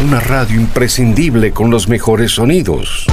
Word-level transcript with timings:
Una 0.00 0.20
radio 0.20 0.56
imprescindible 0.56 1.52
con 1.52 1.70
los 1.70 1.88
mejores 1.88 2.32
sonidos. 2.32 3.04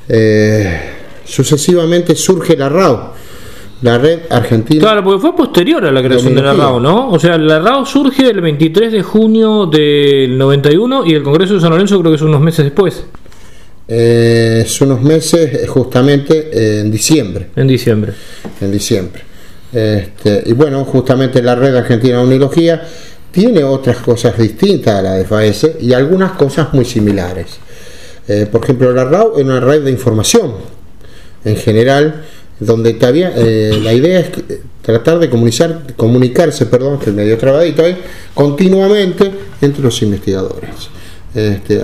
Eh, 0.09 0.79
sucesivamente 1.23 2.15
surge 2.15 2.57
la 2.57 2.67
RAO, 2.67 3.13
la 3.83 3.99
Red 3.99 4.21
Argentina. 4.31 4.81
Claro, 4.81 5.03
porque 5.03 5.21
fue 5.21 5.35
posterior 5.35 5.85
a 5.85 5.91
la 5.91 6.01
creación 6.01 6.33
de 6.33 6.41
la 6.41 6.53
RAO, 6.53 6.79
¿no? 6.79 7.11
O 7.11 7.19
sea, 7.19 7.37
la 7.37 7.59
RAO 7.59 7.85
surge 7.85 8.27
el 8.27 8.41
23 8.41 8.91
de 8.91 9.03
junio 9.03 9.67
del 9.67 10.35
91 10.35 11.05
y 11.05 11.13
el 11.13 11.21
Congreso 11.21 11.53
de 11.53 11.61
San 11.61 11.69
Lorenzo 11.69 11.99
creo 11.99 12.11
que 12.11 12.15
es 12.15 12.21
unos 12.23 12.41
meses 12.41 12.65
después. 12.65 13.05
Eh, 13.87 14.63
es 14.65 14.81
unos 14.81 15.03
meses, 15.03 15.69
justamente 15.69 16.79
en 16.79 16.89
diciembre. 16.89 17.49
En 17.55 17.67
diciembre. 17.67 18.13
En 18.61 18.71
diciembre. 18.71 19.34
Este, 19.75 20.41
y 20.45 20.53
bueno, 20.53 20.85
justamente 20.85 21.41
la 21.41 21.53
red 21.53 21.75
argentina 21.75 22.19
de 22.19 22.23
unilogía 22.23 22.81
tiene 23.29 23.61
otras 23.61 23.97
cosas 23.97 24.37
distintas 24.37 24.95
a 24.95 25.01
la 25.01 25.13
de 25.15 25.25
FAES 25.25 25.71
y 25.81 25.91
algunas 25.91 26.31
cosas 26.31 26.73
muy 26.73 26.85
similares. 26.85 27.57
Eh, 28.25 28.47
por 28.49 28.63
ejemplo, 28.63 28.93
la 28.93 29.03
RAU 29.03 29.37
es 29.37 29.43
una 29.43 29.59
red 29.59 29.83
de 29.83 29.91
información 29.91 30.53
en 31.43 31.57
general, 31.57 32.23
donde 32.57 32.93
todavía 32.93 33.33
eh, 33.35 33.77
la 33.83 33.91
idea 33.91 34.21
es 34.21 34.29
tratar 34.81 35.19
de 35.19 35.29
comunicar, 35.29 35.81
comunicarse, 35.97 36.67
perdón, 36.67 36.97
que 36.97 37.11
medio 37.11 37.37
trabadito 37.37 37.83
ahí, 37.83 37.97
continuamente 38.33 39.29
entre 39.61 39.83
los 39.83 40.01
investigadores. 40.01 40.69
Este, 41.35 41.81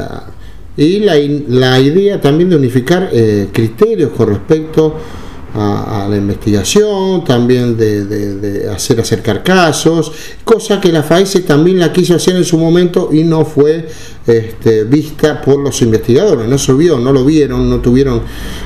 y 0.78 1.00
la, 1.00 1.80
idea 1.80 2.22
también 2.22 2.50
de 2.50 2.56
unificar 2.56 3.10
eh, 3.12 3.50
criterios 3.52 4.12
con 4.12 4.30
respecto 4.30 4.96
a, 4.96 5.31
la 5.54 6.16
investigación, 6.16 7.24
también 7.26 7.76
de, 7.78 8.70
hacer 8.74 9.00
acercar 9.00 9.44
casos, 9.44 10.12
cosa 10.44 10.80
que 10.80 10.92
la 10.92 11.04
FAESE 11.04 11.42
también 11.42 11.80
la 11.80 11.92
quiso 11.92 12.16
hacer 12.16 12.36
en 12.36 12.46
su 12.46 12.58
momento 12.58 13.10
y 13.12 13.24
no 13.24 13.44
fue 13.44 13.88
este, 14.26 14.86
vista 14.86 15.42
por 15.42 15.60
los 15.60 15.82
investigadores, 15.82 16.48
no 16.48 16.58
se 16.58 16.74
vio, 16.74 17.00
no 17.00 17.12
lo 17.12 17.26
vieron, 17.26 17.70
no 17.70 17.80
tuvieron 17.80 18.22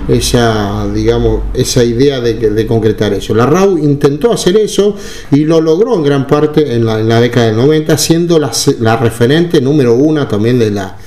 esa, 0.08 0.88
digamos, 0.94 1.44
esa 1.54 1.84
idea 1.84 2.22
de, 2.22 2.36
de 2.36 2.68
concretar 2.68 3.14
eso. 3.14 3.34
La 3.34 3.46
RAU 3.46 3.78
intentó 3.78 4.32
hacer 4.32 4.58
eso 4.58 4.96
y 5.32 5.46
lo 5.46 5.62
logró 5.62 5.96
en 5.96 6.04
gran 6.04 6.28
parte 6.28 6.74
en 6.74 6.86
la, 6.86 7.00
en 7.00 7.10
la 7.10 7.20
década 7.20 7.48
del 7.48 7.56
90, 7.56 7.98
siendo 7.98 8.38
la, 8.38 8.52
la 8.80 8.98
referente 8.98 9.60
número 9.62 9.96
uno 9.96 10.28
también 10.28 10.60
de 10.60 10.72
la 10.72 10.98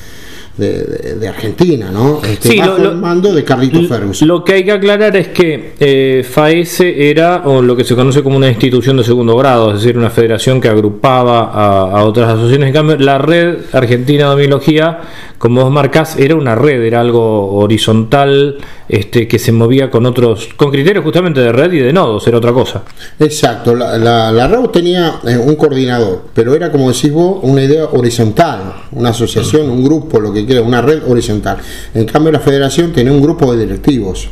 de, 0.58 1.28
Argentina, 1.28 1.90
¿no? 1.90 2.20
Este, 2.24 2.50
sí, 2.50 2.58
bajo 2.58 2.78
lo, 2.78 2.90
el 2.90 2.96
mando 2.96 3.32
de 3.32 3.44
Carlitos 3.44 3.86
Ferguson. 3.86 4.26
Lo 4.26 4.44
que 4.44 4.54
hay 4.54 4.64
que 4.64 4.72
aclarar 4.72 5.16
es 5.16 5.28
que 5.28 5.74
eh, 5.78 6.26
FAESE 6.28 7.10
era 7.10 7.42
o 7.44 7.62
lo 7.62 7.76
que 7.76 7.84
se 7.84 7.94
conoce 7.94 8.22
como 8.22 8.36
una 8.36 8.48
institución 8.48 8.96
de 8.96 9.04
segundo 9.04 9.36
grado, 9.36 9.72
es 9.72 9.82
decir, 9.82 9.96
una 9.96 10.10
federación 10.10 10.60
que 10.60 10.68
agrupaba 10.68 11.44
a, 11.52 12.04
otras 12.04 12.30
asociaciones. 12.30 12.68
En 12.68 12.74
cambio, 12.74 12.96
la 12.96 13.18
red 13.18 13.58
argentina 13.72 14.34
de 14.34 14.46
homología, 14.46 15.00
como 15.38 15.62
vos 15.62 15.72
marcás, 15.72 16.16
era 16.18 16.34
una 16.34 16.54
red, 16.54 16.82
era 16.82 17.00
algo 17.00 17.54
horizontal 17.54 18.58
este, 18.88 19.28
que 19.28 19.38
se 19.38 19.52
movía 19.52 19.90
con 19.90 20.04
otros, 20.04 20.48
con 20.56 20.70
criterios 20.70 21.04
justamente 21.04 21.40
de 21.40 21.52
red 21.52 21.72
y 21.72 21.78
de 21.78 21.92
nodos, 21.92 22.26
era 22.26 22.38
otra 22.38 22.52
cosa. 22.52 22.82
Exacto, 23.18 23.74
la, 23.74 23.96
la, 23.96 24.32
la 24.32 24.72
tenía 24.72 25.20
eh, 25.24 25.36
un 25.36 25.54
coordinador, 25.54 26.24
pero 26.34 26.54
era 26.54 26.70
como 26.72 26.90
decís 26.90 27.12
vos, 27.12 27.38
una 27.42 27.62
idea 27.62 27.84
horizontal, 27.86 28.74
una 28.92 29.10
asociación, 29.10 29.70
un 29.70 29.84
grupo, 29.84 30.20
lo 30.20 30.32
que 30.32 30.58
una 30.60 30.82
red 30.82 31.02
horizontal. 31.08 31.58
En 31.94 32.04
cambio, 32.04 32.32
la 32.32 32.40
federación 32.40 32.92
tenía 32.92 33.12
un 33.12 33.22
grupo 33.22 33.54
de 33.54 33.64
directivos. 33.64 34.28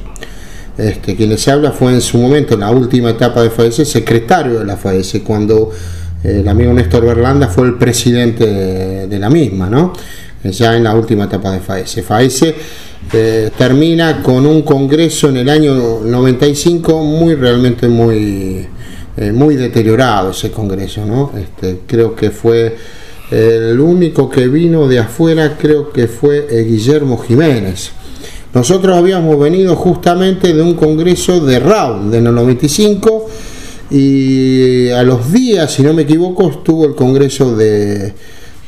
Este, 0.76 1.16
quien 1.16 1.30
les 1.30 1.48
habla 1.48 1.72
fue 1.72 1.92
en 1.92 2.02
su 2.02 2.18
momento, 2.18 2.54
en 2.54 2.60
la 2.60 2.70
última 2.70 3.10
etapa 3.10 3.42
de 3.42 3.50
FAES, 3.50 3.88
secretario 3.88 4.58
de 4.58 4.64
la 4.66 4.76
FAES, 4.76 5.20
cuando 5.24 5.70
eh, 6.22 6.40
el 6.40 6.48
amigo 6.48 6.72
Néstor 6.72 7.06
Berlanda 7.06 7.48
fue 7.48 7.66
el 7.66 7.74
presidente 7.74 9.06
de, 9.06 9.18
la 9.18 9.30
misma, 9.30 9.70
¿no? 9.70 9.92
Ya 10.52 10.76
en 10.76 10.84
la 10.84 10.94
última 10.94 11.24
etapa 11.24 11.52
de 11.52 11.60
FAES. 11.60 12.02
FAES 12.04 12.54
eh, 13.12 13.50
termina 13.56 14.22
con 14.22 14.44
un 14.46 14.62
congreso 14.62 15.28
en 15.28 15.36
el 15.36 15.48
año 15.48 16.00
95 16.04 17.02
muy 17.04 17.34
realmente 17.34 17.88
muy, 17.88 18.66
eh, 19.16 19.32
muy 19.32 19.54
deteriorado 19.54 20.30
ese 20.30 20.50
congreso, 20.50 21.06
¿no? 21.06 21.32
Este, 21.38 21.80
creo 21.86 22.16
que 22.16 22.30
fue 22.30 22.76
el 23.30 23.80
único 23.80 24.30
que 24.30 24.46
vino 24.46 24.86
de 24.86 25.00
afuera 25.00 25.56
creo 25.60 25.92
que 25.92 26.06
fue 26.06 26.46
eh, 26.50 26.62
Guillermo 26.62 27.18
Jiménez. 27.18 27.90
Nosotros 28.54 28.96
habíamos 28.96 29.38
venido 29.38 29.76
justamente 29.76 30.54
de 30.54 30.62
un 30.62 30.74
congreso 30.74 31.40
de 31.40 31.58
RAU 31.58 32.10
de 32.10 32.20
95 32.20 33.26
y 33.90 34.88
a 34.90 35.02
los 35.02 35.32
días, 35.32 35.72
si 35.72 35.82
no 35.82 35.92
me 35.92 36.02
equivoco, 36.02 36.48
estuvo 36.50 36.86
el 36.86 36.94
congreso 36.94 37.54
de, 37.54 38.14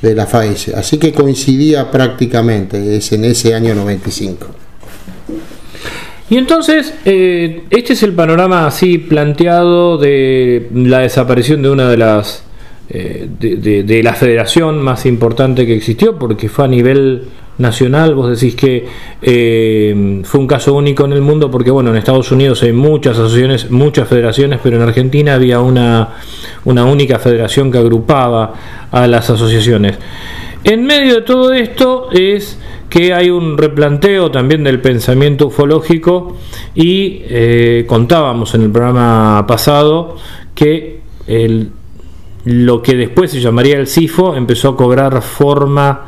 la 0.03 0.27
FAES. 0.27 0.69
Así 0.75 0.99
que 0.99 1.13
coincidía 1.13 1.91
prácticamente, 1.91 2.97
es 2.97 3.13
en 3.13 3.25
ese 3.25 3.55
año 3.55 3.75
95. 3.75 4.47
Y 6.31 6.37
entonces, 6.37 6.95
eh, 7.05 7.63
este 7.71 7.95
es 7.95 8.03
el 8.03 8.13
panorama 8.13 8.67
así 8.67 8.99
planteado 8.99 9.97
de 9.97 10.69
la 10.75 11.01
desaparición 11.01 11.63
de 11.63 11.71
una 11.71 11.89
de 11.89 11.97
las 11.97 12.43
eh, 12.91 13.29
de, 13.39 14.03
la 14.03 14.15
federación 14.15 14.83
más 14.83 15.05
importante 15.05 15.67
que 15.67 15.75
existió, 15.75 16.19
porque 16.19 16.49
fue 16.49 16.65
a 16.65 16.69
nivel 16.69 17.25
nacional, 17.59 18.15
vos 18.15 18.31
decís 18.31 18.55
que 18.55 18.87
eh, 19.21 20.23
fue 20.25 20.41
un 20.41 20.47
caso 20.47 20.75
único 20.75 21.05
en 21.05 21.13
el 21.13 21.21
mundo, 21.21 21.51
porque 21.51 21.71
bueno, 21.71 21.91
en 21.91 21.97
Estados 21.97 22.31
Unidos 22.31 22.63
hay 22.63 22.73
muchas 22.73 23.19
asociaciones, 23.19 23.71
muchas 23.71 24.09
federaciones, 24.09 24.61
pero 24.63 24.77
en 24.77 24.83
Argentina 24.83 25.35
había 25.35 25.61
una, 25.61 26.17
una 26.65 26.85
única 26.85 27.19
federación 27.19 27.71
que 27.71 27.79
agrupaba 27.79 28.55
a 28.91 29.07
las 29.07 29.29
asociaciones. 29.29 29.99
En 30.65 30.85
medio 30.85 31.17
de 31.17 31.21
todo 31.23 31.53
esto 31.53 32.09
es 32.11 32.59
que 32.89 33.13
hay 33.13 33.31
un 33.31 33.59
replanteo 33.59 34.31
también 34.31 34.65
del 34.65 34.81
pensamiento 34.81 35.49
ufológico 35.49 36.37
y 36.75 37.23
eh, 37.29 37.85
contábamos 37.87 38.55
en 38.55 38.63
el 38.63 38.71
programa 38.71 39.45
pasado 39.47 40.17
que 40.55 41.01
lo 42.45 42.83
que 42.83 42.97
después 42.97 43.31
se 43.31 43.41
llamaría 43.41 43.77
el 43.77 43.87
CIFO 43.87 44.35
empezó 44.35 44.71
a 44.71 44.77
cobrar 44.77 45.21
forma 45.23 46.07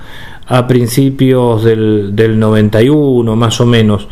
a 0.50 0.66
principios 0.66 1.64
del, 1.64 2.10
del 2.14 2.38
91 2.38 3.36
más 3.36 3.60
o 3.60 3.66
menos. 3.66 4.08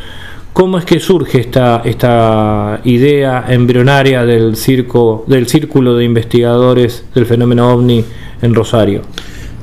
¿Cómo 0.52 0.78
es 0.78 0.84
que 0.84 0.98
surge 1.00 1.40
esta, 1.40 1.82
esta 1.84 2.80
idea 2.84 3.44
embrionaria 3.48 4.24
del, 4.24 4.56
circo, 4.56 5.24
del 5.26 5.48
círculo 5.48 5.96
de 5.96 6.04
investigadores 6.04 7.04
del 7.14 7.26
fenómeno 7.26 7.72
ovni 7.72 8.04
en 8.40 8.54
Rosario? 8.54 9.02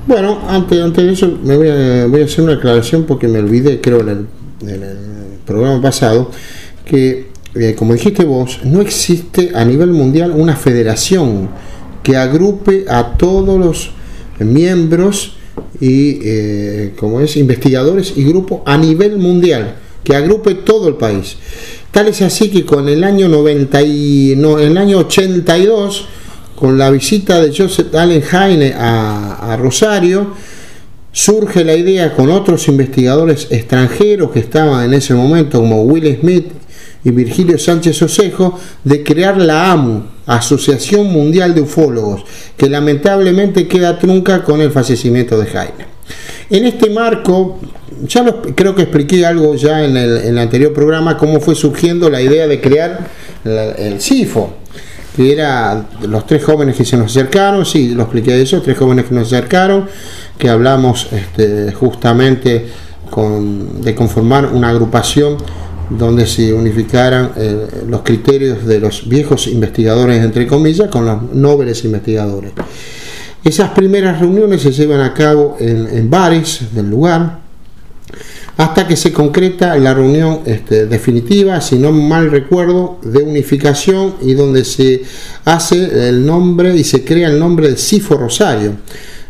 Bueno, 0.06 0.40
antes, 0.48 0.82
antes 0.82 1.04
de 1.06 1.14
eso 1.14 1.38
me 1.44 1.58
voy 1.58 1.70
a, 1.70 2.26
hacer 2.26 2.44
una 2.44 2.54
aclaración 2.54 3.04
porque 3.04 3.28
me 3.28 3.40
olvidé, 3.40 3.80
creo, 3.80 4.02
en 4.02 4.10
el, 4.10 4.28
en 4.70 4.84
el 4.84 4.98
programa 5.46 5.82
pasado, 5.82 6.30
que, 6.84 7.30
eh, 7.56 7.76
como 7.78 7.94
dijiste 7.94 8.26
vos, 8.26 8.60
no 8.64 8.82
existe 8.82 9.52
a 9.56 9.64
nivel 9.64 9.92
mundial 9.92 10.32
una 10.36 10.56
federación 10.56 11.50
que 12.04 12.18
agrupe 12.18 12.86
a 12.90 13.14
todos 13.18 13.60
los 13.60 13.92
miembros 14.40 15.36
y, 15.80 16.20
eh, 16.24 16.94
como 16.98 17.20
es, 17.20 17.38
investigadores 17.38 18.14
y 18.16 18.24
grupos 18.24 18.62
a 18.66 18.78
nivel 18.78 19.18
mundial 19.18 19.76
que 20.04 20.16
agrupe 20.16 20.56
todo 20.56 20.88
el 20.88 20.96
país. 20.96 21.38
Tal 21.92 22.08
es 22.08 22.22
así 22.22 22.50
que 22.50 22.66
con 22.66 22.88
el 22.88 23.04
año 23.04 23.28
90 23.28 23.82
y, 23.84 24.34
no, 24.38 24.60
el 24.60 24.78
año 24.78 25.00
82, 25.00 26.08
con 26.56 26.78
la 26.78 26.90
visita 26.92 27.42
de 27.42 27.56
Joseph 27.56 27.94
Allen 27.96 28.22
Heine 28.22 28.74
a, 28.74 29.54
a 29.54 29.58
Rosario, 29.58 30.34
surge 31.12 31.64
la 31.64 31.76
idea 31.76 32.14
con 32.14 32.30
otros 32.30 32.68
investigadores 32.68 33.48
extranjeros 33.50 34.32
que 34.32 34.40
estaban 34.40 34.86
en 34.86 34.94
ese 34.94 35.14
momento, 35.14 35.60
como 35.60 35.84
Will 35.84 36.18
Smith 36.20 36.48
y 37.06 37.12
Virgilio 37.12 37.58
Sánchez 37.58 38.02
Osejo, 38.02 38.60
de 38.84 39.04
crear 39.04 39.38
la 39.38 39.72
AMU, 39.72 40.02
Asociación 40.26 41.06
Mundial 41.14 41.54
de 41.54 41.62
Ufólogos, 41.62 42.26
que 42.58 42.68
lamentablemente 42.68 43.68
queda 43.68 44.00
trunca 44.00 44.44
con 44.44 44.60
el 44.60 44.72
fallecimiento 44.72 45.40
de 45.40 45.46
Heine. 45.46 45.86
En 46.50 46.66
este 46.66 46.90
marco, 46.90 47.60
ya 48.08 48.24
lo, 48.24 48.42
creo 48.42 48.74
que 48.76 48.84
expliqué 48.84 49.24
algo 49.24 49.56
ya 49.56 49.86
en 49.86 49.96
el, 49.96 50.38
anterior 50.40 50.74
programa, 50.74 51.16
cómo 51.16 51.40
fue 51.40 51.54
surgiendo 51.54 52.10
la 52.10 52.22
idea 52.22 52.48
de 52.48 52.60
crear 52.60 53.08
el 53.44 54.02
CIFO, 54.02 54.56
que 55.16 55.32
era 55.32 55.86
los 56.08 56.26
tres 56.26 56.44
jóvenes 56.44 56.76
que 56.76 56.86
se 56.86 56.98
nos 56.98 57.12
acercaron, 57.12 57.66
sí, 57.68 57.90
lo 57.90 58.04
expliqué 58.04 58.42
eso, 58.42 58.62
tres 58.64 58.78
jóvenes 58.78 59.06
que 59.06 59.14
nos 59.14 59.32
acercaron, 59.32 59.88
que 60.40 60.50
hablamos 60.50 61.08
este, 61.12 61.72
justamente 61.72 62.66
de 63.82 63.96
conformar 63.96 64.48
una 64.48 64.70
agrupación 64.70 65.38
donde 65.90 66.26
se 66.26 66.54
unificaran 66.54 67.32
eh, 67.38 67.68
los 67.88 68.02
criterios 68.02 68.66
de 68.66 68.80
los 68.80 69.08
viejos 69.08 69.48
investigadores, 69.48 70.24
entre 70.24 70.48
comillas, 70.48 70.90
con 70.90 71.06
los 71.06 71.34
nobles 71.34 71.84
investigadores. 71.86 72.52
Esas 73.44 73.70
primeras 73.72 74.20
reuniones 74.20 74.64
se 74.64 74.72
llevan 74.72 75.02
a 75.02 75.14
cabo 75.14 75.56
en, 75.60 76.10
bares 76.10 76.62
del 76.74 76.90
lugar, 76.90 77.40
hasta 78.58 78.88
que 78.88 78.96
se 78.96 79.14
concreta 79.14 79.78
la 79.78 79.94
reunión 79.94 80.40
este, 80.46 80.88
definitiva, 80.88 81.62
si 81.62 81.78
no 81.78 81.92
mal 81.92 82.32
recuerdo, 82.32 83.00
de 83.04 83.22
unificación 83.22 84.16
y 84.22 84.34
donde 84.34 84.66
se 84.66 85.04
hace 85.44 86.10
el 86.10 86.26
nombre 86.26 86.76
y 86.76 86.84
se 86.84 87.04
crea 87.04 87.28
el 87.28 87.38
nombre 87.38 87.70
de 87.70 87.78
CIFO 87.78 88.18
Rosario, 88.18 88.78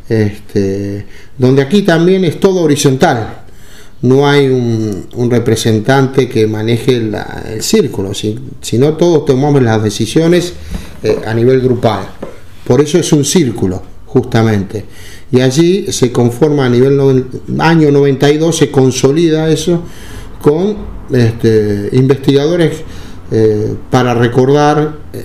este, 0.08 1.06
donde 1.38 1.64
aquí 1.64 1.82
también 1.82 2.24
es 2.24 2.40
todo 2.40 2.62
horizontal, 2.62 3.45
no 4.06 4.28
hay 4.28 4.48
un, 4.48 5.08
representante 5.30 6.30
que 6.30 6.46
maneje 6.48 6.98
el 6.98 7.62
círculo, 7.62 8.14
si, 8.14 8.38
sino 8.62 8.94
todos 8.94 9.26
tomamos 9.26 9.62
las 9.64 9.82
decisiones 9.84 10.54
eh, 11.04 11.18
a 11.26 11.34
nivel 11.34 11.62
grupal, 11.62 12.06
por 12.66 12.82
eso 12.82 13.00
es 13.00 13.12
un 13.12 13.26
círculo 13.26 13.82
justamente. 14.06 14.86
Y 15.32 15.42
allí 15.42 15.92
se 15.92 16.12
conforma 16.12 16.68
a 16.68 16.70
nivel 16.70 17.26
año 17.60 17.92
92, 17.92 18.56
se 18.56 18.72
consolida 18.72 19.50
eso 19.50 19.82
con 20.42 20.78
este, 21.12 21.90
investigadores 21.94 22.84
eh, 23.32 23.76
para 23.90 24.14
recordar 24.14 25.00
eh, 25.14 25.24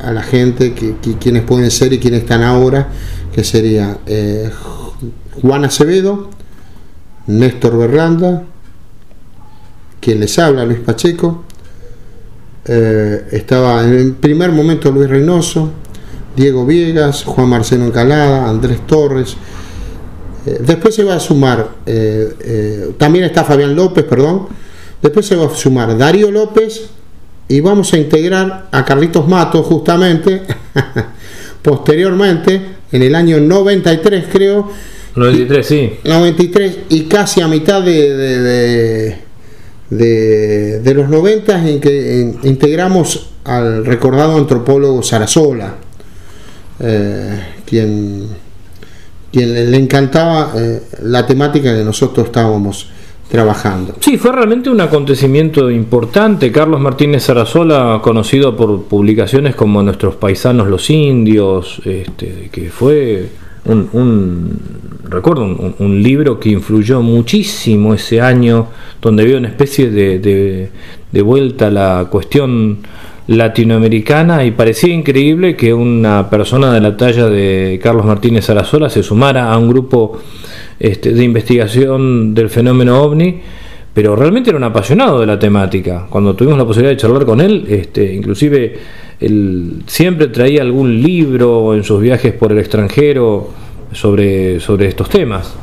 a 0.00 0.12
la 0.12 0.22
gente 0.22 0.72
que, 0.74 0.94
que, 1.18 1.32
pueden 1.42 1.70
ser 1.70 1.92
y 1.92 1.98
quienes 1.98 2.22
están 2.22 2.42
ahora, 2.42 2.88
que 3.34 3.42
sería 3.42 3.98
Juan 5.40 5.64
Acevedo, 5.64 6.28
Néstor 7.26 7.78
Berlanda, 7.78 8.42
quien 10.00 10.20
les 10.20 10.38
habla, 10.38 10.64
Luis 10.64 10.80
Pacheco, 10.80 11.44
eh, 12.64 13.26
estaba 13.32 13.82
en 13.84 13.94
el 13.94 14.12
primer 14.12 14.52
momento 14.52 14.90
Luis 14.90 15.08
Reynoso, 15.08 15.70
Diego 16.36 16.64
Viegas, 16.64 17.24
Juan 17.24 17.48
Marcelo 17.48 17.84
Encalada, 17.84 18.48
Andrés 18.48 18.86
Torres. 18.86 19.36
Eh, 20.46 20.58
después 20.66 20.94
se 20.94 21.04
va 21.04 21.16
a 21.16 21.20
sumar, 21.20 21.68
eh, 21.86 22.94
también 22.98 23.24
está 23.24 23.44
Fabián 23.44 23.74
López, 23.74 24.04
perdón. 24.04 24.48
Después 25.00 25.26
se 25.26 25.36
va 25.36 25.46
a 25.46 25.54
sumar 25.54 25.96
Darío 25.98 26.30
López 26.30 26.88
y 27.48 27.60
vamos 27.60 27.92
a 27.92 27.98
integrar 27.98 28.68
a 28.70 28.84
Carlitos 28.84 29.26
Mato 29.28 29.62
justamente, 29.62 30.42
posteriormente, 31.62 32.60
en 32.92 33.02
el 33.02 33.14
año 33.14 33.40
93 33.40 34.26
creo. 34.32 34.70
93, 35.14 35.66
sí. 35.66 35.92
93 36.04 36.78
y 36.88 37.02
casi 37.02 37.40
a 37.40 37.48
mitad 37.48 37.82
de, 37.82 38.16
de, 38.16 38.38
de, 38.40 39.18
de, 39.90 40.80
de 40.80 40.94
los 40.94 41.08
90 41.08 41.68
en 41.68 41.80
que 41.80 42.20
en, 42.20 42.38
integramos 42.44 43.30
al 43.44 43.84
recordado 43.84 44.36
antropólogo 44.38 45.02
Sarasola 45.02 45.74
eh, 46.80 47.40
quien, 47.64 48.26
quien 49.30 49.52
le, 49.54 49.66
le 49.66 49.76
encantaba 49.76 50.52
eh, 50.56 50.82
la 51.02 51.26
temática 51.26 51.76
que 51.76 51.84
nosotros 51.84 52.26
estábamos 52.26 52.88
trabajando. 53.30 53.94
Sí, 54.00 54.18
fue 54.18 54.32
realmente 54.32 54.68
un 54.68 54.80
acontecimiento 54.80 55.70
importante. 55.70 56.52
Carlos 56.52 56.80
Martínez 56.80 57.22
Sarasola, 57.22 58.00
conocido 58.02 58.54
por 58.54 58.84
publicaciones 58.84 59.54
como 59.54 59.82
Nuestros 59.82 60.16
Paisanos 60.16 60.68
los 60.68 60.90
Indios, 60.90 61.80
este, 61.86 62.50
que 62.52 62.68
fue 62.68 63.28
un, 63.64 63.88
un 63.92 64.58
recuerdo, 65.08 65.74
un, 65.78 66.02
libro 66.02 66.40
que 66.40 66.50
influyó 66.50 67.02
muchísimo 67.02 67.94
ese 67.94 68.20
año, 68.20 68.68
donde 69.00 69.22
había 69.22 69.38
una 69.38 69.48
especie 69.48 69.90
de, 69.90 70.18
de, 70.18 70.70
de 71.10 71.22
vuelta 71.22 71.68
a 71.68 71.70
la 71.70 72.08
cuestión 72.10 72.78
latinoamericana 73.26 74.44
y 74.44 74.50
parecía 74.50 74.92
increíble 74.92 75.56
que 75.56 75.72
una 75.72 76.28
persona 76.28 76.72
de 76.72 76.80
la 76.80 76.96
talla 76.96 77.28
de 77.28 77.78
Carlos 77.82 78.04
Martínez 78.04 78.48
Arazola 78.50 78.90
se 78.90 79.02
sumara 79.02 79.52
a 79.52 79.58
un 79.58 79.68
grupo 79.68 80.18
este, 80.78 81.12
de 81.12 81.22
investigación 81.22 82.34
del 82.34 82.50
fenómeno 82.50 83.00
ovni, 83.00 83.40
pero 83.94 84.16
realmente 84.16 84.50
era 84.50 84.56
un 84.56 84.64
apasionado 84.64 85.20
de 85.20 85.26
la 85.26 85.38
temática. 85.38 86.06
Cuando 86.08 86.34
tuvimos 86.34 86.58
la 86.58 86.64
posibilidad 86.64 86.92
de 86.92 86.96
charlar 86.96 87.24
con 87.24 87.40
él, 87.40 87.66
este, 87.68 88.12
inclusive 88.12 88.74
él 89.22 89.82
siempre 89.86 90.28
traía 90.28 90.62
algún 90.62 91.00
libro 91.00 91.74
en 91.74 91.84
sus 91.84 92.00
viajes 92.00 92.32
por 92.32 92.52
el 92.52 92.58
extranjero 92.58 93.50
sobre, 93.92 94.60
sobre 94.60 94.88
estos 94.88 95.08
temas. 95.08 95.54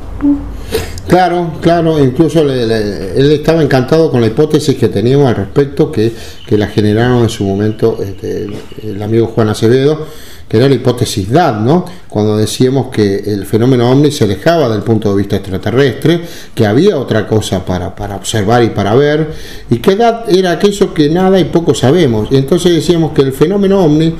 Claro, 1.09 1.53
claro, 1.59 1.97
incluso 1.97 2.43
le, 2.43 2.65
él 2.65 3.31
estaba 3.31 3.63
encantado 3.63 4.11
con 4.11 4.21
la 4.21 4.27
hipótesis 4.27 4.75
que 4.75 4.89
teníamos 4.89 5.27
al 5.27 5.37
respecto, 5.37 5.91
que, 5.91 6.13
que 6.45 6.55
la 6.55 6.67
generaron 6.67 7.23
en 7.23 7.29
su 7.29 7.45
momento 7.45 7.97
este, 7.99 8.43
el, 8.43 8.53
el, 8.83 9.01
amigo 9.01 9.25
Juan 9.25 9.49
Acevedo, 9.49 10.05
que 10.47 10.57
era 10.57 10.69
la 10.69 10.75
hipótesis 10.75 11.31
DAD, 11.31 11.61
¿no? 11.61 11.85
Cuando 12.07 12.37
decíamos 12.37 12.89
que 12.91 13.23
el 13.25 13.47
fenómeno 13.47 13.89
ovni 13.89 14.11
se 14.11 14.25
alejaba 14.25 14.69
del 14.69 14.83
punto 14.83 15.09
de 15.09 15.17
vista 15.17 15.37
extraterrestre, 15.37 16.21
que 16.53 16.67
había 16.67 16.99
otra 16.99 17.25
cosa 17.25 17.65
para, 17.65 17.95
para 17.95 18.15
observar 18.15 18.63
y 18.63 18.69
para 18.69 18.93
ver, 18.93 19.31
y 19.71 19.77
que 19.77 19.95
DAD 19.95 20.29
era 20.29 20.51
aquello 20.51 20.93
que 20.93 21.09
nada 21.09 21.39
y 21.39 21.45
poco 21.45 21.73
sabemos. 21.73 22.27
Y 22.29 22.37
entonces 22.37 22.71
decíamos 22.71 23.13
que 23.13 23.23
el 23.23 23.33
fenómeno 23.33 23.83
ovni 23.83 24.13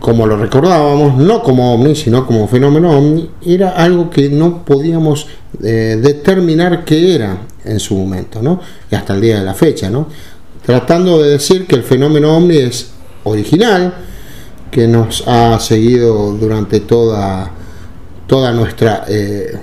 como 0.00 0.26
lo 0.26 0.36
recordábamos, 0.36 1.16
no 1.16 1.42
como 1.42 1.74
ovni, 1.74 1.94
sino 1.94 2.26
como 2.26 2.46
fenómeno 2.48 2.96
ovni, 2.96 3.30
era 3.44 3.70
algo 3.70 4.10
que 4.10 4.28
no 4.28 4.64
podíamos 4.64 5.26
eh, 5.62 5.98
determinar 6.00 6.84
qué 6.84 7.14
era 7.14 7.38
en 7.64 7.80
su 7.80 7.96
momento, 7.96 8.40
¿no? 8.42 8.60
Y 8.90 8.94
hasta 8.94 9.14
el 9.14 9.20
día 9.20 9.38
de 9.40 9.44
la 9.44 9.54
fecha, 9.54 9.90
¿no? 9.90 10.08
Tratando 10.64 11.22
de 11.22 11.30
decir 11.30 11.66
que 11.66 11.76
el 11.76 11.82
fenómeno 11.82 12.36
ovni 12.36 12.58
es 12.58 12.90
original, 13.24 13.94
que 14.70 14.86
nos 14.86 15.26
ha 15.26 15.58
seguido 15.58 16.32
durante 16.34 16.80
toda, 16.80 17.50
toda 18.26 18.52
nuestra 18.52 19.04
eh, 19.08 19.58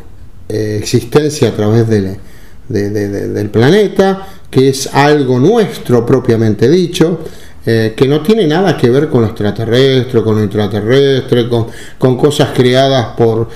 eh, 0.50 0.78
existencia 0.80 1.50
a 1.50 1.52
través 1.52 1.88
de, 1.88 2.20
de, 2.68 2.90
de, 2.90 3.30
del 3.30 3.50
planeta, 3.50 4.28
que 4.50 4.70
es 4.70 4.94
algo 4.94 5.40
nuestro 5.40 6.06
propiamente 6.06 6.70
dicho, 6.70 7.20
eh, 7.68 7.96
que 7.98 8.08
no 8.08 8.22
tiene 8.22 8.46
nada 8.46 8.78
que 8.78 8.92
ver 8.92 9.10
con 9.10 9.22
lo 9.22 9.28
extraterrestre, 9.28 10.22
con 10.22 10.36
lo 10.36 10.44
intraterrestre, 10.44 11.50
con, 11.50 11.66
con 11.98 12.16
cosas 12.16 12.50
creadas 12.54 13.16
por, 13.18 13.50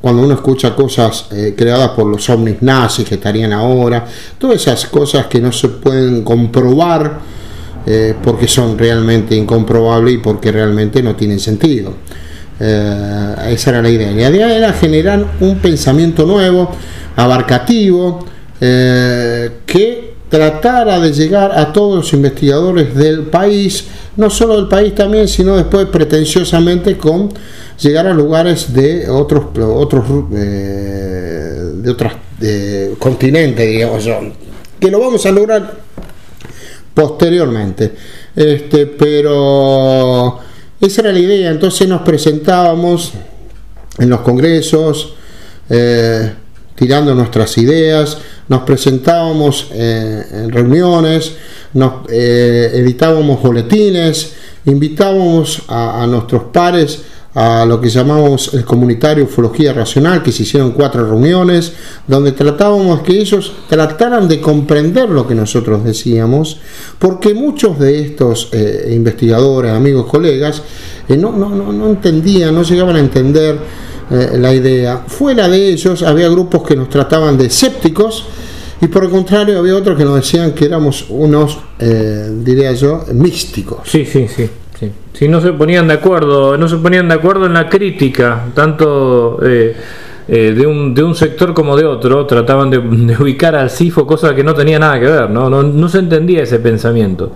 cuando 0.00 0.22
uno 0.22 0.34
escucha 0.34 0.72
cosas 0.76 1.26
eh, 1.32 1.52
creadas 1.56 1.90
por 1.90 2.06
los 2.06 2.30
ovnis 2.30 2.62
nazis 2.62 3.08
que 3.08 3.16
estarían 3.16 3.52
ahora, 3.52 4.04
todas 4.38 4.60
esas 4.60 4.86
cosas 4.86 5.26
que 5.26 5.40
no 5.40 5.50
se 5.50 5.68
pueden 5.68 6.22
comprobar 6.22 7.18
eh, 7.84 8.14
porque 8.22 8.46
son 8.46 8.78
realmente 8.78 9.34
incomprobables 9.34 10.14
y 10.14 10.18
porque 10.18 10.52
realmente 10.52 11.02
no 11.02 11.16
tienen 11.16 11.40
sentido. 11.40 11.94
Esa 12.60 13.70
era 13.70 13.82
la 13.82 13.88
idea. 13.88 14.12
La 14.12 14.30
idea 14.30 14.56
era 14.56 14.72
generar 14.72 15.26
un 15.40 15.58
pensamiento 15.58 16.24
nuevo, 16.24 16.70
abarcativo, 17.16 18.24
que 18.60 20.11
tratara 20.32 20.98
de 20.98 21.12
llegar 21.12 21.52
a 21.52 21.74
todos 21.74 21.94
los 21.94 22.12
investigadores 22.14 22.94
del 22.94 23.24
país, 23.24 23.84
no 24.16 24.30
solo 24.30 24.56
del 24.56 24.66
país 24.66 24.94
también, 24.94 25.28
sino 25.28 25.54
después 25.56 25.88
pretenciosamente 25.88 26.96
con 26.96 27.28
llegar 27.78 28.06
a 28.06 28.14
lugares 28.14 28.72
de 28.72 29.10
otros 29.10 29.44
otros 29.58 30.04
eh, 30.34 31.72
de 31.74 31.90
otros 31.90 32.12
continentes, 32.98 33.68
digamos, 33.68 34.08
que 34.80 34.90
lo 34.90 35.00
vamos 35.00 35.26
a 35.26 35.30
lograr 35.30 35.74
posteriormente. 36.94 37.92
Este, 38.34 38.86
pero 38.86 40.38
esa 40.80 41.02
era 41.02 41.12
la 41.12 41.18
idea, 41.18 41.50
entonces 41.50 41.86
nos 41.86 42.00
presentábamos 42.00 43.12
en 43.98 44.08
los 44.08 44.20
congresos, 44.22 45.12
eh, 45.68 46.32
tirando 46.74 47.14
nuestras 47.14 47.58
ideas, 47.58 48.16
nos 48.48 48.62
presentábamos 48.62 49.68
eh, 49.72 50.22
en 50.32 50.50
reuniones, 50.50 51.32
nos 51.74 52.08
eh, 52.10 52.70
editábamos 52.74 53.42
boletines, 53.42 54.32
invitábamos 54.66 55.62
a, 55.68 56.06
nuestros 56.06 56.44
pares 56.44 57.02
a 57.34 57.64
lo 57.64 57.80
que 57.80 57.88
llamamos 57.88 58.52
el 58.52 58.64
comunitario 58.64 59.24
Ufología 59.24 59.72
Racional, 59.72 60.22
que 60.22 60.32
se 60.32 60.42
hicieron 60.42 60.72
cuatro 60.72 61.08
reuniones, 61.08 61.72
donde 62.06 62.32
tratábamos 62.32 63.00
que 63.00 63.18
ellos 63.18 63.52
trataran 63.68 64.28
de 64.28 64.40
comprender 64.40 65.08
lo 65.08 65.26
que 65.26 65.34
nosotros 65.34 65.82
decíamos, 65.82 66.58
porque 66.98 67.32
muchos 67.32 67.78
de 67.78 68.02
estos 68.02 68.50
eh, 68.52 68.90
investigadores, 68.94 69.72
amigos, 69.72 70.06
colegas, 70.06 70.62
no, 71.08 71.32
no, 71.32 71.50
no, 71.50 71.90
entendían, 71.90 72.54
no 72.54 72.62
llegaban 72.62 72.96
a 72.96 73.00
entender 73.00 73.58
eh, 74.12 74.38
la 74.38 74.52
idea. 74.54 75.04
Fuera 75.06 75.48
de 75.48 75.70
ellos 75.70 76.02
había 76.02 76.28
grupos 76.28 76.62
que 76.62 76.76
nos 76.76 76.88
trataban 76.88 77.36
de 77.38 77.46
escépticos, 77.46 78.26
y 78.80 78.88
por 78.88 79.04
el 79.04 79.10
contrario 79.10 79.58
había 79.58 79.76
otros 79.76 79.96
que 79.96 80.04
nos 80.04 80.16
decían 80.16 80.52
que 80.52 80.64
éramos 80.64 81.06
unos, 81.08 81.58
diría 81.78 82.72
yo, 82.72 83.04
místicos. 83.12 83.78
Sí, 83.84 84.04
sí, 84.04 84.26
sí. 84.26 84.50
Si 85.12 85.28
no 85.28 85.40
se 85.40 85.52
ponían 85.52 85.86
de 85.88 85.94
acuerdo, 85.94 86.56
no 86.56 86.68
se 86.68 86.76
ponían 86.78 87.08
de 87.08 87.14
acuerdo 87.14 87.46
en 87.46 87.52
la 87.52 87.68
crítica, 87.68 88.46
tanto 88.54 89.38
eh, 89.42 89.76
eh, 90.26 90.52
de, 90.56 90.66
un, 90.66 90.94
de 90.94 91.02
un 91.02 91.14
sector 91.14 91.52
como 91.52 91.76
de 91.76 91.84
otro, 91.84 92.24
trataban 92.26 92.70
de, 92.70 92.78
ubicar 93.20 93.54
al 93.54 93.70
CIFO, 93.70 94.06
cosa 94.06 94.34
que 94.34 94.42
no 94.42 94.54
tenía 94.54 94.78
nada 94.78 94.98
que 94.98 95.06
ver, 95.06 95.30
¿no? 95.30 95.50
No, 95.50 95.88
se 95.88 95.98
entendía 95.98 96.42
ese 96.42 96.58
pensamiento. 96.58 97.32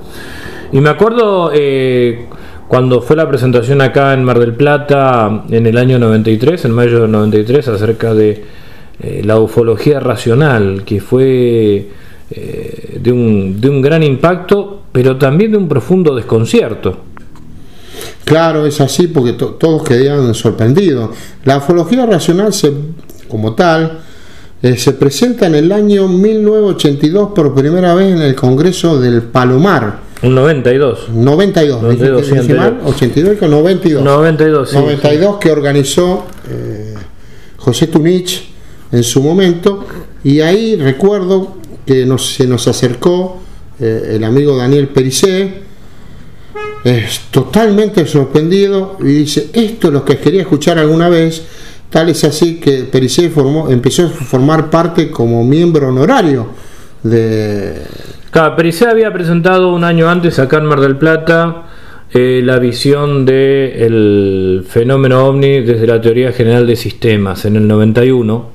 Y 0.73 0.81
me 0.81 0.89
acuerdo 0.89 1.51
eh, 1.55 2.27
cuando 2.69 3.01
fue 3.01 3.17
la 3.17 3.29
presentación 3.29 3.81
acá 3.81 4.13
en 4.13 4.25
Mar 4.25 4.39
del 4.39 4.55
Plata 4.55 5.45
en 5.49 5.67
el 5.67 5.77
año 5.79 5.99
93, 5.99 6.65
en 6.65 6.73
mayo 6.73 7.03
del 7.03 7.11
93, 7.11 7.69
acerca 7.69 8.15
de 8.15 8.45
la 9.23 9.39
ufología 9.39 10.01
racional, 10.01 10.83
que 10.85 11.01
fue 11.01 11.89
de, 12.31 13.13
un, 13.13 13.61
de 13.61 13.69
un 13.69 13.83
gran 13.83 14.03
impacto, 14.03 14.83
pero 14.91 15.17
también 15.17 15.53
de 15.53 15.59
un 15.59 15.69
profundo 15.69 16.15
desconcierto. 16.15 16.97
Claro, 18.25 18.67
es 18.67 18.81
así 18.81 19.07
porque 19.07 19.35
todos 19.35 19.85
quedaban 19.85 20.35
sorprendidos. 20.35 21.11
La 21.45 21.59
ufología 21.59 22.07
racional 22.07 22.53
se, 22.53 22.73
como 23.29 23.55
tal 23.55 24.01
eh, 24.63 24.77
se 24.77 24.95
presenta 24.95 25.47
en 25.47 25.55
el 25.55 25.71
año 25.71 26.09
1982 26.09 27.31
por 27.35 27.55
primera 27.55 27.95
vez 27.95 28.15
en 28.15 28.23
el 28.23 28.35
Congreso 28.35 29.01
del 29.01 29.23
Palomar. 29.23 30.06
Un 30.23 30.35
92. 30.35 31.11
92, 31.11 31.83
92, 31.83 32.75
82 32.85 33.39
con 33.39 33.51
92. 33.51 34.03
92, 34.03 34.73
92 34.73 35.37
que 35.39 35.51
organizó 35.51 36.27
eh, 36.49 36.95
José 37.59 37.89
Tunich 37.89 38.49
en 38.93 39.03
su 39.03 39.23
momento 39.23 39.87
y 40.25 40.41
ahí 40.41 40.77
recuerdo 40.77 41.57
que 41.85 42.07
nos, 42.07 42.35
se 42.35 42.47
nos 42.47 42.67
acercó 42.67 43.41
eh, 43.79 44.13
el 44.15 44.25
amigo 44.25 44.57
Daniel 44.57 44.89
Pericé 44.89 45.67
es 46.83 47.21
totalmente 47.31 48.07
sorprendido 48.07 48.97
y 49.01 49.07
dice, 49.07 49.51
esto 49.53 49.89
es 49.89 49.93
lo 49.93 50.05
que 50.05 50.19
quería 50.19 50.43
escuchar 50.43 50.79
alguna 50.79 51.09
vez, 51.09 51.43
tal 51.91 52.09
es 52.09 52.23
así 52.25 52.57
que 52.57 52.85
Pericé 52.85 53.29
formó, 53.29 53.69
empezó 53.69 54.07
a 54.07 54.09
formar 54.09 54.71
parte 54.71 55.11
como 55.11 55.45
miembro 55.45 55.89
honorario 55.89 56.47
de... 57.03 57.83
Claro, 58.37 58.55
había 58.91 59.11
presentado 59.15 59.73
un 59.73 59.83
año 59.83 60.11
antes 60.11 60.39
acá 60.39 60.59
en 60.59 60.67
Mar 60.67 60.81
del 60.81 60.97
Plata 60.97 61.63
eh, 62.13 62.43
la 62.45 62.59
visión 62.59 63.25
del 63.25 64.63
fenómeno 64.69 65.25
ovni 65.25 65.63
desde 65.63 65.87
la 65.87 65.99
teoría 66.03 66.33
general 66.33 66.67
de 66.67 66.77
sistemas 66.77 67.47
en 67.47 67.57
el 67.57 67.67
91, 67.67 68.51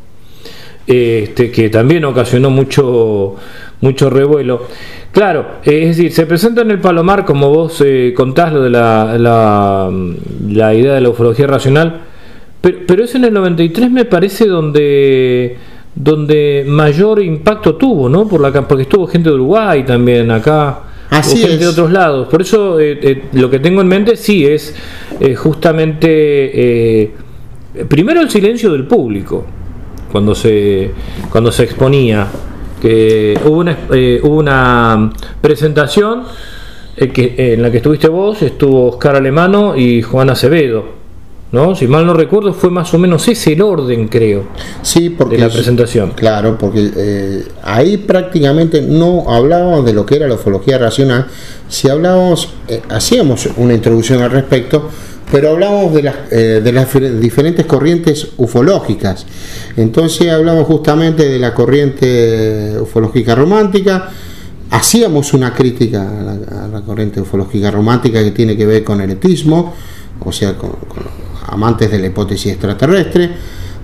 este, 0.85 1.50
que 1.50 1.69
también 1.69 2.05
ocasionó 2.05 2.51
mucho, 2.51 3.38
mucho 3.81 4.11
revuelo. 4.11 4.67
Claro, 5.11 5.47
es 5.63 5.97
decir, 5.97 6.11
se 6.11 6.27
presenta 6.27 6.61
en 6.61 6.69
el 6.69 6.79
Palomar, 6.79 7.25
como 7.25 7.50
vos 7.50 7.81
eh, 7.83 8.13
contás 8.15 8.53
lo 8.53 8.61
de 8.61 8.69
la, 8.69 9.17
la, 9.17 10.73
idea 10.75 10.93
de 10.93 11.01
la 11.01 11.09
ufología 11.09 11.47
racional, 11.47 12.01
pero, 12.61 12.77
pero, 12.85 13.03
es 13.03 13.15
en 13.15 13.23
el 13.23 13.33
93 13.33 13.89
me 13.89 14.05
parece 14.05 14.45
donde 14.45 15.57
donde 15.93 16.63
mayor 16.67 17.21
impacto 17.21 17.75
tuvo, 17.75 18.10
¿no? 18.10 18.27
Por 18.27 18.41
la 18.41 18.51
porque 18.67 18.83
estuvo 18.83 19.07
gente 19.07 19.29
de 19.29 19.36
Uruguay 19.36 19.83
también 19.83 20.31
acá, 20.31 20.83
Así 21.10 21.38
gente 21.38 21.57
de 21.57 21.67
otros 21.67 21.91
lados. 21.91 22.27
Por 22.29 22.41
eso 22.41 22.79
eh, 22.79 22.98
eh, 23.01 23.24
lo 23.33 23.50
que 23.50 23.60
tengo 23.60 23.81
en 23.81 23.88
mente 23.88 24.15
sí 24.15 24.45
es 24.45 24.74
justamente 25.38 27.12
primero 27.88 28.21
el 28.21 28.29
silencio 28.29 28.71
del 28.71 28.86
público 28.86 29.45
cuando 30.12 30.33
se 30.33 30.91
cuando 31.29 31.51
se 31.51 31.63
exponía 31.63 32.27
que 32.81 33.39
hubo 33.45 33.60
una, 33.60 33.77
eh, 33.93 34.19
hubo 34.24 34.38
una 34.38 35.12
presentación 35.39 36.24
eh, 36.98 37.10
que, 37.10 37.53
en 37.53 37.62
la 37.62 37.69
que 37.71 37.77
estuviste 37.77 38.10
vos, 38.10 38.41
estuvo 38.41 38.89
Oscar 38.89 39.15
Alemano 39.15 39.77
y 39.77 40.01
Juan 40.01 40.31
Acevedo. 40.31 41.00
¿No? 41.51 41.75
Si 41.75 41.88
mal 41.88 42.05
no 42.05 42.13
recuerdo, 42.13 42.53
fue 42.53 42.70
más 42.70 42.93
o 42.93 42.98
menos 42.98 43.27
ese 43.27 43.53
el 43.53 43.62
orden, 43.62 44.08
creo, 44.08 44.46
sí, 44.81 45.10
porque 45.10 45.36
de 45.36 45.41
la 45.41 45.50
presentación. 45.50 46.12
claro, 46.12 46.58
porque 46.58 46.91
eh, 46.96 47.46
ahí 47.63 47.98
prácticamente 47.98 48.81
no 48.81 49.25
hablábamos 49.29 49.86
de 49.86 49.93
lo 49.93 50.05
que 50.05 50.15
era 50.15 50.27
la 50.27 50.36
ufología 50.36 50.77
racional, 50.77 51.27
si 51.67 51.89
hablábamos, 51.89 52.50
hacíamos 52.89 53.50
una 53.58 53.74
introducción 53.74 54.22
al 54.22 54.31
respecto, 54.31 54.89
pero 55.31 55.51
hablamos 55.51 55.93
de 55.93 56.03
las, 56.03 56.15
eh, 56.29 56.62
de 56.62 56.72
las 56.74 56.88
diferentes 57.20 57.65
corrientes 57.65 58.27
ufológicas. 58.38 59.25
Entonces 59.77 60.29
hablamos 60.29 60.67
justamente 60.67 61.27
de 61.29 61.39
la 61.39 61.53
corriente 61.53 62.75
ufológica 62.79 63.34
romántica, 63.34 64.10
hacíamos 64.70 65.34
una 65.34 65.53
crítica 65.53 66.01
a 66.01 66.67
la, 66.67 66.81
corriente 66.81 67.22
ufológica 67.22 67.72
romántica 67.72 68.22
que 68.22 68.31
tiene 68.31 68.58
que 68.58 68.65
ver 68.65 68.84
con 68.84 69.00
el 69.00 69.12
etismo, 69.12 69.74
o 70.20 70.31
sea, 70.34 70.58
con, 70.58 70.72
amantes 71.51 71.91
de 71.91 72.00
la 72.00 72.08
hipótesis 72.08 72.53
extraterrestre. 72.53 73.29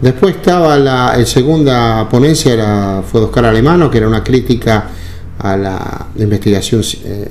Después 0.02 0.36
estaba 0.36 0.78
la 0.78 1.26
segunda 1.26 2.08
ponencia, 2.10 2.54
era, 2.54 3.04
fue 3.10 3.22
de 3.22 3.26
Oscar 3.28 3.46
Alemano, 3.46 3.90
que 3.90 3.98
era 3.98 4.08
una 4.08 4.24
crítica 4.24 4.90
a 5.40 5.58
la 5.58 6.08
investigación 6.18 6.82
eh, 7.04 7.30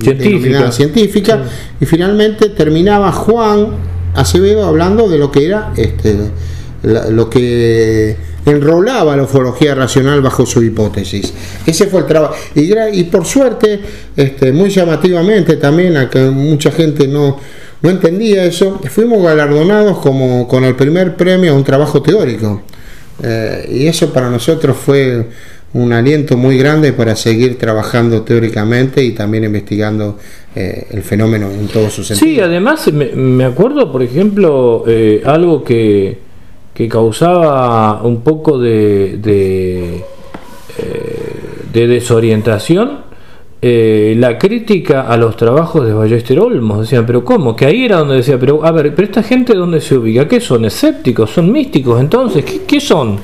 científica, 0.00 0.72
científica 0.72 1.42
y 1.80 1.86
finalmente 1.86 2.50
terminaba 2.50 3.12
Juan 3.12 3.68
Acevedo 4.14 4.66
hablando 4.66 5.08
de 5.08 5.18
lo 5.18 5.30
que 5.30 5.46
era 5.46 5.72
este 5.76 6.16
lo 6.82 7.30
que 7.30 8.16
enrolaba 8.46 9.16
la 9.16 9.22
ufología 9.22 9.74
racional 9.74 10.20
bajo 10.20 10.44
su 10.44 10.62
hipótesis. 10.62 11.32
Ese 11.64 11.86
fue 11.86 12.00
el 12.00 12.06
trabajo. 12.06 12.34
Y, 12.54 12.72
y, 12.92 13.04
por 13.04 13.24
suerte, 13.24 13.80
este, 14.14 14.52
muy 14.52 14.68
llamativamente 14.68 15.56
también, 15.56 15.96
a 15.96 16.10
que 16.10 16.20
mucha 16.30 16.70
gente 16.70 17.08
no, 17.08 17.38
no 17.84 17.90
entendía 17.90 18.44
eso, 18.46 18.80
fuimos 18.88 19.22
galardonados 19.22 19.98
como 19.98 20.48
con 20.48 20.64
el 20.64 20.74
primer 20.74 21.16
premio 21.16 21.52
a 21.52 21.54
un 21.54 21.64
trabajo 21.64 22.00
teórico. 22.00 22.62
Eh, 23.22 23.68
y 23.70 23.86
eso 23.86 24.10
para 24.10 24.30
nosotros 24.30 24.74
fue 24.74 25.26
un 25.74 25.92
aliento 25.92 26.38
muy 26.38 26.56
grande 26.56 26.94
para 26.94 27.14
seguir 27.14 27.58
trabajando 27.58 28.22
teóricamente 28.22 29.04
y 29.04 29.10
también 29.10 29.44
investigando 29.44 30.16
eh, 30.56 30.86
el 30.92 31.02
fenómeno 31.02 31.50
en 31.50 31.68
todos 31.68 31.92
sus 31.92 32.06
sentidos. 32.06 32.34
Sí, 32.34 32.40
además 32.40 32.90
me, 32.90 33.44
acuerdo, 33.44 33.92
por 33.92 34.02
ejemplo, 34.02 34.84
eh, 34.86 35.20
algo 35.26 35.62
que, 35.62 36.16
que, 36.72 36.88
causaba 36.88 38.02
un 38.02 38.22
poco 38.22 38.58
de, 38.58 39.18
de, 39.18 39.96
eh, 40.78 41.34
de 41.70 41.86
desorientación. 41.86 43.03
La 43.66 44.36
crítica 44.36 45.02
a 45.02 45.16
los 45.16 45.36
trabajos 45.36 45.86
de 45.86 45.94
Ballester 45.94 46.38
Olmos, 46.38 46.80
decían, 46.80 47.06
pero 47.06 47.24
¿cómo? 47.24 47.56
Que 47.56 47.64
ahí 47.64 47.84
era 47.84 47.98
donde 47.98 48.16
decía, 48.16 48.38
pero 48.38 48.64
a 48.64 48.70
ver, 48.72 48.94
pero 48.94 49.06
esta 49.06 49.22
gente 49.22 49.54
dónde 49.54 49.80
se 49.80 49.96
ubica, 49.96 50.28
¿qué 50.28 50.38
son? 50.38 50.66
¿Escépticos? 50.66 51.30
¿Son 51.30 51.50
místicos? 51.50 51.98
Entonces, 51.98 52.44
¿qué, 52.44 52.80
son? 52.80 53.18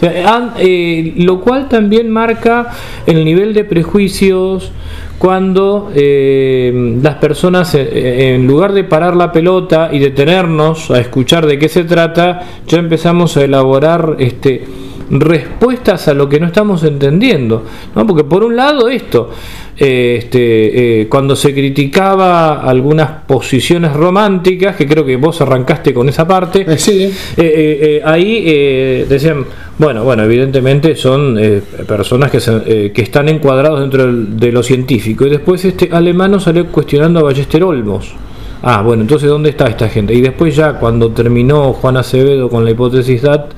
Eh, 0.00 1.14
lo 1.18 1.40
cual 1.40 1.68
también 1.68 2.10
marca 2.10 2.70
el 3.06 3.24
nivel 3.24 3.52
de 3.52 3.64
prejuicios 3.64 4.72
cuando 5.18 5.90
eh, 5.94 6.98
las 7.02 7.16
personas, 7.16 7.74
eh, 7.74 8.34
en 8.34 8.46
lugar 8.46 8.72
de 8.72 8.84
parar 8.84 9.16
la 9.16 9.32
pelota 9.32 9.88
y 9.92 9.98
detenernos 9.98 10.90
a 10.90 11.00
escuchar 11.00 11.46
de 11.46 11.58
qué 11.58 11.68
se 11.68 11.84
trata, 11.84 12.42
ya 12.66 12.78
empezamos 12.78 13.36
a 13.36 13.44
elaborar 13.44 14.16
este, 14.18 14.64
respuestas 15.10 16.08
a 16.08 16.14
lo 16.14 16.28
que 16.28 16.38
no 16.38 16.46
estamos 16.46 16.82
entendiendo. 16.84 17.62
¿no? 17.94 18.06
Porque 18.06 18.24
por 18.24 18.44
un 18.44 18.56
lado 18.56 18.88
esto, 18.88 19.30
eh, 19.30 19.65
este, 19.78 21.02
eh, 21.02 21.08
cuando 21.08 21.36
se 21.36 21.52
criticaba 21.52 22.62
algunas 22.62 23.10
posiciones 23.26 23.92
románticas, 23.92 24.74
que 24.76 24.86
creo 24.86 25.04
que 25.04 25.16
vos 25.16 25.40
arrancaste 25.40 25.92
con 25.92 26.08
esa 26.08 26.26
parte, 26.26 26.64
Eh, 26.66 26.78
sí. 26.78 27.02
eh, 27.02 27.12
eh, 27.36 28.02
ahí 28.04 29.04
decían, 29.08 29.44
bueno, 29.78 30.02
bueno, 30.04 30.22
evidentemente 30.24 30.96
son 30.96 31.36
eh, 31.38 31.60
personas 31.86 32.30
que, 32.30 32.40
se- 32.40 32.90
que 32.92 33.02
están 33.02 33.28
encuadrados 33.28 33.80
dentro 33.80 34.10
de 34.10 34.50
lo 34.52 34.62
científico. 34.62 35.26
Y 35.26 35.30
después 35.30 35.64
este 35.64 35.90
alemano 35.92 36.40
salió 36.40 36.66
cuestionando 36.66 37.20
a 37.20 37.24
Ballester 37.24 37.62
Olmos. 37.62 38.14
Ah, 38.62 38.80
bueno, 38.82 39.02
entonces 39.02 39.28
¿dónde 39.28 39.50
está 39.50 39.66
esta 39.66 39.88
gente? 39.90 40.14
Y 40.14 40.22
después 40.22 40.56
ya 40.56 40.78
cuando 40.78 41.10
terminó 41.10 41.74
Juan 41.74 41.98
Acevedo 41.98 42.48
con 42.48 42.64
la 42.64 42.70
hipótesis 42.70 43.20
DAT, 43.22 43.50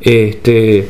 este, 0.00 0.88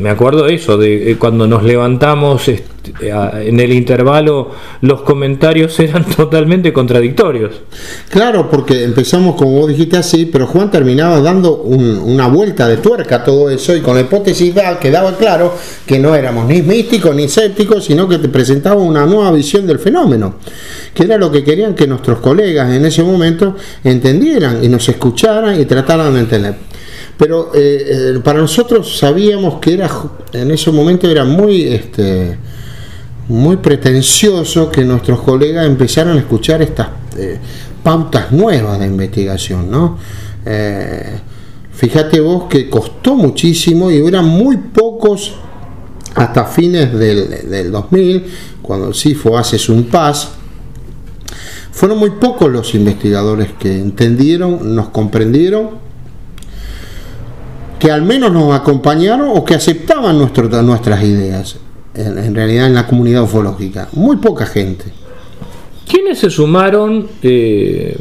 me 0.00 0.08
acuerdo 0.08 0.44
de 0.44 0.54
eso, 0.54 0.78
de 0.78 1.16
cuando 1.18 1.46
nos 1.46 1.64
levantamos 1.64 2.46
este, 2.48 2.71
en 3.00 3.60
el 3.60 3.72
intervalo, 3.72 4.50
los 4.80 5.02
comentarios 5.02 5.78
eran 5.80 6.04
totalmente 6.04 6.72
contradictorios. 6.72 7.52
Claro, 8.08 8.48
porque 8.50 8.84
empezamos 8.84 9.36
como 9.36 9.52
vos 9.60 9.68
dijiste 9.68 9.96
así, 9.96 10.26
pero 10.26 10.46
Juan 10.46 10.70
terminaba 10.70 11.20
dando 11.20 11.56
un- 11.62 11.98
una 11.98 12.26
vuelta 12.28 12.66
de 12.68 12.78
tuerca 12.78 13.16
a 13.16 13.24
todo 13.24 13.50
eso 13.50 13.74
y 13.76 13.80
con 13.80 13.94
la 13.94 14.02
hipótesis 14.02 14.54
DAL 14.54 14.78
quedaba 14.78 15.16
claro 15.16 15.54
que 15.86 15.98
no 15.98 16.14
éramos 16.14 16.46
ni 16.46 16.62
místicos 16.62 17.14
ni 17.14 17.24
escépticos, 17.24 17.84
sino 17.84 18.08
que 18.08 18.18
te 18.18 18.28
presentaba 18.28 18.80
una 18.82 19.06
nueva 19.06 19.30
visión 19.32 19.66
del 19.66 19.78
fenómeno, 19.78 20.36
que 20.94 21.04
era 21.04 21.16
lo 21.18 21.30
que 21.30 21.44
querían 21.44 21.74
que 21.74 21.86
nuestros 21.86 22.18
colegas 22.20 22.72
en 22.72 22.84
ese 22.84 23.02
momento 23.02 23.56
entendieran 23.84 24.62
y 24.64 24.68
nos 24.68 24.88
escucharan 24.88 25.60
y 25.60 25.64
trataran 25.64 26.14
de 26.14 26.20
entender. 26.20 26.54
Pero 27.16 27.50
eh, 27.54 27.84
eh, 28.16 28.20
para 28.24 28.40
nosotros 28.40 28.98
sabíamos 28.98 29.60
que 29.60 29.74
era 29.74 29.88
en 30.32 30.50
ese 30.50 30.70
momento 30.72 31.08
era 31.08 31.24
muy 31.24 31.62
este, 31.64 32.36
muy 33.32 33.56
pretencioso 33.56 34.70
que 34.70 34.84
nuestros 34.84 35.20
colegas 35.22 35.66
empezaran 35.66 36.16
a 36.16 36.20
escuchar 36.20 36.60
estas 36.60 36.88
eh, 37.16 37.38
pautas 37.82 38.30
nuevas 38.30 38.78
de 38.78 38.86
investigación, 38.86 39.70
¿no? 39.70 39.96
Eh, 40.44 41.18
fíjate 41.72 42.20
vos 42.20 42.44
que 42.44 42.68
costó 42.68 43.14
muchísimo 43.14 43.90
y 43.90 44.06
eran 44.06 44.26
muy 44.26 44.58
pocos 44.58 45.34
hasta 46.14 46.44
fines 46.44 46.92
del, 46.92 47.48
del 47.48 47.72
2000, 47.72 48.24
cuando 48.60 48.88
el 48.88 48.94
CIFO 48.94 49.38
hace 49.38 49.58
su 49.58 49.72
impasse, 49.72 50.28
fueron 51.70 51.98
muy 51.98 52.10
pocos 52.10 52.50
los 52.50 52.74
investigadores 52.74 53.52
que 53.58 53.78
entendieron, 53.78 54.74
nos 54.74 54.90
comprendieron 54.90 55.70
que 57.78 57.90
al 57.90 58.02
menos 58.02 58.30
nos 58.30 58.54
acompañaron 58.54 59.30
o 59.34 59.42
que 59.42 59.54
aceptaban 59.54 60.18
nuestras 60.18 61.02
ideas, 61.02 61.56
en, 61.94 62.18
en 62.18 62.34
realidad 62.34 62.66
en 62.66 62.74
la 62.74 62.86
comunidad 62.86 63.22
ufológica. 63.22 63.88
Muy 63.92 64.16
poca 64.16 64.46
gente. 64.46 64.84
¿Quiénes 65.88 66.18
se 66.20 66.30
sumaron, 66.30 67.06
eh, 67.22 67.96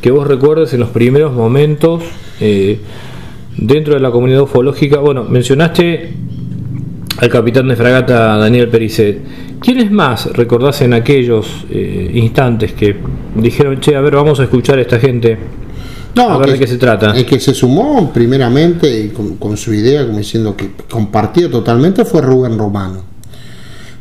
que 0.00 0.10
vos 0.10 0.26
recuerdes, 0.26 0.72
en 0.74 0.80
los 0.80 0.90
primeros 0.90 1.32
momentos 1.34 2.02
eh, 2.40 2.78
dentro 3.56 3.94
de 3.94 4.00
la 4.00 4.10
comunidad 4.10 4.42
ufológica? 4.42 4.98
Bueno, 5.00 5.24
mencionaste 5.24 6.14
al 7.18 7.28
capitán 7.28 7.68
de 7.68 7.76
fragata 7.76 8.36
Daniel 8.36 8.68
Pericet. 8.68 9.20
¿Quiénes 9.60 9.90
más 9.90 10.26
recordás 10.32 10.82
en 10.82 10.92
aquellos 10.94 11.64
eh, 11.70 12.10
instantes 12.14 12.72
que 12.72 12.96
dijeron, 13.34 13.80
che, 13.80 13.96
a 13.96 14.00
ver, 14.00 14.14
vamos 14.14 14.38
a 14.40 14.44
escuchar 14.44 14.78
a 14.78 14.82
esta 14.82 14.98
gente? 14.98 15.36
No, 16.14 16.30
A 16.30 16.38
ver 16.38 16.46
que- 16.46 16.52
de 16.52 16.58
qué 16.60 16.66
se 16.66 16.78
trata. 16.78 17.10
El 17.14 17.26
que 17.26 17.38
se 17.40 17.52
sumó 17.52 18.10
primeramente 18.12 18.98
y 19.00 19.08
con, 19.08 19.36
con 19.36 19.56
su 19.56 19.74
idea, 19.74 20.06
como 20.06 20.18
diciendo 20.18 20.56
que 20.56 20.70
compartió 20.90 21.50
totalmente, 21.50 22.04
fue 22.06 22.22
Rubén 22.22 22.56
Romano. 22.56 23.02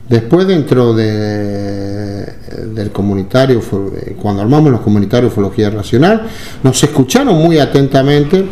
Después 0.08 0.46
dentro 0.48 0.94
de, 0.94 2.26
del 2.74 2.92
comunitario, 2.92 3.60
eh, 3.60 4.16
cuando 4.22 4.42
armamos 4.44 4.72
los 4.72 4.82
comunitarios 4.82 5.32
de 5.32 5.34
ufología 5.34 5.70
racional, 5.72 6.28
nos 6.62 6.84
escucharon 6.84 7.36
muy 7.42 7.58
atentamente 7.58 8.46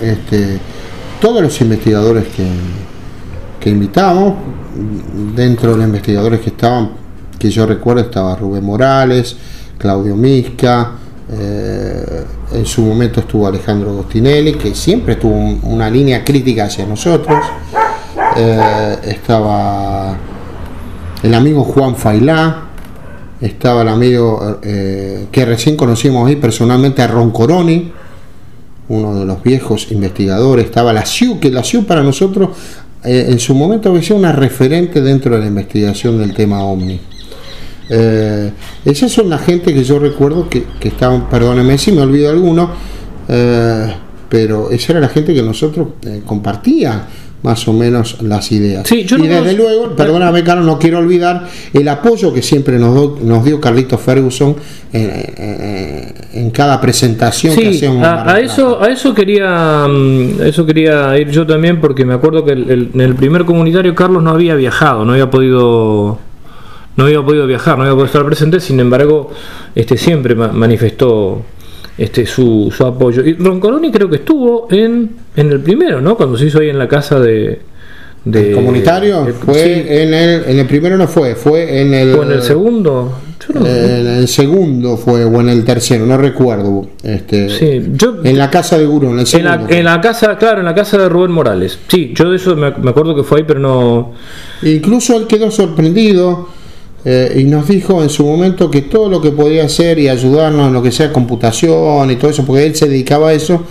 este, 0.00 0.58
todos 1.20 1.42
los 1.42 1.60
investigadores 1.60 2.24
que, 2.28 2.46
que 3.60 3.70
invitamos. 3.70 4.34
Dentro 5.36 5.72
de 5.72 5.76
los 5.76 5.86
investigadores 5.86 6.40
que 6.40 6.48
estaban, 6.48 6.92
que 7.38 7.50
yo 7.50 7.66
recuerdo, 7.66 8.00
estaba 8.00 8.34
Rubén 8.34 8.64
Morales, 8.64 9.36
Claudio 9.76 10.16
Misca, 10.16 10.92
eh, 11.30 12.24
en 12.54 12.64
su 12.64 12.80
momento 12.80 13.20
estuvo 13.20 13.46
Alejandro 13.46 13.90
Agostinelli, 13.90 14.54
que 14.54 14.74
siempre 14.74 15.16
tuvo 15.16 15.34
un- 15.34 15.60
una 15.64 15.90
línea 15.90 16.24
crítica 16.24 16.64
hacia 16.64 16.86
nosotros. 16.86 17.38
Eh, 18.36 18.96
estaba 19.04 20.16
el 21.22 21.34
amigo 21.34 21.64
Juan 21.64 21.96
Failá, 21.96 22.62
estaba 23.40 23.82
el 23.82 23.88
amigo 23.88 24.58
eh, 24.62 25.26
que 25.30 25.44
recién 25.44 25.76
conocimos 25.76 26.28
ahí 26.28 26.36
personalmente 26.36 27.02
a 27.02 27.06
Ron 27.06 27.30
Coroni, 27.30 27.92
uno 28.88 29.18
de 29.18 29.24
los 29.24 29.42
viejos 29.42 29.90
investigadores, 29.90 30.66
estaba 30.66 30.92
la 30.92 31.06
CIU, 31.06 31.40
que 31.40 31.50
la 31.50 31.62
CIU 31.62 31.84
para 31.84 32.02
nosotros 32.02 32.50
eh, 33.04 33.26
en 33.28 33.38
su 33.40 33.54
momento 33.54 33.88
había 33.88 34.02
sido 34.02 34.16
una 34.16 34.32
referente 34.32 35.00
dentro 35.00 35.34
de 35.34 35.40
la 35.40 35.46
investigación 35.46 36.18
del 36.18 36.34
tema 36.34 36.62
OVNI. 36.62 37.00
Eh, 37.88 38.52
esas 38.84 39.10
son 39.10 39.28
la 39.28 39.38
gente 39.38 39.74
que 39.74 39.82
yo 39.82 39.98
recuerdo 39.98 40.48
que, 40.48 40.64
estaban, 40.82 41.28
perdónenme 41.28 41.78
si 41.78 41.92
me 41.92 42.02
olvido 42.02 42.30
alguno, 42.30 42.70
eh, 43.28 43.94
pero 44.28 44.70
esa 44.70 44.92
era 44.92 45.00
la 45.00 45.08
gente 45.08 45.34
que 45.34 45.42
nosotros 45.42 45.88
compartía 46.24 47.06
más 47.42 47.66
o 47.66 47.72
menos 47.72 48.22
las 48.22 48.52
ideas. 48.52 48.86
Sí, 48.88 49.04
yo 49.04 49.16
y 49.18 49.26
desde 49.26 49.54
luego, 49.54 49.96
perdóname 49.96 50.44
Carlos, 50.44 50.64
no 50.64 50.78
quiero 50.78 50.98
olvidar 50.98 51.48
el 51.72 51.88
apoyo 51.88 52.32
que 52.32 52.40
siempre 52.42 52.78
nos, 52.78 52.94
do- 52.94 53.18
nos 53.22 53.44
dio 53.44 53.60
Carlitos 53.60 54.00
Ferguson 54.00 54.54
en, 54.92 55.10
en- 55.36 56.14
en 56.34 56.50
cada 56.50 56.80
presentación 56.80 57.54
que 57.56 57.70
Sí, 57.72 57.76
hacíamos. 57.78 57.98
en 57.98 58.04
a, 58.04 58.32
a 58.34 58.40
eso, 58.40 58.80
a 58.82 58.88
eso 58.90 59.12
quería, 59.12 59.86
mm, 59.88 60.40
a 60.40 60.46
eso 60.46 60.64
quería 60.64 61.18
ir 61.18 61.30
yo 61.30 61.46
también 61.46 61.80
porque 61.80 62.04
me 62.04 62.14
acuerdo 62.14 62.44
que 62.44 62.52
el- 62.52 62.70
el- 62.70 62.90
en 62.94 63.00
el 63.00 63.14
primer 63.16 63.44
comunitario 63.44 63.94
Carlos 63.94 64.22
no 64.22 64.30
había 64.30 64.54
viajado, 64.54 65.04
no 65.04 65.12
había 65.12 65.28
podido, 65.28 66.18
no 66.96 67.04
había 67.04 67.22
podido 67.22 67.46
viajar, 67.46 67.76
no 67.76 67.82
había 67.82 67.94
podido 67.94 68.06
estar 68.06 68.24
presente. 68.24 68.60
Sin 68.60 68.78
embargo, 68.78 69.30
este 69.74 69.96
siempre 69.96 70.34
ma- 70.36 70.52
manifestó 70.52 71.42
este 71.98 72.26
su, 72.26 72.72
su 72.76 72.84
apoyo. 72.86 73.24
Y 73.24 73.34
Roncoloni 73.34 73.90
creo 73.90 74.08
que 74.08 74.16
estuvo 74.16 74.66
en, 74.70 75.10
en 75.36 75.50
el 75.52 75.60
primero, 75.60 76.00
¿no? 76.00 76.16
Cuando 76.16 76.36
se 76.38 76.46
hizo 76.46 76.60
ahí 76.60 76.70
en 76.70 76.78
la 76.78 76.88
casa 76.88 77.20
de, 77.20 77.60
de 78.24 78.48
¿El 78.50 78.54
comunitario 78.54 79.26
fue 79.44 79.54
sí, 79.54 79.70
en 79.88 80.14
el 80.14 80.44
en 80.46 80.58
el 80.60 80.66
primero 80.66 80.96
no 80.96 81.08
fue 81.08 81.34
fue 81.34 81.80
en 81.80 81.92
el 81.94 82.14
o 82.14 82.22
en 82.22 82.32
el 82.32 82.42
segundo. 82.42 83.12
Yo 83.52 83.58
no- 83.58 83.66
en 83.66 84.06
el 84.06 84.28
segundo 84.28 84.96
fue 84.96 85.24
o 85.24 85.40
en 85.40 85.48
el 85.48 85.64
tercero 85.64 86.06
no 86.06 86.16
recuerdo 86.16 86.86
este 87.02 87.50
sí, 87.50 87.90
yo 87.94 88.20
en 88.22 88.38
la 88.38 88.48
casa 88.48 88.78
de 88.78 88.86
Gurú 88.86 89.08
en 89.08 89.14
el 89.14 89.18
En 89.20 89.26
segundo 89.26 89.66
la, 89.68 89.76
en 89.78 89.84
la 89.84 90.00
casa, 90.00 90.38
claro, 90.38 90.60
en 90.60 90.66
la 90.66 90.74
casa 90.76 90.96
de 90.96 91.08
Rubén 91.08 91.32
Morales. 91.32 91.76
Sí, 91.88 92.12
yo 92.14 92.30
de 92.30 92.36
eso 92.36 92.54
me, 92.54 92.70
me 92.70 92.90
acuerdo 92.90 93.16
que 93.16 93.24
fue 93.24 93.38
ahí, 93.38 93.44
pero 93.46 93.58
no. 93.58 94.12
incluso 94.62 95.16
él 95.16 95.26
quedó 95.26 95.50
sorprendido 95.50 96.48
eh, 97.04 97.34
y 97.40 97.44
nos 97.44 97.68
dijo 97.68 98.02
en 98.02 98.10
su 98.10 98.24
momento 98.24 98.70
que 98.70 98.82
todo 98.82 99.08
lo 99.08 99.20
que 99.20 99.32
podía 99.32 99.64
hacer 99.64 99.98
y 99.98 100.08
ayudarnos 100.08 100.68
en 100.68 100.72
lo 100.72 100.82
que 100.82 100.92
sea 100.92 101.12
computación 101.12 102.10
y 102.10 102.16
todo 102.16 102.30
eso 102.30 102.44
porque 102.44 102.66
él 102.66 102.76
se 102.76 102.88
dedicaba 102.88 103.30
a 103.30 103.32
eso 103.32 103.64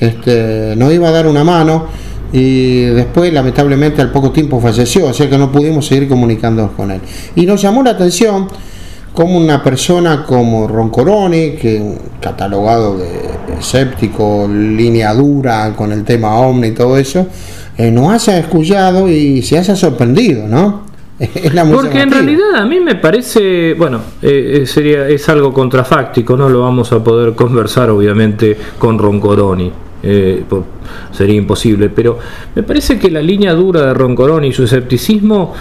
este 0.00 0.74
nos 0.76 0.92
iba 0.92 1.08
a 1.08 1.12
dar 1.12 1.28
una 1.28 1.44
mano 1.44 1.86
y 2.32 2.84
después 2.86 3.32
lamentablemente 3.32 4.00
al 4.00 4.10
poco 4.10 4.32
tiempo 4.32 4.58
falleció, 4.58 5.06
o 5.06 5.12
sea 5.12 5.28
que 5.28 5.36
no 5.36 5.52
pudimos 5.52 5.86
seguir 5.86 6.08
comunicándonos 6.08 6.72
con 6.72 6.90
él. 6.90 7.00
Y 7.36 7.44
nos 7.44 7.60
llamó 7.60 7.82
la 7.82 7.90
atención 7.90 8.48
como 9.12 9.36
una 9.36 9.62
persona 9.62 10.24
como 10.24 10.66
Roncoroni, 10.66 11.52
que 11.52 11.94
catalogado 12.20 12.96
de 12.96 13.10
escéptico, 13.60 14.48
línea 14.48 15.12
dura 15.12 15.74
con 15.76 15.92
el 15.92 16.04
tema 16.04 16.34
Omni 16.36 16.68
y 16.68 16.70
todo 16.72 16.96
eso, 16.96 17.26
eh, 17.76 17.90
nos 17.90 18.10
haya 18.10 18.38
escuchado 18.38 19.10
y 19.10 19.42
se 19.42 19.58
haya 19.58 19.76
sorprendido, 19.76 20.48
¿no? 20.48 20.91
La 21.52 21.64
Porque 21.64 22.00
en 22.00 22.10
realidad 22.10 22.54
a 22.56 22.64
mí 22.66 22.80
me 22.80 22.96
parece, 22.96 23.74
bueno, 23.74 24.00
eh, 24.22 24.60
eh, 24.62 24.66
sería 24.66 25.08
es 25.08 25.28
algo 25.28 25.52
contrafáctico, 25.52 26.36
no 26.36 26.48
lo 26.48 26.60
vamos 26.60 26.90
a 26.92 27.02
poder 27.02 27.34
conversar 27.34 27.90
obviamente 27.90 28.56
con 28.78 28.98
Roncoroni. 28.98 29.70
eh, 30.04 30.42
por- 30.48 30.64
sería 31.12 31.36
imposible, 31.36 31.88
pero 31.90 32.18
me 32.56 32.62
parece 32.64 32.98
que 32.98 33.08
la 33.10 33.22
línea 33.22 33.52
dura 33.54 33.86
de 33.86 33.94
Roncoroni 33.94 34.48
y 34.48 34.52
su 34.52 34.64
escepticismo 34.64 35.54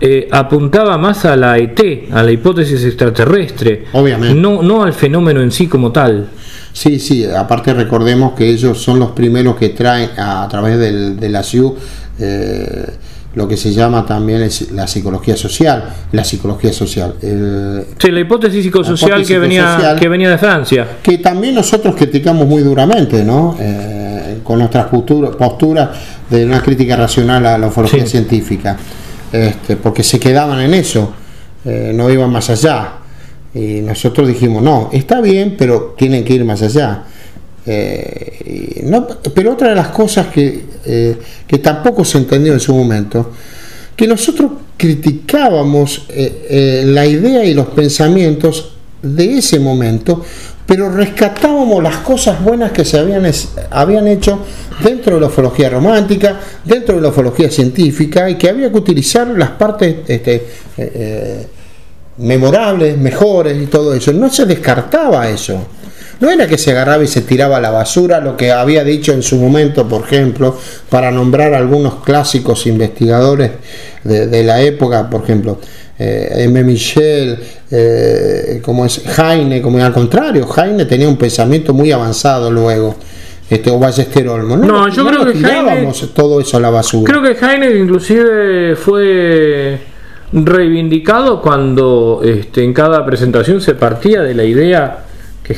eh, 0.00 0.26
apuntaba 0.32 0.98
más 0.98 1.24
a 1.26 1.36
la 1.36 1.56
ET, 1.58 2.08
a 2.10 2.24
la 2.24 2.32
hipótesis 2.32 2.84
extraterrestre, 2.84 3.84
Obviamente. 3.92 4.34
no, 4.34 4.62
no 4.62 4.82
al 4.82 4.92
fenómeno 4.92 5.40
en 5.40 5.52
sí 5.52 5.68
como 5.68 5.92
tal. 5.92 6.28
Sí, 6.72 6.98
sí, 6.98 7.24
aparte 7.24 7.72
recordemos 7.72 8.32
que 8.32 8.48
ellos 8.48 8.78
son 8.82 8.98
los 8.98 9.12
primeros 9.12 9.54
que 9.54 9.68
traen 9.68 10.10
a, 10.18 10.42
a 10.42 10.48
través 10.48 10.78
del, 10.78 11.20
de 11.20 11.28
la 11.28 11.44
eh, 12.18 12.86
lo 13.34 13.48
que 13.48 13.56
se 13.56 13.72
llama 13.72 14.04
también 14.04 14.42
es 14.42 14.72
la 14.72 14.86
psicología 14.86 15.36
social, 15.36 15.84
la 16.12 16.22
psicología 16.24 16.72
social. 16.72 17.14
El- 17.22 17.84
Sí, 17.98 18.10
la 18.10 18.20
hipótesis 18.20 18.62
psicosocial 18.62 19.10
La 19.10 19.16
hipótesis 19.16 19.34
que 19.34 19.38
venía, 19.38 19.96
que 19.98 20.08
venía 20.08 20.30
de 20.30 20.38
Francia. 20.38 20.86
que 21.02 21.18
también 21.18 21.54
nosotros 21.54 21.94
criticamos 21.96 22.46
muy 22.46 22.62
duramente, 22.62 23.24
¿no? 23.24 23.56
Eh, 23.58 24.38
con 24.44 24.58
nuestras 24.58 24.86
postura- 24.86 25.30
posturas 25.30 25.88
de 26.28 26.44
una 26.44 26.60
crítica 26.62 26.96
racional 26.96 27.46
a 27.46 27.56
la 27.58 27.66
ufología 27.68 28.02
Sí. 28.04 28.10
científica, 28.12 28.76
este, 29.32 29.76
porque 29.76 30.02
se 30.02 30.18
quedaban 30.20 30.60
en 30.60 30.74
eso, 30.74 31.12
eh, 31.64 31.92
no 31.94 32.10
iban 32.10 32.30
más 32.30 32.50
allá. 32.50 32.94
Y 33.54 33.80
nosotros 33.82 34.26
dijimos, 34.28 34.62
no, 34.62 34.88
está 34.92 35.20
bien, 35.20 35.56
pero 35.58 35.94
tienen 35.96 36.24
que 36.24 36.34
ir 36.34 36.44
más 36.44 36.62
allá. 36.62 37.04
Eh, 37.64 38.84
pero 39.34 39.52
otra 39.52 39.68
de 39.68 39.74
las 39.74 39.88
cosas 39.88 40.26
que, 40.28 40.64
eh, 40.84 41.16
que 41.46 41.58
tampoco 41.58 42.04
se 42.04 42.18
entendió 42.18 42.52
en 42.52 42.60
su 42.60 42.74
momento, 42.74 43.30
que 43.94 44.06
nosotros 44.06 44.50
criticábamos 44.76 46.06
eh, 46.08 46.82
la 46.86 47.06
idea 47.06 47.44
y 47.44 47.54
los 47.54 47.68
pensamientos 47.68 48.72
de 49.00 49.38
ese 49.38 49.60
momento, 49.60 50.24
pero 50.66 50.90
rescatábamos 50.90 51.82
las 51.82 51.98
cosas 51.98 52.42
buenas 52.42 52.72
que 52.72 52.84
se 52.84 52.98
habían, 52.98 53.30
habían 53.70 54.08
hecho 54.08 54.40
dentro 54.82 55.16
de 55.16 55.20
la 55.20 55.26
ufología 55.26 55.68
romántica, 55.70 56.40
dentro 56.64 56.96
de 56.96 57.02
la 57.02 57.08
ufología 57.08 57.50
científica, 57.50 58.28
y 58.28 58.36
que 58.36 58.48
había 58.48 58.70
que 58.70 58.78
utilizar 58.78 59.26
las 59.28 59.50
partes 59.50 59.96
este, 60.08 60.46
memorables, 62.18 62.96
mejores 62.96 63.60
y 63.60 63.66
todo 63.66 63.94
eso. 63.94 64.12
No 64.12 64.30
se 64.30 64.46
descartaba 64.46 65.28
eso. 65.28 65.66
No 66.22 66.30
era 66.30 66.46
que 66.46 66.56
se 66.56 66.70
agarraba 66.70 67.02
y 67.02 67.08
se 67.08 67.22
tiraba 67.22 67.56
a 67.56 67.60
la 67.60 67.72
basura 67.72 68.20
lo 68.20 68.36
que 68.36 68.52
había 68.52 68.84
dicho 68.84 69.12
en 69.12 69.24
su 69.24 69.38
momento, 69.38 69.88
por 69.88 70.04
ejemplo, 70.04 70.56
para 70.88 71.10
nombrar 71.10 71.52
algunos 71.52 71.96
clásicos 72.04 72.64
investigadores 72.68 73.50
de, 74.04 74.28
de 74.28 74.44
la 74.44 74.62
época, 74.62 75.10
por 75.10 75.24
ejemplo, 75.24 75.58
eh, 75.98 76.44
M. 76.44 76.62
Michel, 76.62 77.36
eh, 77.72 78.60
como 78.62 78.86
es 78.86 79.02
Heine, 79.18 79.60
como 79.60 79.82
al 79.82 79.92
contrario, 79.92 80.46
Heine 80.56 80.84
tenía 80.84 81.08
un 81.08 81.16
pensamiento 81.16 81.74
muy 81.74 81.90
avanzado 81.90 82.52
luego, 82.52 82.94
este, 83.50 83.68
o 83.70 83.80
Ballester 83.80 84.28
Olmo. 84.28 84.56
No, 84.56 84.88
yo 84.90 85.04
creo 85.04 85.24
lo 85.24 85.32
que 85.32 85.38
tirábamos 85.38 86.08
todo 86.14 86.40
eso 86.40 86.56
a 86.56 86.60
la 86.60 86.70
basura. 86.70 87.12
Creo 87.12 87.20
que 87.20 87.44
Heine 87.44 87.76
inclusive 87.76 88.76
fue 88.76 89.76
reivindicado 90.32 91.42
cuando 91.42 92.20
este, 92.24 92.62
en 92.62 92.72
cada 92.72 93.04
presentación 93.04 93.60
se 93.60 93.74
partía 93.74 94.22
de 94.22 94.34
la 94.36 94.44
idea 94.44 95.06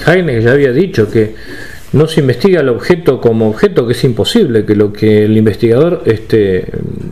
que 0.00 0.42
ya 0.42 0.52
había 0.52 0.72
dicho 0.72 1.10
que 1.10 1.34
no 1.92 2.08
se 2.08 2.20
investiga 2.20 2.60
el 2.60 2.68
objeto 2.68 3.20
como 3.20 3.48
objeto, 3.48 3.86
que 3.86 3.92
es 3.92 4.04
imposible, 4.04 4.64
que 4.64 4.74
lo 4.74 4.92
que 4.92 5.24
el 5.24 5.36
investigador 5.36 6.02
este, 6.06 6.66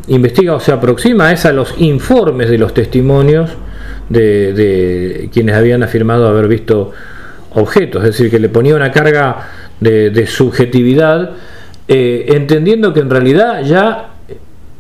investiga 0.09 0.55
o 0.55 0.61
se 0.61 0.73
aproxima 0.73 1.33
es 1.33 1.47
a 1.47 1.53
los 1.53 1.75
informes 1.79 2.51
de 2.51 2.59
los 2.59 2.75
testimonios 2.75 3.51
de, 4.09 5.31
quienes 5.33 5.55
habían 5.55 5.83
afirmado 5.83 6.27
haber 6.27 6.49
visto 6.49 6.90
objetos, 7.55 8.03
es 8.03 8.11
decir, 8.11 8.31
que 8.31 8.40
le 8.40 8.49
ponía 8.49 8.75
una 8.75 8.90
carga 8.90 9.49
de, 9.79 10.11
de 10.11 10.27
subjetividad, 10.27 11.31
eh, 11.87 12.27
entendiendo 12.29 12.92
que 12.92 13.01
en 13.01 13.11
realidad 13.11 13.62
ya 13.64 14.11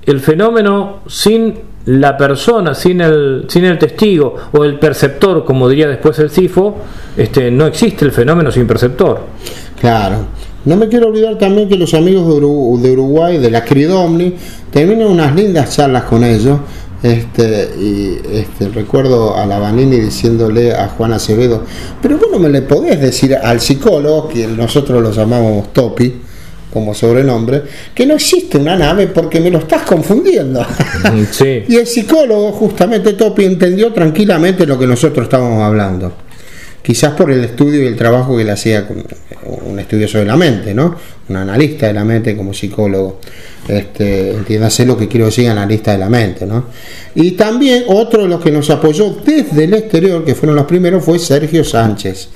el 0.04 0.20
fenómeno 0.20 1.02
sin 1.06 1.54
la 1.86 2.16
persona, 2.16 2.74
sin 2.74 3.00
el, 3.00 3.46
sin 3.48 3.64
el 3.64 3.78
testigo 3.78 4.36
o 4.52 4.64
el 4.64 4.78
perceptor, 4.78 5.44
como 5.44 5.68
diría 5.68 5.88
después 5.88 6.18
el 6.20 6.30
CIFO, 6.30 6.76
este, 7.16 7.50
no 7.50 7.66
existe 7.66 8.04
el 8.04 8.12
fenómeno 8.12 8.50
sin 8.50 8.66
perceptor. 8.66 9.20
Claro. 9.80 10.16
No 10.64 10.76
me 10.76 10.88
quiero 10.88 11.08
olvidar 11.08 11.38
también 11.38 11.68
que 11.68 11.76
los 11.76 11.92
amigos 11.92 12.28
de, 12.28 12.34
Uru- 12.34 12.80
de 12.80 12.92
Uruguay, 12.92 13.38
de 13.38 13.50
la 13.50 13.64
Cridomni, 13.64 14.34
terminan 14.70 15.08
unas 15.08 15.34
lindas 15.34 15.74
charlas 15.74 16.04
con 16.04 16.22
ellos. 16.22 16.58
Este, 17.02 17.68
y 17.80 18.20
este, 18.32 18.68
recuerdo 18.68 19.36
a 19.36 19.44
la 19.44 19.58
Vanini 19.58 19.98
diciéndole 19.98 20.72
a 20.72 20.86
Juan 20.86 21.12
Acevedo, 21.12 21.62
pero 22.00 22.16
vos 22.16 22.28
no 22.30 22.38
me 22.38 22.48
le 22.48 22.62
podés 22.62 23.00
decir 23.00 23.34
al 23.34 23.60
psicólogo, 23.60 24.28
que 24.28 24.46
nosotros 24.46 25.02
lo 25.02 25.10
llamamos 25.10 25.72
Topi, 25.72 26.14
como 26.72 26.94
sobrenombre, 26.94 27.62
que 27.94 28.06
no 28.06 28.14
existe 28.14 28.56
una 28.58 28.76
nave 28.76 29.08
porque 29.08 29.40
me 29.40 29.50
lo 29.50 29.58
estás 29.58 29.82
confundiendo. 29.82 30.64
Sí. 31.30 31.64
Y 31.68 31.76
el 31.76 31.86
psicólogo, 31.86 32.52
justamente 32.52 33.12
Topi, 33.12 33.44
entendió 33.44 33.92
tranquilamente 33.92 34.66
lo 34.66 34.78
que 34.78 34.86
nosotros 34.86 35.24
estábamos 35.24 35.62
hablando. 35.62 36.12
Quizás 36.82 37.12
por 37.12 37.30
el 37.30 37.44
estudio 37.44 37.82
y 37.82 37.86
el 37.86 37.96
trabajo 37.96 38.36
que 38.36 38.44
le 38.44 38.50
hacía 38.50 38.86
un 39.44 39.78
estudioso 39.78 40.18
de 40.18 40.24
la 40.24 40.36
mente, 40.36 40.74
¿no? 40.74 40.96
Un 41.28 41.36
analista 41.36 41.86
de 41.86 41.92
la 41.92 42.04
mente 42.04 42.36
como 42.36 42.52
psicólogo. 42.52 43.20
Este, 43.68 44.30
entiéndase 44.30 44.84
lo 44.84 44.96
que 44.96 45.06
quiero 45.06 45.26
decir, 45.26 45.48
analista 45.48 45.92
de 45.92 45.98
la 45.98 46.08
mente, 46.08 46.44
¿no? 46.46 46.66
Y 47.14 47.32
también 47.32 47.84
otro 47.86 48.22
de 48.22 48.28
los 48.28 48.40
que 48.40 48.50
nos 48.50 48.68
apoyó 48.70 49.16
desde 49.24 49.64
el 49.64 49.74
exterior, 49.74 50.24
que 50.24 50.34
fueron 50.34 50.56
los 50.56 50.66
primeros, 50.66 51.04
fue 51.04 51.18
Sergio 51.18 51.62
Sánchez 51.62 52.28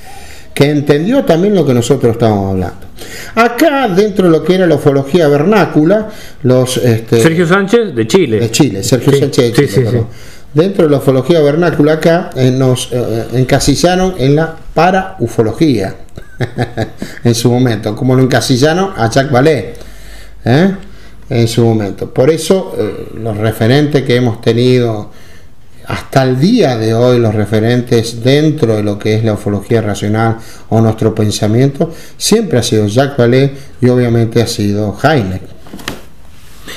que 0.57 0.71
entendió 0.71 1.23
también 1.23 1.55
lo 1.55 1.67
que 1.67 1.75
nosotros 1.75 2.13
estábamos 2.13 2.53
hablando. 2.53 2.79
Acá, 3.35 3.89
dentro 3.89 4.25
de 4.25 4.31
lo 4.31 4.43
que 4.43 4.55
era 4.55 4.67
la 4.67 4.77
ufología 4.77 5.29
vernácula, 5.29 6.09
los 6.45 6.79
este, 6.79 7.21
Sergio 7.21 7.47
Sánchez 7.47 7.95
de 7.95 8.07
Chile. 8.07 8.41
de 8.41 8.51
Chile, 8.51 8.83
Sergio 8.83 9.13
Sí, 9.13 9.21
Sánchez 9.21 9.45
de 9.45 9.53
Chile, 9.53 9.69
sí, 9.69 9.99
sí. 9.99 10.03
Dentro 10.55 10.85
de 10.87 10.91
la 10.91 10.97
ufologia 10.97 11.43
vernácula 11.43 11.93
acá 11.93 12.31
eh, 12.35 12.51
nos 12.51 12.89
eh, 12.91 13.27
encasillaron 13.35 14.15
en 14.17 14.35
la 14.35 14.57
paraufología 14.73 15.95
en 17.25 17.35
su 17.35 17.51
momento, 17.51 17.95
como 17.95 18.15
lo 18.15 18.23
encasillaron 18.23 18.95
a 18.97 19.11
Jacques 19.11 19.31
Vallée 19.33 19.75
¿eh? 20.43 20.75
en 21.29 21.49
su 21.49 21.67
momento. 21.67 22.15
Por 22.15 22.31
eso 22.31 22.75
los 23.15 23.37
referentes 23.37 24.05
que 24.05 24.17
hemos 24.17 24.41
tenido 24.41 25.11
hasta 25.87 26.23
el 26.25 26.39
día 26.41 26.77
de 26.77 26.95
hoy, 26.95 27.19
los 27.19 27.35
referentes 27.35 28.23
dentro 28.23 28.75
de 28.77 28.83
lo 28.83 28.99
que 28.99 29.15
es 29.15 29.25
la 29.25 29.35
ufología 29.35 29.81
racional 29.83 30.37
o 30.69 30.81
nuestro 30.81 31.15
pensamiento, 31.15 31.93
siempre 32.17 32.59
ha 32.59 32.63
sido 32.63 32.87
Jacques 32.87 33.17
Vallée 33.19 33.51
y 33.81 33.89
obviamente 33.89 34.43
ha 34.43 34.47
sido 34.47 34.97
Heine. 35.03 35.41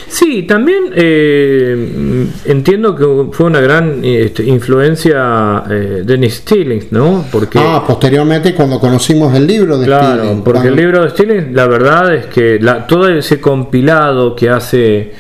Sí, 0.08 0.44
también 0.44 0.92
eh, 0.96 2.28
entiendo 2.46 2.96
que 2.96 3.32
fue 3.36 3.48
una 3.48 3.60
gran 3.60 4.04
este, 4.04 4.44
influencia 4.44 5.64
eh, 5.70 6.04
Dennis 6.06 6.36
Stillings, 6.36 6.92
¿no? 6.92 7.26
Porque 7.32 7.58
Ah, 7.60 7.84
posteriormente 7.86 8.54
cuando 8.54 8.80
conocimos 8.80 9.34
el 9.36 9.48
libro 9.48 9.78
de 9.80 9.86
Claro, 9.88 10.24
Stilling, 10.24 10.44
porque 10.44 10.68
el 10.68 10.76
libro 10.76 11.04
de 11.04 11.10
Stilling, 11.10 11.56
la 11.56 11.68
verdad 11.68 12.14
es 12.14 12.26
que 12.28 12.60
la- 12.60 12.86
todo 12.86 13.08
ese 13.08 13.40
compilado 13.40 14.36
que 14.36 14.50
hace 14.50 15.12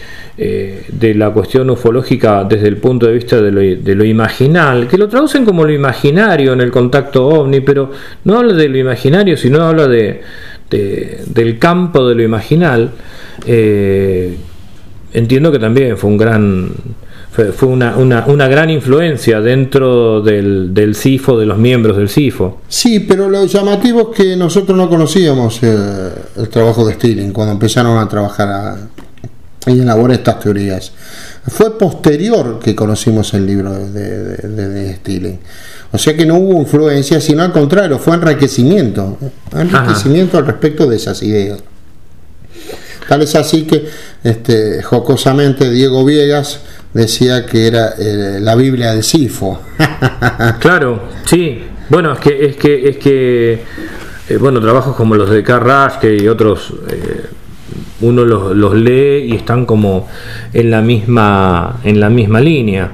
eh, 0.41 0.85
de 0.87 1.13
la 1.15 1.31
cuestión 1.31 1.69
ufológica 1.69 2.45
desde 2.45 2.69
el 2.69 2.77
punto 2.77 3.05
de 3.07 3.13
vista 3.13 3.41
de 3.41 3.51
lo, 3.51 4.05
imaginal, 4.05 4.87
que 4.87 4.97
lo 4.97 5.09
traducen 5.09 5.43
como 5.43 5.65
lo 5.65 5.73
imaginario 5.73 6.53
en 6.53 6.61
el 6.61 6.71
contacto 6.71 7.27
ovni, 7.27 7.59
pero 7.59 7.91
no 8.23 8.37
habla 8.37 8.53
de 8.53 8.69
lo 8.69 8.77
imaginario, 8.77 9.35
sino 9.35 9.61
habla 9.63 9.87
de, 9.87 10.21
de- 10.69 11.23
del 11.27 11.59
campo 11.59 12.07
de 12.07 12.15
lo 12.15 12.23
imaginal. 12.23 12.91
eh, 13.45 14.37
entiendo 15.13 15.51
que 15.51 15.59
también 15.59 15.97
fue 15.97 16.09
un 16.09 16.17
gran 16.17 16.69
fue, 17.31 17.67
una, 17.69 17.95
una, 17.97 18.47
gran 18.47 18.69
influencia 18.69 19.39
dentro 19.39 20.21
del, 20.21 20.73
del 20.73 20.95
CIFO, 20.95 21.37
de 21.39 21.45
los 21.45 21.57
miembros 21.57 21.95
del 21.97 22.09
CIFO. 22.09 22.61
Sí, 22.67 23.01
pero 23.01 23.29
lo 23.29 23.45
llamativo 23.45 24.11
es 24.11 24.17
que 24.17 24.35
nosotros 24.35 24.75
no 24.77 24.89
conocíamos 24.89 25.59
eh, 25.63 26.09
el 26.37 26.49
trabajo 26.49 26.85
de 26.85 26.93
Stilling 26.95 27.31
cuando 27.31 27.53
empezaron 27.53 27.97
a 27.97 28.07
trabajar 28.09 28.47
a- 28.49 28.77
y 29.67 29.79
elaborar 29.81 30.17
estas 30.17 30.39
teorías. 30.39 30.91
Fue 31.47 31.77
posterior 31.77 32.59
que 32.63 32.75
conocimos 32.75 33.33
el 33.33 33.45
libro 33.45 33.73
de, 33.73 33.89
de- 34.23 34.47
de- 34.47 34.67
de 34.69 34.95
Stilling. 34.95 35.39
O 35.91 35.97
sea 35.97 36.15
que 36.15 36.25
no 36.25 36.35
hubo 36.35 36.59
influencia, 36.61 37.19
sino 37.19 37.41
al 37.43 37.51
contrario, 37.51 37.97
fue 37.99 38.15
enriquecimiento. 38.15 39.17
Enriquecimiento 39.53 40.37
al 40.37 40.45
respecto 40.45 40.85
de 40.87 40.95
esas 40.97 41.21
ideas. 41.23 41.59
Tal 43.07 43.23
es 43.23 43.33
así 43.35 43.63
que 43.63 43.87
este, 44.23 44.83
jocosamente 44.83 45.69
Diego 45.71 46.05
Viegas 46.05 46.59
decía 46.93 47.45
que 47.47 47.65
era 47.67 47.93
eh, 47.97 48.37
la 48.39 48.55
Biblia 48.55 48.91
del 48.93 49.03
Sifo. 49.03 49.59
Claro, 50.59 51.03
sí. 51.25 51.63
Bueno, 51.89 52.13
es 52.13 52.19
que 52.19 52.45
es 52.45 52.55
que 52.55 52.89
es 52.89 52.97
que 52.97 53.53
eh, 54.29 54.37
bueno, 54.37 54.61
trabajos 54.61 54.95
como 54.95 55.15
los 55.15 55.29
de 55.31 55.41
Carl 55.43 55.65
Raschke 55.65 56.15
y 56.21 56.27
otros 56.27 56.71
eh, 56.89 57.23
uno 58.01 58.25
los, 58.25 58.55
los 58.55 58.75
lee 58.75 59.25
y 59.27 59.35
están 59.35 59.65
como 59.65 60.07
en 60.53 60.71
la 60.71 60.81
misma 60.81 61.79
en 61.83 61.99
la 61.99 62.09
misma 62.09 62.39
línea. 62.39 62.89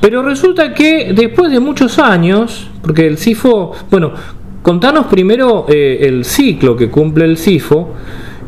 Pero 0.00 0.22
resulta 0.22 0.74
que 0.74 1.12
después 1.14 1.50
de 1.50 1.60
muchos 1.60 1.98
años, 1.98 2.68
porque 2.82 3.06
el 3.06 3.18
CIFO, 3.18 3.72
bueno, 3.90 4.12
contanos 4.62 5.06
primero 5.06 5.66
eh, 5.68 5.98
el 6.02 6.24
ciclo 6.24 6.76
que 6.76 6.90
cumple 6.90 7.24
el 7.24 7.38
CIFO 7.38 7.94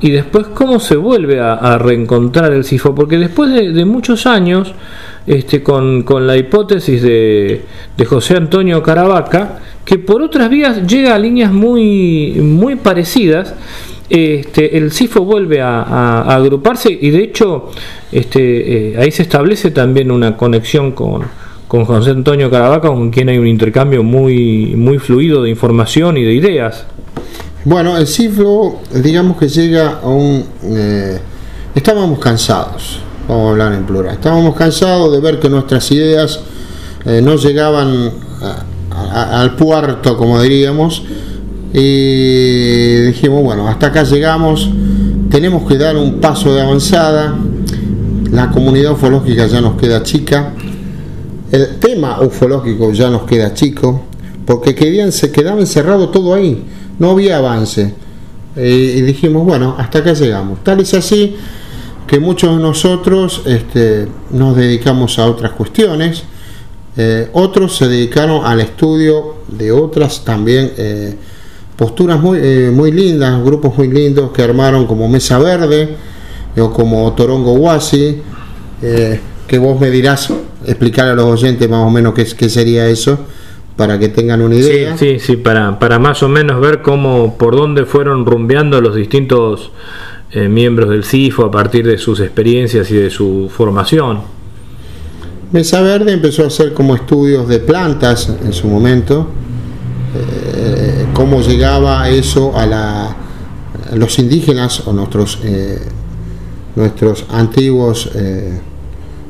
y 0.00 0.10
después 0.10 0.46
cómo 0.48 0.78
se 0.78 0.96
vuelve 0.96 1.40
a, 1.40 1.76
reencontrar 1.78 2.52
el 2.52 2.64
CIFO, 2.64 2.94
porque 2.94 3.18
después 3.18 3.52
de, 3.52 3.72
de 3.72 3.84
muchos 3.84 4.26
años 4.26 4.74
este, 5.28 5.62
con, 5.62 6.04
con 6.04 6.26
la 6.26 6.36
hipótesis 6.36 7.02
de, 7.02 7.62
de 7.96 8.04
José 8.06 8.36
Antonio 8.36 8.82
Caravaca, 8.82 9.58
que 9.84 9.98
por 9.98 10.22
otras 10.22 10.48
vías 10.48 10.86
llega 10.86 11.14
a 11.14 11.18
líneas 11.18 11.52
muy, 11.52 12.32
muy 12.40 12.76
parecidas. 12.76 13.54
Este, 14.10 14.78
el 14.78 14.90
CIFO 14.90 15.22
vuelve 15.22 15.60
a, 15.60 16.22
agruparse 16.22 16.90
y 16.90 17.10
de 17.10 17.24
hecho 17.24 17.70
este, 18.10 18.92
eh, 18.92 18.98
ahí 18.98 19.10
se 19.10 19.22
establece 19.22 19.70
también 19.70 20.10
una 20.10 20.36
conexión 20.36 20.92
con, 20.92 21.24
José 21.68 22.10
Antonio 22.10 22.50
Caravaca, 22.50 22.88
con 22.88 23.10
quien 23.10 23.28
hay 23.28 23.36
un 23.36 23.46
intercambio 23.46 24.02
muy, 24.02 24.74
muy 24.74 24.98
fluido 24.98 25.42
de 25.42 25.50
información 25.50 26.16
y 26.16 26.24
de 26.24 26.32
ideas. 26.32 26.86
Bueno, 27.64 27.98
el 27.98 28.06
CIFLO, 28.06 28.78
digamos 29.02 29.36
que 29.36 29.48
llega 29.48 30.00
a 30.02 30.08
un... 30.08 30.42
eh, 30.62 31.18
estábamos 31.74 32.18
cansados, 32.18 33.00
vamos 33.28 33.48
a 33.48 33.50
hablar 33.50 33.72
en 33.74 33.84
plural, 33.84 34.14
estábamos 34.14 34.56
cansados 34.56 35.12
de 35.12 35.20
ver 35.20 35.38
que 35.38 35.50
nuestras 35.50 35.90
ideas 35.92 36.40
eh, 37.04 37.20
no 37.22 37.36
llegaban 37.36 38.12
al 38.90 39.54
puerto, 39.54 40.16
como 40.16 40.40
diríamos, 40.40 41.02
y 41.72 43.02
dijimos, 43.06 43.42
bueno, 43.42 43.68
hasta 43.68 43.88
acá 43.88 44.02
llegamos, 44.04 44.70
tenemos 45.30 45.68
que 45.68 45.76
dar 45.76 45.96
un 45.96 46.20
paso 46.20 46.54
de 46.54 46.62
avanzada, 46.62 47.36
la 48.30 48.50
comunidad 48.50 48.92
ufológica 48.92 49.46
ya 49.46 49.60
nos 49.60 49.78
queda 49.80 50.02
chica, 50.02 50.52
el 51.50 51.78
tema 51.78 52.20
ufológico 52.20 52.92
ya 52.92 53.10
nos 53.10 53.22
queda 53.22 53.54
chico, 53.54 54.02
porque 54.46 54.74
querían, 54.74 55.12
se 55.12 55.30
quedaba 55.30 55.60
encerrado 55.60 56.08
todo 56.08 56.34
ahí, 56.34 56.64
no 56.98 57.10
había 57.10 57.38
avance. 57.38 57.94
Eh, 58.56 58.94
y 58.96 59.00
dijimos, 59.02 59.44
bueno, 59.44 59.76
hasta 59.78 59.98
acá 59.98 60.14
llegamos. 60.14 60.64
Tal 60.64 60.80
es 60.80 60.92
así 60.94 61.36
que 62.06 62.18
muchos 62.18 62.56
de 62.56 62.62
nosotros 62.62 63.42
este, 63.44 64.08
nos 64.30 64.56
dedicamos 64.56 65.18
a 65.18 65.26
otras 65.26 65.52
cuestiones, 65.52 66.24
eh, 66.96 67.28
otros 67.34 67.76
se 67.76 67.86
dedicaron 67.86 68.44
al 68.44 68.60
estudio 68.60 69.36
de 69.46 69.70
otras 69.70 70.24
también 70.24 70.72
eh, 70.76 71.14
posturas 71.78 72.20
muy, 72.20 72.38
eh, 72.42 72.70
muy 72.74 72.90
lindas, 72.90 73.40
grupos 73.44 73.78
muy 73.78 73.86
lindos 73.88 74.32
que 74.32 74.42
armaron 74.42 74.84
como 74.88 75.08
Mesa 75.08 75.38
Verde 75.38 75.94
eh, 76.56 76.60
o 76.60 76.72
como 76.72 77.12
Torongo 77.12 77.52
Huasi, 77.52 78.20
eh, 78.82 79.20
que 79.46 79.58
vos 79.58 79.80
me 79.80 79.88
dirás 79.88 80.28
explicar 80.66 81.06
a 81.08 81.14
los 81.14 81.24
oyentes 81.26 81.70
más 81.70 81.86
o 81.86 81.90
menos 81.90 82.14
qué, 82.14 82.26
qué 82.36 82.48
sería 82.48 82.88
eso, 82.88 83.16
para 83.76 83.96
que 83.96 84.08
tengan 84.08 84.42
una 84.42 84.56
Sí, 84.56 84.60
idea. 84.62 84.96
sí, 84.98 85.18
sí, 85.20 85.36
para, 85.36 85.78
para 85.78 86.00
más 86.00 86.20
o 86.24 86.28
menos 86.28 86.60
ver 86.60 86.82
cómo, 86.82 87.38
por 87.38 87.54
dónde 87.54 87.84
fueron 87.84 88.26
rumbeando 88.26 88.80
los 88.80 88.96
distintos 88.96 89.70
eh, 90.32 90.48
miembros 90.48 90.90
del 90.90 91.04
CIFO 91.04 91.44
a 91.44 91.50
partir 91.52 91.86
de 91.86 91.96
sus 91.96 92.18
experiencias 92.18 92.90
y 92.90 92.96
de 92.96 93.08
su 93.08 93.48
formación. 93.56 94.20
Mesa 95.52 95.80
Verde 95.80 96.12
empezó 96.12 96.42
a 96.42 96.48
hacer 96.48 96.74
como 96.74 96.96
estudios 96.96 97.46
de 97.48 97.60
plantas 97.60 98.28
en 98.44 98.52
su 98.52 98.66
momento, 98.66 99.28
eh, 100.20 101.06
cómo 101.14 101.40
llegaba 101.40 102.08
eso 102.08 102.56
a, 102.56 102.66
la, 102.66 103.16
los 103.94 104.18
indígenas 104.18 104.86
o 104.86 104.92
nuestros, 104.92 105.38
eh, 105.44 105.80
nuestros 106.76 107.24
antiguos 107.30 108.10
eh, 108.14 108.60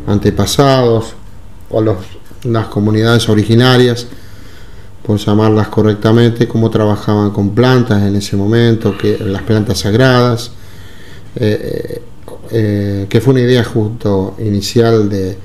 antepasados 0.06 1.14
o 1.70 1.82
las 2.44 2.66
comunidades 2.68 3.28
originarias, 3.28 4.06
por 5.02 5.18
llamarlas 5.18 5.68
correctamente, 5.68 6.48
cómo 6.48 6.70
trabajaban 6.70 7.30
con 7.30 7.50
plantas 7.54 8.02
en 8.02 8.16
ese 8.16 8.36
momento, 8.36 8.96
que 8.96 9.18
las 9.18 9.42
plantas 9.42 9.78
sagradas, 9.78 10.50
que 11.34 12.00
fue 13.22 13.32
una 13.32 13.40
idea 13.40 13.64
justo 13.64 14.34
inicial 14.38 15.08
de, 15.08 15.36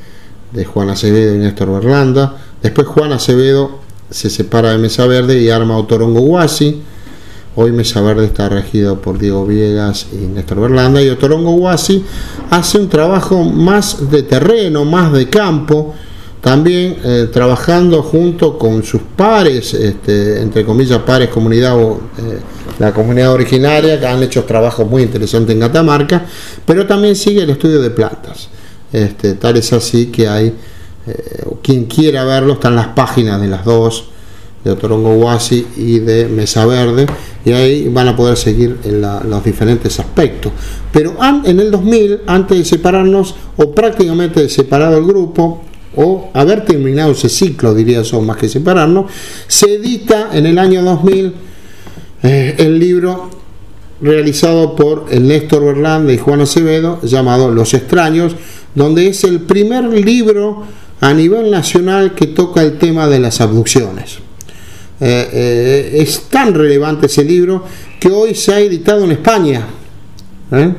de 0.52 0.66
Juan 0.66 0.90
Acevedo 0.90 1.36
y 1.36 1.40
Néstor 1.40 1.72
Berlanda. 1.72 2.38
Después 2.62 2.88
Juan 2.88 3.12
Acevedo 3.12 3.83
se 4.14 4.30
separa 4.30 4.72
de 4.72 4.78
Mesa 4.78 5.08
Verde 5.08 5.42
y 5.42 5.50
arma 5.50 5.76
Otorongo 5.76 6.22
Huasi. 6.22 6.82
Hoy 7.56 7.72
Mesa 7.72 8.00
Verde 8.02 8.26
está 8.26 8.48
regido 8.48 9.02
por 9.02 9.18
Diego 9.18 9.46
Viegas 9.46 10.08
y 10.14 10.18
Néstor 10.28 10.60
Berlanda 10.62 11.02
y 11.02 11.10
Otorongo 11.10 11.52
Huasi 11.52 12.06
hace 12.50 12.78
un 12.78 12.90
trabajo 12.90 13.44
más 13.44 14.12
de 14.12 14.24
terreno, 14.24 14.86
más 14.86 15.12
de 15.14 15.30
campo, 15.30 15.96
también 16.42 16.98
eh, 17.04 17.30
trabajando 17.34 18.04
junto 18.04 18.58
con 18.58 18.84
sus 18.84 19.02
pares, 19.16 19.74
este, 19.74 20.42
entre 20.42 20.64
comillas 20.64 21.00
pares 21.00 21.30
comunidad 21.30 21.76
o 21.78 22.02
eh, 22.18 22.40
la 22.80 22.94
comunidad 22.94 23.32
originaria, 23.32 24.00
que 24.00 24.06
han 24.06 24.22
hecho 24.22 24.44
trabajos 24.44 24.88
muy 24.88 25.04
interesantes 25.04 25.56
en 25.56 25.62
Catamarca, 25.62 26.26
pero 26.66 26.86
también 26.86 27.16
sigue 27.16 27.44
el 27.44 27.50
estudio 27.50 27.82
de 27.82 27.90
plantas. 27.90 28.50
Este, 28.92 29.34
tal 29.34 29.58
es 29.58 29.74
así 29.74 30.08
que 30.08 30.28
hay, 30.28 30.54
eh, 31.08 31.44
quien 31.62 31.86
quiera 31.86 32.24
verlo, 32.24 32.54
están 32.54 32.76
las 32.76 32.88
páginas 32.88 33.42
de 33.42 33.48
las 33.48 33.66
dos, 33.66 34.10
de 34.64 34.72
Otorongo 34.72 35.14
Huasi 35.16 35.68
y 35.76 36.00
de 36.00 36.28
Mesa 36.28 36.66
Verde, 36.66 37.06
y 37.44 37.52
ahí 37.52 37.90
van 37.90 38.08
a 38.08 38.16
poder 38.16 38.38
seguir 38.38 38.78
en 38.86 39.02
los 39.02 39.44
diferentes 39.44 40.00
aspectos. 40.00 40.52
Pero 40.92 41.18
en 41.44 41.60
el 41.60 41.70
2000, 41.70 42.22
antes 42.28 42.58
de 42.58 42.66
separarnos, 42.66 43.36
o 43.58 43.72
prácticamente 43.72 44.42
de 44.42 44.50
separado 44.50 44.98
el 44.98 45.06
grupo, 45.06 45.64
o 45.96 46.30
haber 46.34 46.66
terminado 46.66 47.12
ese 47.12 47.30
ciclo, 47.30 47.74
diría 47.74 48.02
yo, 48.02 48.22
más 48.22 48.38
que 48.38 48.50
separarnos, 48.50 49.12
se 49.48 49.76
edita 49.76 50.30
en 50.34 50.46
el 50.46 50.58
año 50.58 50.82
2000 50.82 51.34
eh, 52.24 52.56
el 52.58 52.80
libro 52.80 53.30
realizado 54.02 54.76
por 54.76 55.06
el 55.12 55.28
Néstor 55.28 55.66
Berlanda 55.66 56.12
y 56.12 56.18
Juan 56.18 56.42
Acevedo, 56.42 57.00
llamado 57.04 57.52
Los 57.52 57.74
extraños, 57.74 58.36
donde 58.76 59.08
es 59.08 59.24
el 59.24 59.42
primer 59.42 59.84
libro 59.86 60.64
a 61.02 61.14
nivel 61.14 61.52
nacional 61.52 62.14
que 62.16 62.28
toca 62.28 62.62
el 62.62 62.78
tema 62.78 63.08
de 63.08 63.20
las 63.20 63.42
abducciones. 63.42 64.18
Eh, 65.02 65.30
eh, 65.34 65.98
es 66.02 66.24
tan 66.30 66.54
relevante 66.54 67.08
ese 67.08 67.24
libro 67.26 67.64
que 68.00 68.10
hoy 68.10 68.36
se 68.36 68.54
ha 68.54 68.60
editado 68.60 69.04
en 69.04 69.12
España. 69.12 69.66
¿eh? 70.52 70.74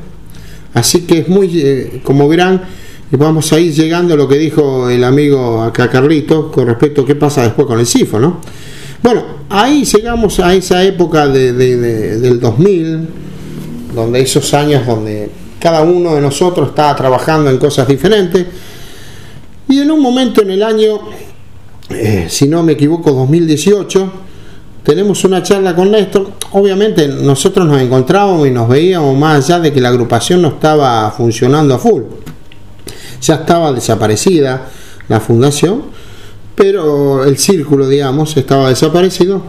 Así 0.72 1.00
que 1.02 1.18
es 1.18 1.28
muy, 1.28 2.00
como 2.02 2.26
verán, 2.28 2.62
vamos 3.10 3.52
a 3.52 3.60
ir 3.60 3.72
llegando 3.72 4.14
a 4.14 4.16
lo 4.16 4.26
que 4.26 4.36
dijo 4.38 4.88
el 4.88 5.04
amigo 5.04 5.62
acá 5.62 5.88
Carlito 5.90 6.50
con 6.50 6.66
respecto 6.66 7.02
a 7.02 7.06
qué 7.06 7.14
pasa 7.14 7.42
después 7.42 7.66
con 7.66 7.78
el 7.78 7.86
CIFO, 7.86 8.18
¿no? 8.18 8.40
Bueno, 9.02 9.22
ahí 9.50 9.84
llegamos 9.84 10.40
a 10.40 10.54
esa 10.54 10.82
época 10.82 11.28
de- 11.28 11.52
del 11.52 12.40
2000, 12.40 13.06
donde 13.94 14.20
esos 14.20 14.52
años 14.54 14.86
donde 14.86 15.30
cada 15.60 15.82
uno 15.82 16.14
de 16.14 16.20
nosotros 16.22 16.70
estaba 16.70 16.96
trabajando 16.96 17.50
en 17.50 17.58
cosas 17.58 17.86
diferentes, 17.86 18.46
y 19.74 19.80
en 19.80 19.90
un 19.90 20.00
momento 20.00 20.40
en 20.40 20.50
el 20.50 20.62
año, 20.62 21.00
eh, 21.90 22.26
si 22.28 22.46
no 22.46 22.62
me 22.62 22.74
equivoco, 22.74 23.10
2018, 23.10 24.12
tenemos 24.84 25.24
una 25.24 25.42
charla 25.42 25.74
con 25.74 25.90
Néstor. 25.90 26.30
Obviamente 26.52 27.08
nosotros 27.08 27.66
nos 27.66 27.82
encontrábamos 27.82 28.46
y 28.46 28.52
nos 28.52 28.68
veíamos 28.68 29.18
más 29.18 29.44
allá 29.44 29.58
de 29.58 29.72
que 29.72 29.80
la 29.80 29.88
agrupación 29.88 30.42
no 30.42 30.48
estaba 30.48 31.10
funcionando 31.10 31.74
a 31.74 31.78
full. 31.78 32.02
Ya 33.20 33.34
estaba 33.34 33.72
desaparecida 33.72 34.68
la 35.08 35.18
fundación, 35.18 35.82
pero 36.54 37.24
el 37.24 37.36
círculo, 37.36 37.88
digamos, 37.88 38.36
estaba 38.36 38.68
desaparecido. 38.68 39.42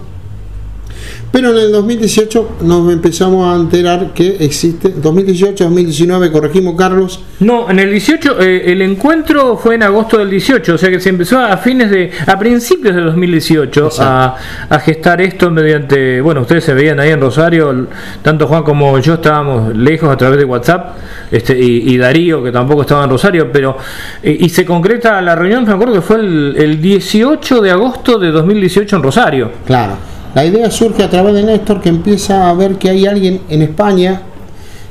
Pero 1.36 1.52
en 1.52 1.58
el 1.58 1.72
2018 1.74 2.60
nos 2.62 2.90
empezamos 2.94 3.46
a 3.46 3.60
enterar 3.60 4.14
que 4.14 4.38
existe, 4.40 4.96
2018-2019, 4.96 6.32
corregimos 6.32 6.76
Carlos, 6.78 7.20
No, 7.42 7.70
en 7.70 7.78
el 7.78 7.92
18, 7.92 8.40
eh, 8.40 8.72
el 8.72 8.82
encuentro 8.82 9.58
fue 9.58 9.76
en 9.76 9.84
agosto 9.84 10.18
del 10.18 10.30
18, 10.30 10.76
o 10.76 10.78
sea 10.78 10.90
que 10.90 11.02
se 11.02 11.10
empezó 11.10 11.38
a 11.38 11.58
fines 11.58 11.92
de, 11.92 12.10
a 12.26 12.40
principios 12.40 12.96
de 12.96 13.02
2018 13.02 13.90
a, 14.00 14.38
a 14.70 14.80
gestar 14.80 15.20
esto 15.20 15.52
mediante, 15.52 16.22
bueno, 16.22 16.40
ustedes 16.40 16.64
se 16.64 16.74
veían 16.74 17.02
ahí 17.02 17.10
en 17.10 17.20
Rosario, 17.20 17.86
tanto 18.22 18.48
Juan 18.48 18.64
como 18.64 18.98
yo 19.00 19.16
estábamos 19.16 19.76
lejos 19.76 20.10
a 20.10 20.16
través 20.16 20.40
de 20.40 20.46
WhatsApp, 20.46 20.96
este, 21.30 21.60
y, 21.60 21.94
y 21.94 21.98
Darío 21.98 22.42
que 22.46 22.54
tampoco 22.54 22.84
estaba 22.84 23.04
en 23.04 23.10
Rosario, 23.10 23.52
pero, 23.52 23.78
eh, 24.24 24.38
y 24.40 24.48
se 24.48 24.64
concreta 24.64 25.22
la 25.22 25.36
reunión, 25.36 25.66
me 25.66 25.74
acuerdo 25.74 25.96
que 25.96 26.02
fue 26.02 26.16
el, 26.16 26.56
el 26.58 26.82
18 26.82 27.60
de 27.60 27.72
agosto 27.72 28.20
de 28.20 28.32
2018 28.32 28.96
en 28.96 29.04
Rosario. 29.04 29.52
Claro, 29.66 30.15
la 30.36 30.46
idea 30.46 30.70
surge 30.70 31.02
a 31.02 31.10
través 31.10 31.34
de 31.34 31.44
Néstor 31.44 31.80
que 31.80 31.88
empieza 31.88 32.50
a 32.50 32.54
ver 32.54 32.76
que 32.78 32.90
hay 32.90 33.06
alguien 33.06 33.42
en 33.50 33.62
España 33.62 34.22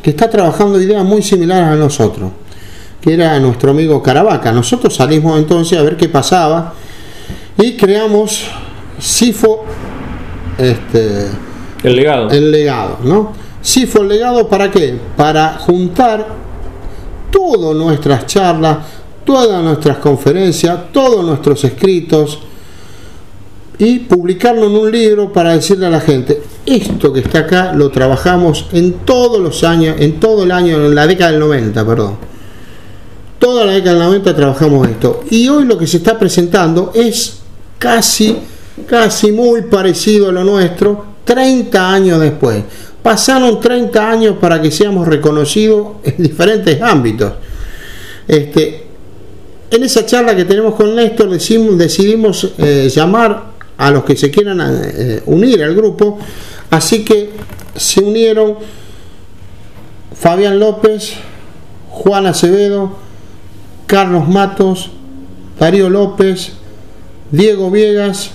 que 0.03 0.11
está 0.11 0.29
trabajando 0.31 0.81
ideas 0.81 1.05
muy 1.05 1.23
similares 1.23 1.69
a 1.69 1.77
nosotros, 1.77 2.31
que 3.03 3.13
era 3.13 3.39
nuestro 3.41 3.73
amigo 3.73 4.03
Caravaca. 4.03 4.51
Nosotros 4.53 4.95
salimos 4.95 5.39
entonces 5.39 5.79
a 5.79 5.83
ver 5.83 5.99
qué 5.99 6.09
pasaba 6.09 6.73
y 7.59 7.77
creamos 7.77 8.47
SIFO, 8.99 9.65
este, 10.57 11.29
El 11.83 11.97
legado. 11.97 12.31
el 12.31 12.51
legado, 12.51 12.99
¿no? 13.05 13.35
SIFO 13.61 14.01
el 14.01 14.09
legado 14.09 14.49
para 14.49 14.71
qué? 14.71 14.99
Para 15.15 15.59
juntar 15.59 16.27
todas 17.31 17.77
nuestras 17.77 18.25
charlas, 18.25 18.79
todas 19.27 19.63
nuestras 19.63 19.99
conferencias, 19.99 20.91
todos 20.91 21.23
nuestros 21.23 21.63
escritos 21.65 22.39
y 23.79 24.01
publicarlo 24.01 24.67
en 24.67 24.73
un 24.73 24.91
libro 24.91 25.33
para 25.33 25.55
decirle 25.55 25.87
a 25.87 25.91
la 25.91 26.01
gente, 26.01 26.41
esto 26.65 27.13
que 27.13 27.21
está 27.21 27.41
acá 27.41 27.73
lo 27.73 27.91
trabajamos 27.91 28.67
en 28.73 28.93
todos 29.05 29.41
los 29.41 29.65
años, 29.65 29.97
en 29.99 30.21
todo 30.21 30.45
el 30.45 30.53
año, 30.53 30.77
en 30.77 30.95
la 30.95 31.07
década 31.07 31.33
del 31.33 31.41
90, 31.41 31.87
perdón. 31.87 32.17
toda 33.39 33.65
la 33.65 33.73
década 33.73 33.95
del 33.97 34.05
90 34.05 34.37
trabajamos 34.37 34.89
esto. 34.89 35.25
Y 35.31 35.49
hoy 35.49 35.65
lo 35.65 35.77
que 35.77 35.87
se 35.87 35.99
está 35.99 36.19
presentando 36.19 36.93
es 36.95 37.39
casi, 37.79 38.37
casi 38.87 39.33
muy 39.33 39.63
parecido 39.63 40.29
a 40.29 40.33
lo 40.33 40.45
nuestro, 40.45 41.05
30 41.25 41.93
años 41.93 42.21
después. 42.21 42.63
Pasaron 43.03 43.61
30 43.61 44.11
años 44.11 44.37
para 44.41 44.63
que 44.63 44.71
seamos 44.71 45.07
reconocidos 45.07 45.89
en 46.05 46.23
diferentes 46.23 46.81
ámbitos. 46.81 47.33
Este, 48.27 48.85
en 49.71 49.83
esa 49.83 50.07
charla 50.07 50.35
que 50.35 50.45
tenemos 50.45 50.75
con 50.75 50.95
Néstor 50.95 51.29
decidimos 51.29 52.53
eh, 52.57 52.89
llamar 52.95 53.54
a 53.77 53.91
los 53.91 54.05
que 54.05 54.17
se 54.17 54.31
quieran 54.31 54.61
eh, 54.63 55.23
unir 55.27 55.63
al 55.63 55.75
grupo, 55.75 56.19
así 56.71 57.05
que 57.05 57.31
se 57.77 58.01
unieron 58.01 58.57
Fabián 60.15 60.59
López, 60.59 61.15
Juan 61.91 62.27
Acevedo, 62.27 62.97
Carlos 63.87 64.29
Matos, 64.29 64.91
Darío 65.59 65.91
López, 65.91 66.53
Diego 67.31 67.71
Viegas, 67.71 68.31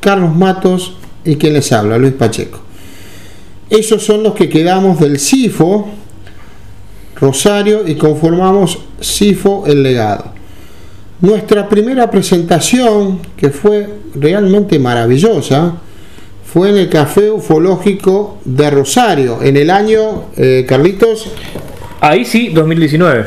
Carlos 0.00 0.34
Matos 0.34 0.94
y 1.24 1.36
quien 1.36 1.54
les 1.54 1.70
habla, 1.72 1.98
Luis 1.98 2.14
Pacheco. 2.14 2.60
Esos 3.70 4.02
son 4.02 4.22
los 4.22 4.34
que 4.34 4.48
quedamos 4.48 4.98
del 4.98 5.18
CIFO 5.18 5.88
Rosario 7.16 7.86
y 7.86 7.96
conformamos 7.96 8.78
CIFO 9.02 9.64
El 9.66 9.82
Legado. 9.82 10.32
Nuestra 11.20 11.68
primera 11.68 12.10
presentación, 12.10 13.20
que 13.36 13.50
fue 13.50 13.88
realmente 14.14 14.78
maravillosa, 14.78 15.74
fue 16.44 16.70
en 16.70 16.78
el 16.78 16.88
Café 16.88 17.30
Ufológico 17.30 18.38
de 18.44 18.70
Rosario, 18.70 19.42
en 19.42 19.56
el 19.56 19.70
año, 19.70 20.24
eh, 20.36 20.64
Carlitos. 20.66 21.30
Ahí 22.00 22.24
sí, 22.24 22.48
2019. 22.48 23.26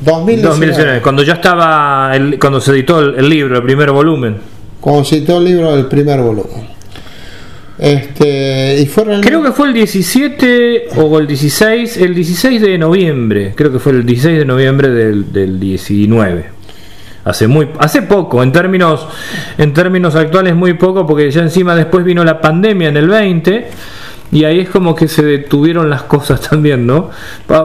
2019. 0.00 1.00
cuando 1.00 1.22
ya 1.22 1.34
estaba, 1.34 2.14
el, 2.14 2.38
cuando 2.38 2.60
se 2.60 2.72
editó 2.72 3.00
el, 3.00 3.28
libro, 3.28 3.56
el 3.56 3.62
primer 3.62 3.90
volumen. 3.90 4.36
Cuando 4.80 5.04
se 5.04 5.18
editó 5.18 5.38
el 5.38 5.44
libro 5.44 5.74
del 5.74 5.86
primer 5.86 6.20
volumen. 6.20 6.72
Este, 7.78 8.80
y 8.80 8.86
fue 8.86 9.04
Creo 9.22 9.42
que 9.42 9.52
fue 9.52 9.68
el 9.68 9.74
17 9.74 10.88
o 10.96 11.18
el 11.18 11.26
16, 11.26 11.96
el 11.96 12.14
16 12.14 12.60
de 12.60 12.78
noviembre, 12.78 13.54
creo 13.56 13.72
que 13.72 13.78
fue 13.78 13.92
el 13.92 14.04
16 14.04 14.38
de 14.40 14.44
noviembre 14.44 14.90
del, 14.90 15.32
del 15.32 15.58
19 15.58 16.61
hace 17.24 17.46
muy 17.46 17.68
hace 17.78 18.02
poco 18.02 18.42
en 18.42 18.50
términos 18.50 19.06
en 19.58 19.72
términos 19.72 20.16
actuales 20.16 20.56
muy 20.56 20.74
poco 20.74 21.06
porque 21.06 21.30
ya 21.30 21.42
encima 21.42 21.74
después 21.76 22.04
vino 22.04 22.24
la 22.24 22.40
pandemia 22.40 22.88
en 22.88 22.96
el 22.96 23.08
20 23.08 23.70
y 24.32 24.44
ahí 24.44 24.60
es 24.60 24.70
como 24.70 24.94
que 24.94 25.08
se 25.08 25.22
detuvieron 25.22 25.90
las 25.90 26.04
cosas 26.04 26.40
también, 26.50 26.86
¿no? 26.86 27.10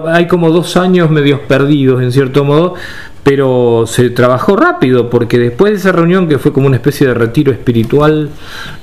Hay 0.07 0.27
como 0.27 0.51
dos 0.51 0.75
años 0.75 1.09
medios 1.09 1.39
perdidos 1.39 2.03
en 2.03 2.11
cierto 2.11 2.43
modo, 2.43 2.75
pero 3.23 3.85
se 3.87 4.09
trabajó 4.09 4.57
rápido 4.57 5.09
porque 5.09 5.39
después 5.39 5.71
de 5.71 5.77
esa 5.79 5.91
reunión 5.93 6.27
que 6.27 6.37
fue 6.37 6.51
como 6.51 6.67
una 6.67 6.75
especie 6.75 7.07
de 7.07 7.13
retiro 7.13 7.53
espiritual, 7.53 8.29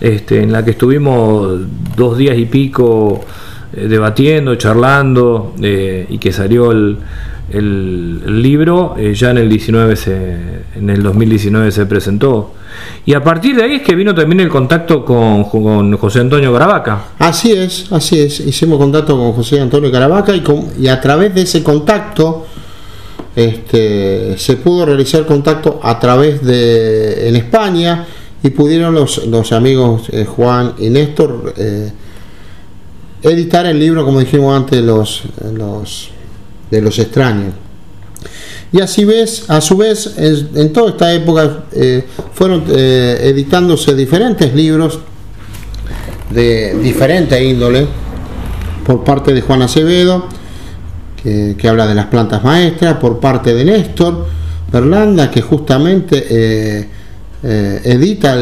este, 0.01 0.43
en 0.43 0.51
la 0.51 0.65
que 0.65 0.73
estuvimos 0.73 1.61
dos 1.95 2.17
días 2.17 2.39
y 2.39 2.47
pico 2.47 3.25
eh, 3.75 3.87
debatiendo, 3.87 4.55
charlando 4.57 5.55
eh, 5.61 6.07
y 6.09 6.17
que 6.17 6.33
salió 6.33 6.73
el, 6.73 6.99
el, 7.51 8.43
libro, 8.43 8.95
eh, 8.99 9.15
ya 9.15 9.31
en 9.31 9.39
el 9.39 9.49
19 9.49 9.97
se, 9.97 10.37
en 10.77 10.91
el 10.91 11.03
2019 11.03 11.71
se 11.71 11.87
presentó. 11.87 12.53
Y 13.07 13.15
a 13.15 13.23
partir 13.23 13.57
de 13.57 13.65
ahí 13.65 13.75
es 13.77 13.83
que 13.83 13.95
vino 13.95 14.15
también 14.15 14.41
el 14.41 14.49
contacto 14.49 15.05
con, 15.05 15.45
José 15.97 16.21
Antonio 16.21 16.53
Caravaca. 16.53 17.05
Así 17.19 17.53
es, 17.53 17.93
así 17.93 18.21
es. 18.21 18.41
Hicimos 18.41 18.79
contacto 18.79 19.17
con 19.17 19.33
José 19.33 19.61
Antonio 19.61 19.91
Caravaca 19.93 20.35
y, 20.35 20.43
y 20.81 20.89
a 20.89 21.01
través 21.01 21.35
de 21.35 21.43
ese 21.43 21.63
contacto 21.63 22.47
este, 23.37 24.39
se 24.39 24.57
pudo 24.57 24.87
realizar 24.87 25.27
contacto 25.27 25.81
a 25.83 25.99
través 25.99 26.43
de 26.43 27.29
en 27.29 27.37
España 27.37 28.07
y 28.43 28.51
pudieron 28.51 28.95
los, 28.95 29.27
los 29.27 29.53
amigos 29.53 30.09
eh, 30.13 30.25
Juan 30.25 30.75
y 30.79 30.89
Néstor 30.91 31.55
eh, 31.57 31.91
editar 33.23 33.67
el 33.67 33.79
libro, 33.79 34.05
como 34.05 34.21
dijimos 34.21 34.55
antes, 34.55 34.83
los, 34.83 35.23
los 35.53 36.11
de 36.75 36.83
los 36.83 36.99
extraños. 36.99 37.55
Y 38.73 38.81
así 38.81 39.05
ves, 39.05 39.45
a 39.49 39.61
su 39.61 39.77
vez, 39.77 40.15
en 40.19 40.73
toda 40.73 40.91
esta 40.91 41.15
época 41.15 41.67
eh, 41.73 42.05
fueron 42.33 42.65
eh, 42.69 43.19
editándose 43.23 43.95
diferentes 43.95 44.53
libros 44.53 44.99
de 46.31 46.75
diferente 46.83 47.43
índole 47.45 47.87
por 48.85 49.05
parte 49.05 49.33
de 49.33 49.43
Juan 49.43 49.63
Acevedo, 49.63 50.27
que, 51.23 51.69
habla 51.69 51.87
de 51.87 51.95
las 51.95 52.07
plantas 52.07 52.43
maestras, 52.43 52.97
por 52.97 53.21
parte 53.21 53.55
de 53.55 53.65
Néstor 53.65 54.27
Berlanda, 54.73 55.31
que 55.31 55.41
justamente 55.41 56.27
eh, 56.29 56.89
edita 57.85 58.37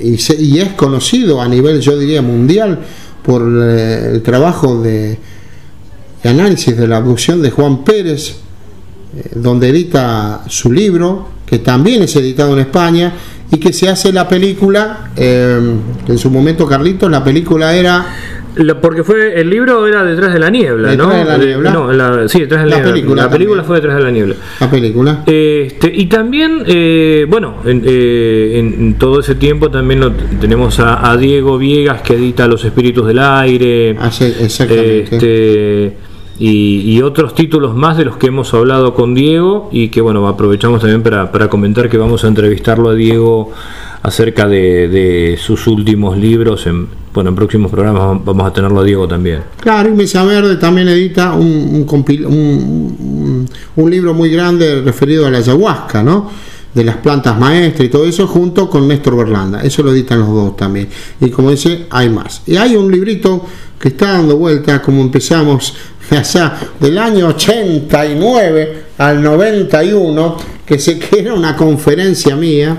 y, 0.00 0.16
y, 0.38 0.58
es 0.60 0.72
conocido 0.74 1.42
a 1.42 1.48
nivel, 1.48 1.80
yo 1.80 1.98
diría, 1.98 2.22
mundial 2.22 2.78
por 3.24 3.42
el 3.42 4.22
trabajo 4.22 4.80
de 4.80 5.18
análisis 6.28 6.76
de 6.76 6.86
la 6.86 6.98
abducción 6.98 7.42
de 7.42 7.50
Juan 7.50 7.84
Pérez, 7.84 8.36
eh, 9.16 9.30
donde 9.34 9.68
edita 9.68 10.42
su 10.48 10.72
libro, 10.72 11.28
que 11.46 11.58
también 11.58 12.02
es 12.02 12.16
editado 12.16 12.52
en 12.54 12.60
España, 12.60 13.12
y 13.50 13.58
que 13.58 13.72
se 13.72 13.88
hace 13.88 14.12
la 14.12 14.28
película, 14.28 15.10
eh, 15.16 15.74
en 16.08 16.18
su 16.18 16.30
momento 16.30 16.66
Carlitos, 16.66 17.10
la 17.10 17.22
película 17.22 17.74
era... 17.74 18.04
porque 18.82 19.04
fue 19.04 19.40
el 19.40 19.48
libro 19.48 19.86
era 19.86 20.02
detrás 20.02 20.32
de 20.32 20.40
la 20.40 20.50
niebla, 20.50 20.96
¿no? 20.96 21.10
De 21.10 21.24
la 21.24 21.38
niebla. 21.38 21.70
No, 21.70 22.28
sí, 22.28 22.40
detrás 22.40 22.64
de 22.64 22.70
la, 22.70 22.76
niebla. 22.76 22.92
Película 22.92 23.22
la 23.22 23.30
película 23.30 23.62
fue 23.62 23.76
detrás 23.76 23.96
de 23.96 24.02
la 24.02 24.10
niebla. 24.10 24.34
La 24.58 24.70
película. 24.70 25.22
Este, 25.26 25.92
y 25.94 26.06
también, 26.06 26.64
eh, 26.66 27.26
bueno, 27.28 27.58
en, 27.64 28.96
todo 28.98 29.20
ese 29.20 29.36
tiempo 29.36 29.70
también 29.70 30.02
tenemos 30.40 30.80
a, 30.80 31.16
Diego 31.16 31.56
Viegas 31.56 32.02
que 32.02 32.14
edita 32.14 32.48
Los 32.48 32.64
Espíritus 32.64 33.06
del 33.06 33.20
Aire. 33.20 33.96
Ah, 34.00 34.08
exactamente. 34.08 35.14
Este, 35.14 35.96
y, 36.38 37.00
otros 37.02 37.34
títulos 37.34 37.74
más 37.74 37.96
de 37.96 38.04
los 38.04 38.16
que 38.16 38.26
hemos 38.28 38.52
hablado 38.52 38.94
con 38.94 39.14
Diego 39.14 39.68
y 39.72 39.88
que 39.88 40.00
bueno, 40.00 40.26
aprovechamos 40.26 40.80
también 40.80 41.02
para, 41.02 41.30
para 41.30 41.48
comentar 41.48 41.88
que 41.88 41.98
vamos 41.98 42.24
a 42.24 42.28
entrevistarlo 42.28 42.90
a 42.90 42.94
Diego 42.94 43.52
acerca 44.02 44.46
de, 44.46 45.38
sus 45.40 45.66
últimos 45.66 46.16
libros. 46.16 46.66
En, 46.66 46.88
bueno, 47.12 47.30
en 47.30 47.36
próximos 47.36 47.70
programas 47.70 48.24
vamos 48.24 48.46
a 48.46 48.52
tenerlo 48.52 48.80
a 48.80 48.84
Diego 48.84 49.08
también. 49.08 49.40
Claro, 49.60 49.88
y 49.88 49.92
Mesa 49.92 50.24
Verde 50.24 50.56
también 50.56 50.88
edita 50.88 51.32
un, 51.32 51.86
un, 51.88 53.48
un, 53.76 53.90
libro 53.90 54.12
muy 54.12 54.30
grande 54.30 54.82
referido 54.82 55.26
a 55.26 55.30
la 55.30 55.38
ayahuasca, 55.38 56.02
¿no? 56.02 56.30
de 56.76 56.84
las 56.84 56.96
plantas 56.98 57.38
maestras 57.38 57.86
y 57.86 57.88
todo 57.88 58.04
eso 58.04 58.26
junto 58.26 58.68
con 58.68 58.86
Néstor 58.86 59.16
Berlanda. 59.16 59.62
Eso 59.62 59.82
lo 59.82 59.92
editan 59.92 60.18
los 60.18 60.28
dos 60.28 60.56
también. 60.58 60.88
Y 61.18 61.30
como 61.30 61.50
dice, 61.50 61.86
hay 61.88 62.10
más. 62.10 62.42
Y 62.44 62.56
hay 62.56 62.76
un 62.76 62.92
librito 62.92 63.46
que 63.80 63.88
está 63.88 64.12
dando 64.12 64.36
vuelta, 64.36 64.82
como 64.82 65.00
empezamos 65.00 65.74
allá 66.10 66.54
del 66.80 66.98
año 66.98 67.28
89 67.28 68.84
al 68.98 69.22
91, 69.22 70.36
que 70.64 70.78
se 70.78 70.98
que 71.00 71.20
era 71.20 71.34
una 71.34 71.56
conferencia 71.56 72.36
mía, 72.36 72.78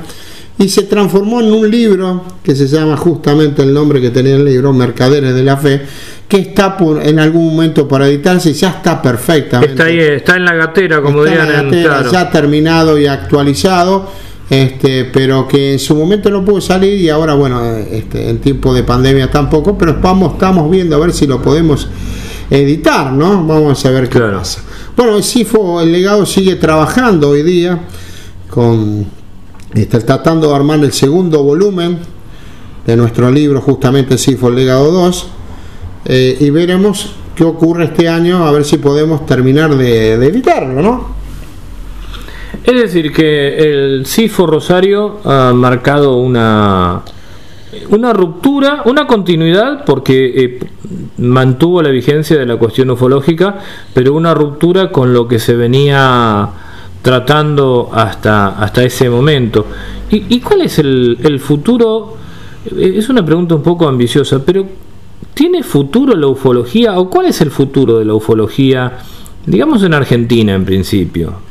y 0.60 0.70
se 0.70 0.84
transformó 0.84 1.40
en 1.40 1.52
un 1.52 1.70
libro 1.70 2.24
que 2.42 2.56
se 2.56 2.68
llama 2.68 2.98
justamente 2.98 3.62
el 3.62 3.74
nombre 3.74 4.02
que 4.02 4.10
tenía 4.10 4.36
el 4.36 4.46
libro, 4.46 4.74
Mercaderes 4.74 5.36
de 5.36 5.44
la 5.44 5.56
Fe, 5.56 5.82
que 6.28 6.38
está 6.38 6.76
por, 6.76 7.02
en 7.06 7.20
algún 7.20 7.46
momento 7.46 7.88
para 7.88 8.08
editarse 8.08 8.50
y 8.50 8.54
ya 8.54 8.70
está 8.70 9.02
perfectamente. 9.02 9.74
Está 9.74 9.86
ahí, 9.86 10.00
está 10.00 10.36
en 10.36 10.46
la 10.46 10.56
gatera, 10.56 11.02
como 11.02 11.24
dirían 11.24 11.74
en, 11.74 11.84
Ya 12.12 12.30
terminado 12.32 12.98
y 12.98 13.06
actualizado, 13.06 14.10
este, 14.50 15.06
pero 15.06 15.48
que 15.48 15.74
en 15.74 15.80
su 15.80 15.96
momento 15.96 16.32
no 16.32 16.44
pudo 16.44 16.60
salir 16.60 17.00
y 17.00 17.10
ahora, 17.10 17.36
bueno, 17.36 17.64
este, 17.92 18.28
en 18.28 18.40
tiempo 18.40 18.74
de 18.74 18.84
pandemia 18.84 19.30
tampoco, 19.30 19.78
pero 19.78 19.92
estamos 19.92 20.72
viendo 20.72 20.96
a 20.96 21.00
ver 21.00 21.14
si 21.14 21.28
lo 21.28 21.40
podemos 21.40 21.88
editar, 22.50 23.12
¿no? 23.12 23.46
Vamos 23.46 23.86
a 23.86 23.92
ver 23.92 24.10
qué 24.10 24.20
pasa. 24.20 24.62
Bueno, 24.96 25.18
el 25.18 25.24
CIFO, 25.24 25.82
el 25.82 25.92
legado 25.92 26.26
sigue 26.26 26.56
trabajando 26.56 27.30
hoy 27.30 27.44
día 27.44 27.80
con 28.50 29.06
está 29.74 30.00
tratando 30.00 30.50
de 30.50 30.56
armar 30.56 30.80
el 30.80 30.94
segundo 30.94 31.44
volumen 31.44 32.00
de 32.86 32.96
nuestro 32.96 33.30
libro, 33.30 33.62
justamente 33.62 34.18
CIFO, 34.18 34.50
el 34.50 34.56
legado 34.56 34.92
2, 34.92 35.28
eh, 36.06 36.38
y 36.40 36.50
veremos 36.50 37.14
qué 37.36 37.44
ocurre 37.44 37.86
este 37.86 38.08
año, 38.08 38.48
a 38.48 38.52
ver 38.52 38.64
si 38.64 38.78
podemos 38.78 39.26
terminar 39.26 39.76
de, 39.76 40.14
editarlo, 40.14 40.82
¿no? 40.82 41.18
Es 42.64 42.82
decir, 42.82 43.14
que 43.14 43.58
el 43.58 44.06
CIFO 44.06 44.48
Rosario 44.48 45.20
ha 45.24 45.54
marcado 45.54 46.18
una, 46.18 47.02
una 47.90 48.14
ruptura, 48.14 48.84
una 48.86 49.08
continuidad, 49.08 49.86
porque 49.86 50.26
eh, 50.36 50.60
mantuvo 51.18 51.82
la 51.82 51.90
vigencia 51.90 52.38
de 52.38 52.46
la 52.46 52.58
cuestión 52.58 52.90
ufológica, 52.92 53.60
pero 53.94 54.14
una 54.14 54.34
ruptura 54.34 54.92
con 54.92 55.14
lo 55.14 55.28
que 55.28 55.40
se 55.40 55.56
venía 55.56 56.50
tratando 57.02 57.90
hasta, 57.94 58.60
hasta 58.60 58.84
ese 58.84 59.10
momento. 59.10 59.66
¿Y, 60.10 60.40
cuál 60.40 60.62
es 60.62 60.80
el, 60.80 61.18
el, 61.24 61.40
futuro? 61.40 62.16
Es 62.78 63.10
una 63.10 63.26
pregunta 63.26 63.56
un 63.56 63.64
poco 63.64 63.88
ambiciosa, 63.88 64.44
pero 64.46 64.66
¿tiene 65.34 65.64
futuro 65.64 66.16
la 66.16 66.28
ufología 66.28 66.98
o 66.98 67.10
cuál 67.10 67.28
es 67.28 67.42
el 67.42 67.52
futuro 67.52 68.00
de 68.00 68.06
la 68.06 68.14
ufología, 68.14 69.00
digamos 69.46 69.84
en 69.84 69.94
Argentina 69.94 70.54
en 70.54 70.64
principio? 70.64 71.47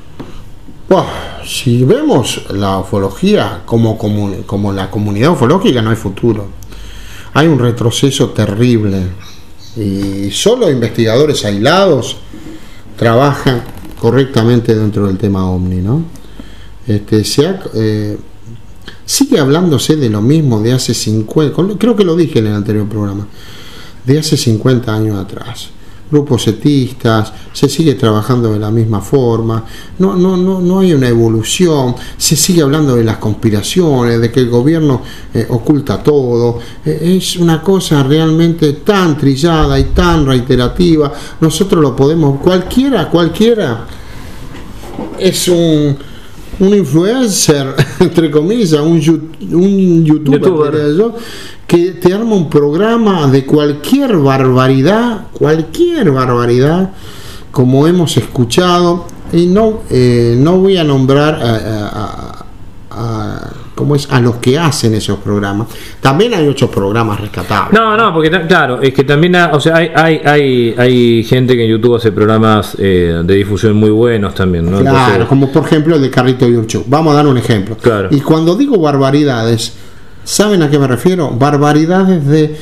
Si 1.44 1.84
vemos 1.84 2.42
la 2.50 2.78
ufología 2.78 3.62
como, 3.64 3.98
como, 3.98 4.72
la 4.72 4.90
comunidad 4.90 5.32
ufológica, 5.32 5.82
no 5.82 5.90
hay 5.90 5.96
futuro. 5.96 6.46
Hay 7.34 7.48
un 7.48 7.58
retroceso 7.58 8.30
terrible 8.30 9.02
y 9.76 10.30
solo 10.30 10.70
investigadores 10.70 11.44
aislados 11.44 12.16
trabajan 12.96 13.62
correctamente 14.00 14.74
dentro 14.74 15.06
del 15.06 15.18
tema 15.18 15.50
OVNI, 15.50 15.76
¿no? 15.82 16.02
Este, 16.86 17.24
se 17.24 17.58
eh, 17.74 18.18
sigue 19.04 19.38
hablándose 19.38 19.96
de 19.96 20.08
lo 20.08 20.22
mismo 20.22 20.60
de 20.60 20.72
hace 20.72 20.94
50, 20.94 21.76
creo 21.78 21.96
que 21.96 22.04
lo 22.04 22.16
dije 22.16 22.38
en 22.38 22.46
el 22.46 22.54
anterior 22.54 22.88
programa, 22.88 23.26
de 24.04 24.18
hace 24.18 24.36
50 24.36 24.94
años 24.94 25.18
atrás 25.18 25.70
grupos 26.10 26.44
setistas, 26.44 27.32
se 27.52 27.68
sigue 27.68 27.94
trabajando 27.94 28.52
de 28.52 28.58
la 28.58 28.70
misma 28.70 29.00
forma, 29.00 29.64
no, 29.98 30.14
no, 30.14 30.36
no, 30.36 30.60
no 30.60 30.78
hay 30.80 30.92
una 30.92 31.08
evolución, 31.08 31.94
se 32.16 32.36
sigue 32.36 32.62
hablando 32.62 32.94
de 32.94 33.04
las 33.04 33.16
conspiraciones, 33.16 34.20
de 34.20 34.30
que 34.30 34.40
el 34.40 34.48
gobierno 34.48 35.02
eh, 35.34 35.46
oculta 35.48 36.02
todo, 36.02 36.58
eh, 36.84 37.16
es 37.18 37.36
una 37.36 37.60
cosa 37.62 38.02
realmente 38.02 38.72
tan 38.74 39.16
trillada 39.16 39.78
y 39.78 39.84
tan 39.84 40.26
reiterativa, 40.26 41.12
nosotros 41.40 41.82
lo 41.82 41.96
podemos, 41.96 42.40
cualquiera, 42.40 43.08
cualquiera 43.10 43.86
es 45.18 45.48
un, 45.48 45.96
un 46.60 46.74
influencer, 46.74 47.74
entre 48.00 48.30
comillas, 48.30 48.80
un, 48.80 49.00
un 49.52 50.04
youtuber, 50.04 50.40
YouTuber 50.40 51.14
que 51.66 51.92
te 51.92 52.14
arma 52.14 52.34
un 52.34 52.48
programa 52.48 53.26
de 53.26 53.44
cualquier 53.44 54.16
barbaridad, 54.18 55.26
cualquier 55.32 56.10
barbaridad, 56.10 56.90
como 57.50 57.86
hemos 57.86 58.16
escuchado, 58.16 59.06
y 59.32 59.46
no, 59.46 59.80
eh, 59.90 60.36
no 60.38 60.58
voy 60.58 60.76
a 60.76 60.84
nombrar 60.84 61.34
a, 61.42 62.44
a, 62.92 63.52
es? 63.94 64.08
a 64.10 64.20
los 64.20 64.36
que 64.36 64.58
hacen 64.58 64.94
esos 64.94 65.18
programas. 65.18 65.68
También 66.00 66.34
hay 66.34 66.46
otros 66.48 66.70
programas 66.70 67.20
rescatables. 67.20 67.72
No, 67.72 67.96
no, 67.96 68.12
porque 68.14 68.30
claro, 68.46 68.80
es 68.80 68.94
que 68.94 69.04
también, 69.04 69.34
o 69.34 69.60
sea, 69.60 69.76
hay, 69.76 69.90
hay, 69.94 70.20
hay, 70.24 70.74
hay 70.78 71.24
gente 71.24 71.56
que 71.56 71.64
en 71.64 71.70
YouTube 71.70 71.96
hace 71.96 72.12
programas 72.12 72.76
eh, 72.78 73.22
de 73.24 73.34
difusión 73.34 73.74
muy 73.76 73.90
buenos 73.90 74.34
también, 74.34 74.70
¿no? 74.70 74.80
Claro, 74.80 75.28
como 75.28 75.50
por 75.50 75.64
ejemplo 75.64 75.96
el 75.96 76.02
de 76.02 76.10
Carrito 76.10 76.48
Yurchu. 76.48 76.84
Vamos 76.86 77.12
a 77.12 77.16
dar 77.16 77.26
un 77.26 77.38
ejemplo. 77.38 77.76
Claro. 77.76 78.08
Y 78.10 78.20
cuando 78.20 78.54
digo 78.54 78.78
barbaridades, 78.78 79.74
¿Saben 80.26 80.60
a 80.60 80.68
qué 80.68 80.76
me 80.76 80.88
refiero? 80.88 81.30
Barbaridades 81.30 82.26
de, 82.26 82.56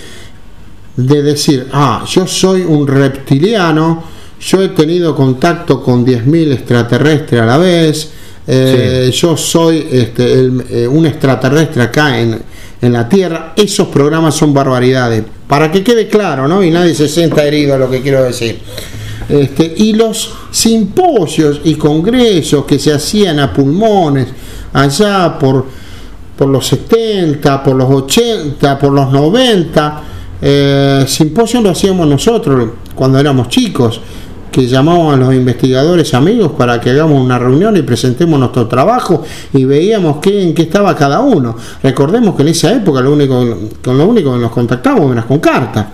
de 0.96 1.22
decir, 1.22 1.66
ah, 1.72 2.04
yo 2.06 2.26
soy 2.26 2.60
un 2.60 2.86
reptiliano, 2.86 4.04
yo 4.38 4.60
he 4.60 4.68
tenido 4.68 5.16
contacto 5.16 5.82
con 5.82 6.04
10.000 6.04 6.52
extraterrestres 6.52 7.40
a 7.40 7.46
la 7.46 7.56
vez, 7.56 8.10
eh, 8.46 9.10
yo 9.14 9.34
soy 9.34 9.88
este, 9.90 10.50
eh, 10.68 10.86
un 10.86 11.06
extraterrestre 11.06 11.82
acá 11.84 12.20
en, 12.20 12.38
en, 12.82 12.92
la 12.92 13.08
Tierra. 13.08 13.54
Esos 13.56 13.88
programas 13.88 14.34
son 14.34 14.52
barbaridades, 14.52 15.24
para 15.48 15.72
que 15.72 15.82
quede 15.82 16.06
claro, 16.06 16.46
¿no? 16.46 16.62
Y 16.62 16.70
nadie 16.70 16.94
se 16.94 17.08
sienta 17.08 17.44
herido 17.44 17.76
a 17.76 17.78
lo 17.78 17.90
que 17.90 18.02
quiero 18.02 18.22
decir. 18.22 18.58
Este, 19.26 19.72
y 19.78 19.94
los 19.94 20.34
simposios 20.50 21.62
y 21.64 21.76
congresos 21.76 22.66
que 22.66 22.78
se 22.78 22.92
hacían 22.92 23.38
a 23.38 23.50
pulmones 23.50 24.28
allá 24.74 25.38
por 25.38 25.74
por 26.37 26.49
los 26.49 26.66
70, 26.66 27.62
por 27.62 27.76
los 27.76 27.91
80, 27.91 28.78
por 28.78 28.93
los 28.93 29.12
90. 29.12 30.03
Eh, 30.41 31.05
simposio 31.07 31.61
lo 31.61 31.70
hacíamos 31.70 32.07
nosotros 32.07 32.70
cuando 32.95 33.18
éramos 33.18 33.49
chicos, 33.49 34.01
que 34.51 34.66
llamábamos 34.68 35.14
a 35.14 35.16
los 35.16 35.35
investigadores 35.35 36.14
amigos 36.14 36.53
para 36.53 36.80
que 36.80 36.91
hagamos 36.91 37.20
una 37.20 37.39
reunión 37.39 37.76
y 37.76 37.82
presentemos 37.82 38.39
nuestro 38.39 38.68
trabajo 38.68 39.24
y 39.53 39.64
veíamos 39.64 40.18
qué, 40.18 40.43
en 40.43 40.55
qué 40.55 40.62
estaba 40.62 40.95
cada 40.95 41.20
uno. 41.20 41.57
Recordemos 41.82 42.37
que 42.37 42.43
en 42.43 42.49
esa 42.49 42.72
época 42.72 43.01
lo 43.01 43.12
único, 43.12 43.45
con 43.82 43.99
lo 43.99 44.07
único 44.07 44.32
que 44.32 44.39
nos 44.39 44.53
contactábamos 44.53 45.12
era 45.12 45.24
con 45.24 45.39
cartas. 45.41 45.87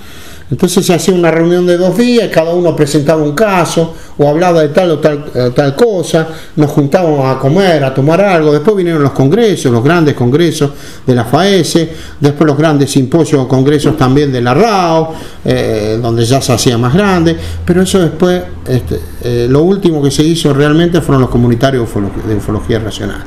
Entonces 0.51 0.85
se 0.85 0.93
hacía 0.93 1.15
una 1.15 1.31
reunión 1.31 1.65
de 1.65 1.77
dos 1.77 1.97
días, 1.97 2.29
cada 2.29 2.53
uno 2.53 2.75
presentaba 2.75 3.23
un 3.23 3.35
caso 3.35 3.95
o 4.19 4.29
hablaba 4.29 4.63
de 4.63 4.69
tal 4.71 4.91
o 4.91 4.99
tal, 4.99 5.25
eh, 5.33 5.51
tal 5.55 5.77
cosa, 5.77 6.27
nos 6.57 6.71
juntábamos 6.71 7.25
a 7.25 7.39
comer, 7.39 7.85
a 7.85 7.95
tomar 7.95 8.21
algo, 8.21 8.53
después 8.53 8.77
vinieron 8.77 9.01
los 9.01 9.13
congresos, 9.13 9.71
los 9.71 9.85
grandes 9.85 10.15
congresos 10.15 10.73
de 11.07 11.15
la 11.15 11.25
FAES, 11.25 11.89
después 12.19 12.47
los 12.47 12.59
grandes 12.59 12.91
simposios 12.91 13.43
o 13.43 13.49
congresos 13.49 13.97
también 13.97 14.33
de 14.33 14.41
la 14.41 14.53
RAO, 14.53 15.15
eh, 15.45 15.99
donde 16.03 16.25
ya 16.25 16.43
se 16.43 16.53
hacía 16.53 16.77
más 16.77 16.95
grande, 16.95 17.37
pero 17.65 17.83
eso 17.83 18.01
después, 18.01 18.43
este, 18.67 19.01
eh, 19.23 19.47
lo 19.49 19.63
último 19.63 20.03
que 20.03 20.11
se 20.11 20.25
hizo 20.25 20.53
realmente 20.53 21.01
fueron 21.01 21.23
los 21.23 21.31
comunitarios 21.31 21.89
de 22.27 22.35
ufología 22.35 22.81
racional, 22.81 23.23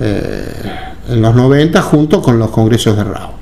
en 0.00 1.22
los 1.22 1.34
90 1.34 1.80
junto 1.82 2.20
con 2.20 2.38
los 2.38 2.50
congresos 2.50 2.96
de 2.96 3.04
RAO. 3.04 3.41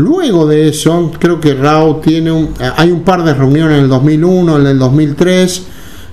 Luego 0.00 0.46
de 0.46 0.68
eso, 0.68 1.10
creo 1.18 1.38
que 1.40 1.52
RAO 1.52 1.96
tiene 1.96 2.32
un, 2.32 2.54
hay 2.76 2.90
un 2.90 3.02
par 3.02 3.22
de 3.22 3.34
reuniones 3.34 3.76
en 3.76 3.84
el 3.84 3.90
2001, 3.90 4.58
en 4.58 4.66
el 4.66 4.78
2003, 4.78 5.62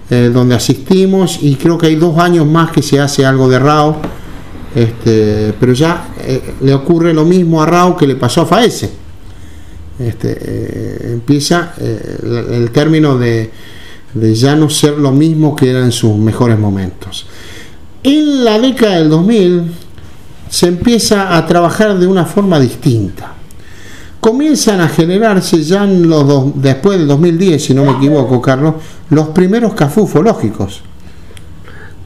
eh, 0.09 0.31
donde 0.33 0.55
asistimos 0.55 1.39
y 1.41 1.55
creo 1.55 1.77
que 1.77 1.87
hay 1.87 1.95
dos 1.95 2.17
años 2.17 2.45
más 2.45 2.71
que 2.71 2.81
se 2.81 2.99
hace 2.99 3.25
algo 3.25 3.47
de 3.47 3.59
RAO, 3.59 3.95
este, 4.75 5.53
pero 5.57 5.71
ya 5.71 6.09
eh, 6.19 6.55
le 6.61 6.73
ocurre 6.73 7.13
lo 7.13 7.23
mismo 7.23 7.63
a 7.63 7.65
RAO 7.65 7.95
que 7.95 8.05
le 8.05 8.15
pasó 8.15 8.41
a 8.41 8.45
FAESE. 8.45 8.89
Este, 9.99 10.37
eh, 10.37 11.13
empieza 11.13 11.73
el, 11.79 12.69
término 12.71 13.17
de, 13.17 13.49
de 14.13 14.35
ya 14.35 14.55
no 14.57 14.69
ser 14.69 14.97
lo 14.97 15.13
mismo 15.13 15.55
que 15.55 15.69
era 15.69 15.79
en 15.79 15.93
sus 15.93 16.13
mejores 16.17 16.59
momentos. 16.59 17.25
En 18.03 18.43
la 18.43 18.59
década 18.59 18.97
del 18.97 19.09
2000 19.09 19.71
se 20.49 20.67
empieza 20.67 21.37
a 21.37 21.47
trabajar 21.47 21.97
de 21.97 22.05
una 22.05 22.25
forma 22.25 22.59
distinta 22.59 23.36
comienzan 24.27 24.81
a 24.81 24.89
generarse 24.89 25.63
ya 25.63 25.85
en 25.85 26.09
los 26.09 26.27
dos, 26.27 26.51
después 26.55 26.99
del 26.99 27.07
2010, 27.07 27.63
si 27.63 27.73
no 27.73 27.85
me 27.85 27.91
equivoco, 27.91 28.41
Carlos, 28.41 28.75
los 29.09 29.29
primeros 29.29 29.73
cafufológicos. 29.73 30.81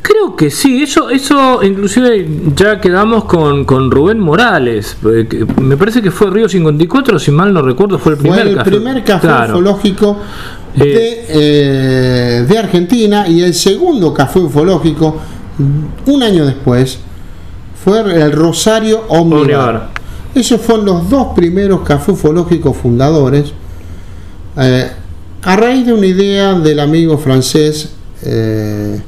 Creo 0.04 0.36
que 0.36 0.52
sí, 0.52 0.84
eso, 0.84 1.10
eso 1.10 1.64
inclusive 1.64 2.28
ya 2.56 2.80
quedamos 2.80 3.24
con, 3.24 3.66
con 3.66 3.90
Rubén 3.90 4.20
Morales, 4.20 4.98
eh, 5.04 5.28
me 5.60 5.78
parece 5.78 6.04
que 6.04 6.12
fue 6.12 6.30
Río 6.30 6.48
54, 6.48 7.18
si 7.18 7.32
mal 7.32 7.52
no 7.52 7.64
recuerdo, 7.64 7.98
fue 7.98 8.12
el 8.12 8.20
primer, 8.20 8.44
fue 8.44 8.52
el 8.52 8.64
primer 8.66 9.04
café 9.04 9.28
ufológico 9.50 10.18
de, 10.76 10.94
eh. 10.94 11.26
Eh, 11.28 12.46
de, 12.48 12.58
Argentina 12.60 13.28
y 13.28 13.42
el 13.42 13.56
segundo 13.56 14.14
café 14.14 14.38
ufológico, 14.38 15.18
un 16.06 16.22
año 16.22 16.46
después, 16.46 17.00
fue 17.84 18.00
el 18.00 18.32
Rosario 18.32 19.06
Omnivar. 19.08 20.01
Esos 20.34 20.62
fueron 20.62 20.86
los 20.86 21.10
dos 21.10 21.28
primeros 21.36 21.82
café 21.82 22.12
ufológicos 22.12 22.78
fundadores, 22.78 23.52
eh, 24.58 24.90
a 25.44 25.56
raíz 25.56 25.86
de 25.86 25.94
una 25.94 26.06
idea 26.06 26.54
del 26.54 26.80
amigo 26.80 27.18
francés, 27.18 27.90
eh, 28.24 29.02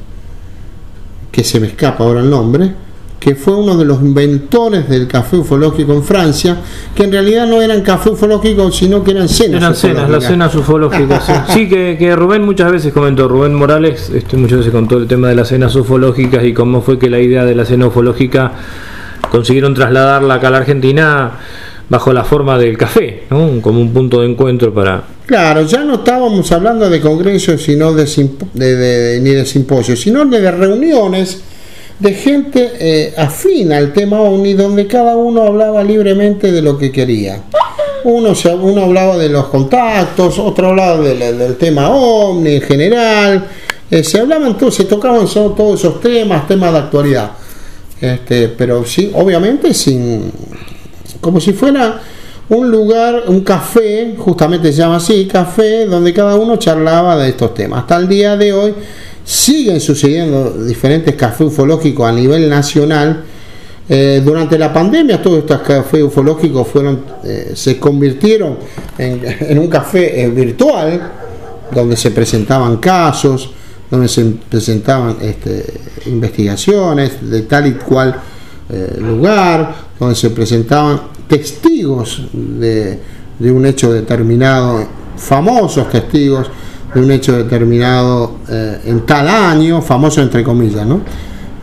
que 1.30 1.44
se 1.44 1.60
me 1.60 1.68
escapa 1.68 2.04
ahora 2.04 2.20
el 2.20 2.30
nombre, 2.30 2.74
que 3.18 3.34
fue 3.34 3.56
uno 3.56 3.76
de 3.76 3.86
los 3.86 4.02
inventores 4.02 4.86
del 4.86 5.08
café 5.08 5.38
ufológico 5.38 5.94
en 5.94 6.02
Francia, 6.02 6.58
que 6.94 7.04
en 7.04 7.12
realidad 7.12 7.46
no 7.46 7.62
eran 7.62 7.80
café 7.80 8.10
ufológico, 8.10 8.70
sino 8.70 9.02
que 9.02 9.12
eran 9.12 9.30
cenas. 9.30 9.62
Eran 9.62 9.74
cenas, 9.74 10.10
las 10.10 10.24
cenas 10.24 10.54
ufológicas. 10.54 11.24
sí, 11.48 11.66
que, 11.66 11.96
que, 11.98 12.14
Rubén 12.14 12.44
muchas 12.44 12.70
veces 12.70 12.92
comentó, 12.92 13.26
Rubén 13.26 13.54
Morales 13.54 14.10
este, 14.14 14.36
muchas 14.36 14.58
veces 14.58 14.72
contó 14.72 14.98
el 14.98 15.06
tema 15.06 15.28
de 15.28 15.36
las 15.36 15.48
cenas 15.48 15.74
ufológicas 15.74 16.44
y 16.44 16.52
cómo 16.52 16.82
fue 16.82 16.98
que 16.98 17.08
la 17.08 17.18
idea 17.18 17.46
de 17.46 17.54
la 17.54 17.64
cena 17.64 17.86
ufológica 17.86 18.52
consiguieron 19.34 19.74
trasladarla 19.74 20.34
acá 20.34 20.46
a 20.46 20.50
la 20.52 20.58
Argentina 20.58 21.32
bajo 21.88 22.12
la 22.12 22.22
forma 22.22 22.56
del 22.56 22.78
café, 22.78 23.24
como 23.28 23.80
un 23.80 23.92
punto 23.92 24.20
de 24.20 24.28
encuentro 24.28 24.72
para... 24.72 25.02
Claro, 25.26 25.62
ya 25.62 25.82
no 25.82 25.94
estábamos 25.94 26.52
hablando 26.52 26.88
de 26.88 27.00
congresos 27.00 27.60
sino 27.60 27.92
de, 27.92 29.18
ni 29.20 29.30
de 29.30 29.44
simposios, 29.44 30.00
sino 30.00 30.24
de 30.24 30.50
reuniones 30.52 31.40
de 31.98 32.14
gente 32.14 32.70
eh, 32.78 33.14
afín 33.16 33.72
al 33.72 33.92
tema 33.92 34.20
OVNI, 34.20 34.54
donde 34.54 34.86
cada 34.86 35.16
uno 35.16 35.42
hablaba 35.42 35.82
libremente 35.82 36.52
de 36.52 36.62
lo 36.62 36.78
que 36.78 36.92
quería. 36.92 37.42
Uno, 38.04 38.36
se, 38.36 38.54
uno 38.54 38.84
hablaba 38.84 39.16
de 39.16 39.30
los 39.30 39.46
contactos, 39.46 40.38
otro 40.38 40.68
hablaba 40.68 40.98
del 40.98 41.56
tema 41.56 41.90
OVNI 41.90 42.54
en 42.54 42.62
general, 42.62 43.48
eh, 43.90 44.04
se 44.04 44.20
hablaban 44.20 44.56
se 44.70 44.84
tocaban 44.84 45.26
todos 45.26 45.80
esos 45.80 46.00
temas, 46.00 46.46
temas 46.46 46.72
de 46.72 46.78
actualidad. 46.78 47.30
Este, 48.00 48.48
pero 48.48 48.84
sí, 48.84 49.10
obviamente 49.14 49.72
sin. 49.72 50.30
como 51.20 51.40
si 51.40 51.52
fuera 51.52 52.00
un 52.48 52.70
lugar, 52.70 53.24
un 53.28 53.40
café, 53.40 54.14
justamente 54.18 54.70
se 54.72 54.78
llama 54.78 54.96
así, 54.96 55.26
café, 55.26 55.86
donde 55.86 56.12
cada 56.12 56.36
uno 56.36 56.56
charlaba 56.56 57.16
de 57.16 57.30
estos 57.30 57.54
temas. 57.54 57.80
Hasta 57.80 57.96
el 57.96 58.08
día 58.08 58.36
de 58.36 58.52
hoy 58.52 58.74
siguen 59.24 59.80
sucediendo 59.80 60.50
diferentes 60.64 61.14
cafés 61.14 61.46
ufológicos 61.46 62.06
a 62.06 62.12
nivel 62.12 62.48
nacional. 62.48 63.24
Eh, 63.86 64.22
durante 64.24 64.58
la 64.58 64.72
pandemia 64.72 65.20
todos 65.20 65.40
estos 65.40 65.60
cafés 65.60 66.02
ufológicos 66.02 66.66
fueron, 66.68 67.04
eh, 67.22 67.52
se 67.54 67.78
convirtieron 67.78 68.56
en, 68.96 69.58
un 69.58 69.68
café 69.68 70.22
eh, 70.22 70.28
virtual 70.30 71.10
donde 71.70 71.96
se 71.96 72.10
presentaban 72.10 72.76
casos, 72.78 73.50
donde 73.90 74.08
se 74.08 74.24
presentaban 74.48 75.16
este, 75.20 75.64
investigaciones 76.06 77.28
de 77.28 77.42
tal 77.42 77.66
y 77.66 77.72
cual 77.72 78.14
eh, 78.68 78.96
lugar, 78.98 79.74
donde 79.98 80.14
se 80.14 80.30
presentaban 80.30 81.00
testigos 81.28 82.22
de, 82.32 82.98
de, 83.38 83.52
un 83.52 83.66
hecho 83.66 83.92
determinado, 83.92 84.86
famosos 85.16 85.90
testigos 85.90 86.50
de 86.94 87.00
un 87.00 87.10
hecho 87.10 87.36
determinado 87.36 88.38
eh, 88.48 88.80
en 88.86 89.04
tal 89.04 89.28
año, 89.28 89.82
famoso 89.82 90.22
entre 90.22 90.42
comillas, 90.42 90.86
¿no? 90.86 91.00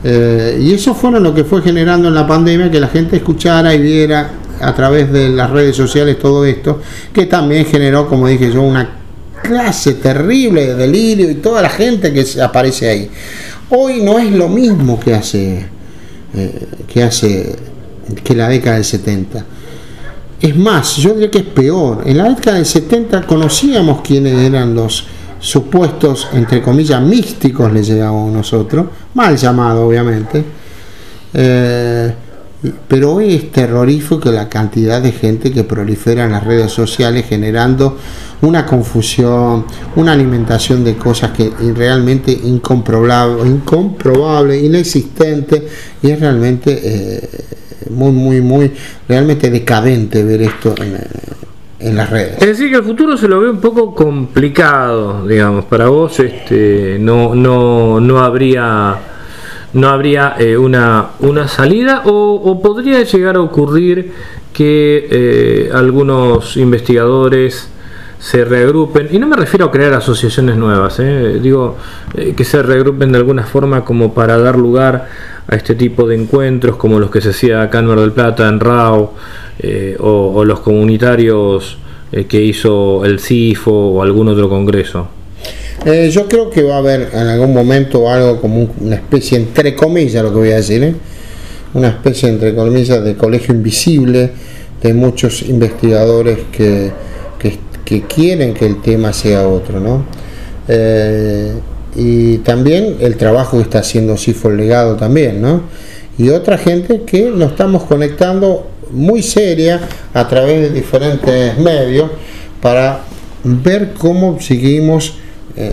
Eh, 0.03 0.59
y 0.61 0.73
eso 0.73 0.93
fue 0.93 1.11
lo 1.19 1.33
que 1.33 1.43
fue 1.43 1.61
generando 1.61 2.07
en 2.07 2.15
la 2.15 2.25
pandemia 2.25 2.71
que 2.71 2.79
la 2.79 2.87
gente 2.87 3.17
escuchara 3.17 3.73
y 3.73 3.81
viera 3.81 4.31
a 4.59 4.73
través 4.73 5.11
de 5.11 5.29
las 5.29 5.49
redes 5.49 5.75
sociales 5.75 6.17
todo 6.19 6.45
esto, 6.45 6.81
que 7.13 7.25
también 7.25 7.65
generó, 7.65 8.07
como 8.07 8.27
dije 8.27 8.51
yo, 8.51 8.61
una 8.61 9.00
clase 9.41 9.93
terrible 9.95 10.67
de 10.67 10.75
delirio 10.75 11.29
y 11.29 11.35
toda 11.35 11.61
la 11.61 11.69
gente 11.69 12.13
que 12.13 12.41
aparece 12.41 12.89
ahí. 12.89 13.09
Hoy 13.69 14.01
no 14.01 14.19
es 14.19 14.31
lo 14.31 14.49
mismo 14.49 14.99
que 14.99 15.13
hace, 15.13 15.65
eh, 16.33 16.67
que 16.87 17.03
hace 17.03 17.55
que 18.23 18.35
la 18.35 18.49
década 18.49 18.75
del 18.75 18.85
70. 18.85 19.45
Es 20.41 20.55
más, 20.57 20.97
yo 20.97 21.13
diría 21.13 21.31
que 21.31 21.39
es 21.39 21.45
peor. 21.45 22.03
En 22.05 22.17
la 22.17 22.29
década 22.29 22.57
del 22.57 22.65
70 22.65 23.25
conocíamos 23.27 24.01
quiénes 24.01 24.39
eran 24.39 24.73
los 24.73 25.05
supuestos, 25.39 26.27
entre 26.33 26.61
comillas, 26.61 27.01
místicos, 27.01 27.71
le 27.71 27.83
llamamos 27.83 28.31
nosotros, 28.31 28.87
mal 29.13 29.37
llamado 29.37 29.87
obviamente. 29.87 30.43
Eh, 31.33 32.13
pero 32.87 33.15
hoy 33.15 33.33
es 33.33 33.51
terrorífico 33.51 34.31
la 34.31 34.47
cantidad 34.47 35.01
de 35.01 35.11
gente 35.11 35.51
que 35.51 35.63
prolifera 35.63 36.25
en 36.25 36.31
las 36.31 36.43
redes 36.43 36.71
sociales 36.71 37.25
generando 37.27 37.97
una 38.41 38.65
confusión, 38.65 39.65
una 39.95 40.13
alimentación 40.13 40.83
de 40.83 40.95
cosas 40.95 41.31
que 41.31 41.51
realmente 41.75 42.31
incomprobable, 42.31 43.47
incomprobable 43.47 44.59
inexistente 44.59 45.67
y 46.01 46.09
es 46.09 46.19
realmente 46.19 46.79
eh, 46.83 47.29
muy, 47.89 48.11
muy, 48.11 48.41
muy, 48.41 48.71
realmente 49.07 49.49
decadente 49.49 50.23
ver 50.23 50.41
esto 50.41 50.73
en, 50.81 50.97
en 51.79 51.95
las 51.95 52.09
redes. 52.09 52.37
Es 52.39 52.47
decir, 52.47 52.69
que 52.69 52.77
el 52.77 52.83
futuro 52.83 53.17
se 53.17 53.27
lo 53.27 53.39
ve 53.39 53.49
un 53.49 53.59
poco 53.59 53.93
complicado, 53.93 55.27
digamos, 55.27 55.65
para 55.65 55.87
vos 55.87 56.19
este, 56.19 56.97
no, 56.99 57.35
no, 57.35 57.99
no 57.99 58.19
habría 58.19 58.97
no 59.73 59.87
habría 59.87 60.35
eh, 60.37 60.57
una, 60.57 61.11
una 61.19 61.47
salida 61.47 62.03
o, 62.05 62.61
podría 62.61 63.03
llegar 63.03 63.37
a 63.37 63.41
ocurrir 63.41 64.11
que 64.51 65.07
eh, 65.09 65.69
algunos 65.73 66.57
investigadores 66.57 67.69
se 68.21 68.45
reagrupen, 68.45 69.09
y 69.11 69.17
no 69.17 69.27
me 69.27 69.35
refiero 69.35 69.65
a 69.65 69.71
crear 69.71 69.93
asociaciones 69.93 70.55
nuevas, 70.55 70.99
eh, 70.99 71.39
digo 71.41 71.75
que 72.37 72.45
se 72.45 72.61
reagrupen 72.61 73.11
de 73.11 73.17
alguna 73.17 73.43
forma 73.43 73.83
como 73.83 74.13
para 74.13 74.37
dar 74.37 74.57
lugar 74.57 75.07
a 75.47 75.55
este 75.55 75.73
tipo 75.73 76.07
de 76.07 76.15
encuentros 76.15 76.75
como 76.75 76.99
los 76.99 77.09
que 77.09 77.19
se 77.19 77.31
hacía 77.31 77.63
acá 77.63 77.79
en 77.79 77.87
Mar 77.87 77.99
del 77.99 78.11
Plata, 78.11 78.47
en 78.47 78.59
RAO, 78.59 79.13
o, 79.99 80.31
o, 80.35 80.45
los 80.45 80.59
comunitarios 80.59 81.77
que 82.27 82.41
hizo 82.41 83.05
el 83.05 83.19
CIFO 83.19 83.71
o 83.71 84.01
algún 84.01 84.27
otro 84.27 84.49
congreso. 84.49 85.07
Eh, 85.85 86.11
yo 86.11 86.27
creo 86.27 86.49
que 86.51 86.61
va 86.61 86.75
a 86.75 86.77
haber 86.77 87.09
en 87.11 87.27
algún 87.27 87.53
momento 87.53 88.07
algo 88.07 88.39
como 88.39 88.69
una 88.79 88.97
especie, 88.97 89.39
entre 89.39 89.73
comillas, 89.75 90.23
lo 90.23 90.29
que 90.29 90.37
voy 90.37 90.51
a 90.51 90.57
decir, 90.57 90.83
¿eh? 90.83 90.93
una 91.73 91.87
especie, 91.87 92.29
entre 92.29 92.53
comillas, 92.53 93.03
de 93.03 93.15
colegio 93.15 93.55
invisible 93.55 94.29
de 94.79 94.93
muchos 94.93 95.41
investigadores 95.41 96.37
que, 96.51 96.91
que, 97.83 98.03
quieren 98.03 98.53
que 98.53 98.65
el 98.65 98.81
tema 98.81 99.13
sea 99.13 99.47
otro, 99.47 99.79
¿no? 99.79 100.05
Eh, 100.67 101.53
y 101.95 102.37
también 102.39 102.97
el 102.99 103.17
trabajo 103.17 103.57
que 103.57 103.63
está 103.63 103.79
haciendo 103.79 104.17
Sifo 104.17 104.49
legado 104.49 104.95
también, 104.95 105.41
¿no? 105.41 105.63
Y 106.17 106.29
otra 106.29 106.57
gente 106.57 107.01
que 107.05 107.29
nos 107.29 107.51
estamos 107.51 107.83
conectando 107.83 108.67
muy 108.91 109.23
seria 109.23 109.79
a 110.13 110.27
través 110.27 110.61
de 110.61 110.69
diferentes 110.69 111.57
medios 111.57 112.11
para 112.61 113.01
ver 113.43 113.93
cómo 113.97 114.39
seguimos 114.39 115.15
eh, 115.55 115.71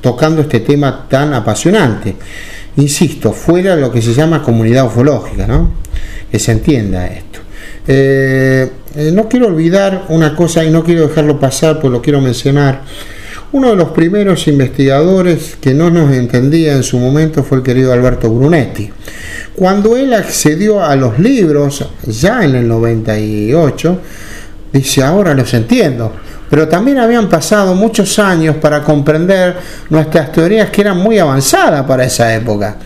tocando 0.00 0.40
este 0.40 0.60
tema 0.60 1.06
tan 1.08 1.34
apasionante. 1.34 2.16
Insisto, 2.76 3.32
fuera 3.32 3.76
lo 3.76 3.92
que 3.92 4.02
se 4.02 4.14
llama 4.14 4.42
comunidad 4.42 4.86
ufológica, 4.86 5.46
¿no? 5.46 5.84
que 6.34 6.40
se 6.40 6.50
entienda 6.50 7.06
esto. 7.06 7.38
Eh, 7.86 8.70
eh, 8.96 9.10
no 9.12 9.28
quiero 9.28 9.48
olvidar 9.48 10.06
una 10.08 10.34
cosa 10.34 10.64
y 10.64 10.70
no 10.70 10.84
quiero 10.84 11.08
dejarlo 11.08 11.38
pasar, 11.38 11.80
pues 11.80 11.92
lo 11.92 12.00
quiero 12.00 12.20
mencionar. 12.20 12.82
Uno 13.52 13.70
de 13.70 13.76
los 13.76 13.90
primeros 13.90 14.48
investigadores 14.48 15.56
que 15.60 15.74
no 15.74 15.90
nos 15.90 16.12
entendía 16.12 16.72
en 16.72 16.82
su 16.82 16.98
momento 16.98 17.44
fue 17.44 17.58
el 17.58 17.64
querido 17.64 17.92
Alberto 17.92 18.28
Brunetti. 18.28 18.90
Cuando 19.54 19.96
él 19.96 20.12
accedió 20.12 20.82
a 20.82 20.96
los 20.96 21.18
libros, 21.18 21.88
ya 22.06 22.44
en 22.44 22.56
el 22.56 22.66
98, 22.66 24.00
dice, 24.72 25.02
ahora 25.02 25.34
los 25.34 25.54
entiendo 25.54 26.12
pero 26.54 26.68
también 26.68 26.98
habían 26.98 27.28
pasado 27.28 27.74
muchos 27.74 28.16
años 28.20 28.54
para 28.56 28.82
comprender 28.84 29.56
nuestras 29.90 30.30
teorías 30.30 30.70
que 30.70 30.82
eran 30.82 30.98
muy 30.98 31.18
avanzadas 31.18 31.84
para 31.84 32.04
esa 32.04 32.32
época. 32.32 32.76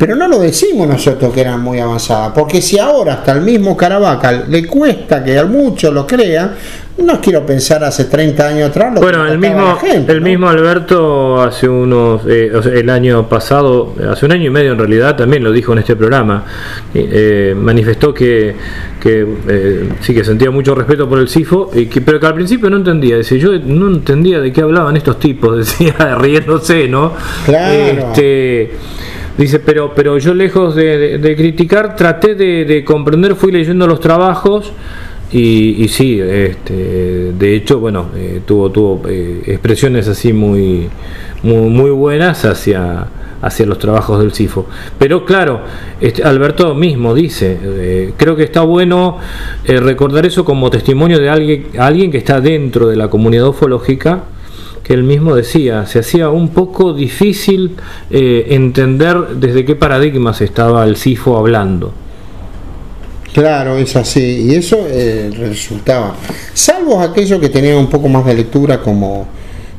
Pero 0.00 0.16
no 0.16 0.26
lo 0.28 0.38
decimos 0.38 0.88
nosotros 0.88 1.30
que 1.30 1.42
eran 1.42 1.60
muy 1.60 1.78
avanzadas, 1.78 2.32
porque 2.34 2.62
si 2.62 2.78
ahora 2.78 3.12
hasta 3.16 3.32
el 3.32 3.42
mismo 3.42 3.76
Caravaca 3.76 4.32
le 4.48 4.66
cuesta 4.66 5.22
que 5.22 5.44
muchos 5.44 5.92
lo 5.92 6.06
crean, 6.06 6.52
no 6.96 7.20
quiero 7.20 7.44
pensar 7.44 7.84
hace 7.84 8.06
30 8.06 8.48
años 8.48 8.70
atrás. 8.70 8.94
bueno, 8.98 9.26
el 9.26 9.36
mismo, 9.36 9.78
el 9.84 10.20
mismo 10.22 10.48
Alberto 10.48 11.42
hace 11.42 11.68
unos, 11.68 12.22
eh, 12.26 12.50
el 12.72 12.88
año 12.88 13.28
pasado, 13.28 13.94
hace 14.10 14.24
un 14.24 14.32
año 14.32 14.46
y 14.46 14.50
medio 14.50 14.72
en 14.72 14.78
realidad, 14.78 15.16
también 15.16 15.44
lo 15.44 15.52
dijo 15.52 15.74
en 15.74 15.80
este 15.80 15.94
programa, 15.94 16.46
eh, 16.94 17.54
manifestó 17.54 18.14
que, 18.14 18.54
que 18.98 19.26
eh, 19.48 19.88
sí 20.00 20.14
que 20.14 20.24
sentía 20.24 20.50
mucho 20.50 20.74
respeto 20.74 21.10
por 21.10 21.18
el 21.18 21.28
CIFO, 21.28 21.72
y 21.74 21.86
que, 21.86 22.00
pero 22.00 22.18
que 22.18 22.26
al 22.26 22.34
principio 22.34 22.70
no 22.70 22.78
entendía, 22.78 23.18
decía, 23.18 23.36
yo 23.36 23.50
no 23.58 23.88
entendía 23.88 24.40
de 24.40 24.50
qué 24.50 24.62
hablaban 24.62 24.96
estos 24.96 25.18
tipos, 25.18 25.58
decía, 25.78 26.16
riéndose, 26.18 26.88
¿no? 26.88 27.12
Claro. 27.44 27.74
Este, 27.74 28.70
Dice, 29.40 29.58
pero, 29.58 29.94
pero 29.94 30.18
yo 30.18 30.34
lejos 30.34 30.74
de, 30.74 31.34
criticar, 31.34 31.96
traté 31.96 32.34
de, 32.34 32.84
comprender, 32.84 33.34
fui 33.34 33.50
leyendo 33.50 33.86
los 33.86 33.98
trabajos 33.98 34.70
y, 35.32 35.82
y 35.82 35.88
sí, 35.88 36.20
este, 36.20 37.32
de 37.32 37.56
hecho, 37.56 37.80
bueno, 37.80 38.08
eh, 38.14 38.42
tuvo, 38.44 38.68
tuvo 38.70 39.00
eh, 39.08 39.40
expresiones 39.46 40.08
así 40.08 40.34
muy, 40.34 40.90
muy, 41.42 41.90
buenas 41.90 42.44
hacia, 42.44 43.06
hacia 43.40 43.64
los 43.64 43.78
trabajos 43.78 44.20
del 44.20 44.34
CIFO. 44.34 44.66
Pero 44.98 45.24
claro, 45.24 45.62
este, 46.02 46.22
Alberto 46.22 46.74
mismo 46.74 47.14
dice, 47.14 47.58
eh, 47.62 48.12
creo 48.18 48.36
que 48.36 48.42
está 48.42 48.60
bueno 48.60 49.16
recordar 49.66 50.26
eso 50.26 50.44
como 50.44 50.68
testimonio 50.68 51.18
de 51.18 51.30
alguien, 51.30 51.68
alguien 51.78 52.10
que 52.10 52.18
está 52.18 52.42
dentro 52.42 52.88
de 52.88 52.96
la 52.96 53.08
comunidad 53.08 53.48
ufológica 53.48 54.24
que 54.90 54.94
él 54.94 55.04
mismo 55.04 55.36
decía, 55.36 55.86
se 55.86 56.00
hacía 56.00 56.30
un 56.30 56.48
poco 56.48 56.92
difícil 56.92 57.76
entender 58.10 59.36
desde 59.36 59.64
qué 59.64 59.76
paradigmas 59.76 60.40
estaba 60.40 60.84
el 60.84 60.96
CIFO 60.96 61.38
hablando. 61.38 61.92
Claro, 63.32 63.78
es 63.78 63.94
así. 63.96 64.48
Y 64.48 64.54
eso 64.54 64.86
eh, 64.88 65.30
resultaba. 65.36 66.16
Salvo 66.52 67.00
aquellos 67.00 67.38
que 67.38 67.48
tenían 67.48 67.76
un 67.76 67.88
poco 67.88 68.08
más 68.08 68.26
de 68.26 68.34
lectura, 68.34 68.80
como 68.80 69.26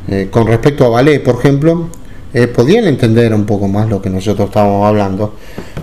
eh, 0.07 0.27
con 0.31 0.47
respecto 0.47 0.85
a 0.85 0.89
ballet, 0.89 1.21
por 1.21 1.35
ejemplo, 1.35 1.89
eh, 2.33 2.47
podían 2.47 2.85
entender 2.85 3.33
un 3.33 3.45
poco 3.45 3.67
más 3.67 3.89
lo 3.89 4.01
que 4.01 4.09
nosotros 4.09 4.47
estábamos 4.47 4.87
hablando. 4.87 5.35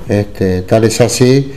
Este, 0.09 0.63
tal 0.63 0.85
es 0.85 1.01
así 1.03 1.53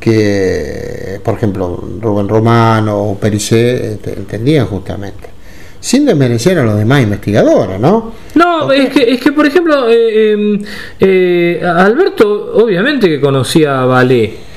que, 0.00 1.20
por 1.22 1.34
ejemplo, 1.34 1.80
Rubén 2.00 2.28
Romano 2.28 3.00
o 3.00 3.16
Pericé 3.16 3.92
este, 3.92 4.14
entendían 4.14 4.66
justamente. 4.66 5.30
Sin 5.82 6.06
desmerecer 6.06 6.58
a 6.58 6.64
los 6.64 6.78
demás 6.78 7.02
investigadores, 7.02 7.78
¿no? 7.78 8.14
No, 8.34 8.72
es 8.72 8.88
que, 8.88 9.12
es 9.12 9.20
que, 9.20 9.32
por 9.32 9.44
ejemplo, 9.44 9.86
em, 9.90 10.58
Alberto 11.62 12.52
obviamente 12.54 13.08
que 13.08 13.20
conocía 13.20 13.82
a 13.82 13.84
Ballet 13.84 14.52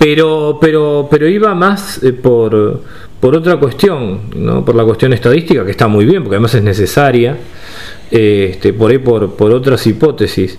pero, 0.00 0.56
pero, 0.58 1.08
pero 1.10 1.28
iba 1.28 1.54
más 1.54 2.02
eh, 2.02 2.14
por, 2.14 2.80
por 3.20 3.36
otra 3.36 3.58
cuestión, 3.58 4.30
¿no? 4.34 4.64
por 4.64 4.74
la 4.74 4.82
cuestión 4.82 5.12
estadística, 5.12 5.62
que 5.62 5.72
está 5.72 5.88
muy 5.88 6.06
bien, 6.06 6.22
porque 6.22 6.36
además 6.36 6.54
es 6.54 6.62
necesaria, 6.62 7.36
este, 8.10 8.72
por 8.72 8.90
ahí 8.90 8.96
por, 8.96 9.34
por 9.34 9.52
otras 9.52 9.86
hipótesis. 9.86 10.58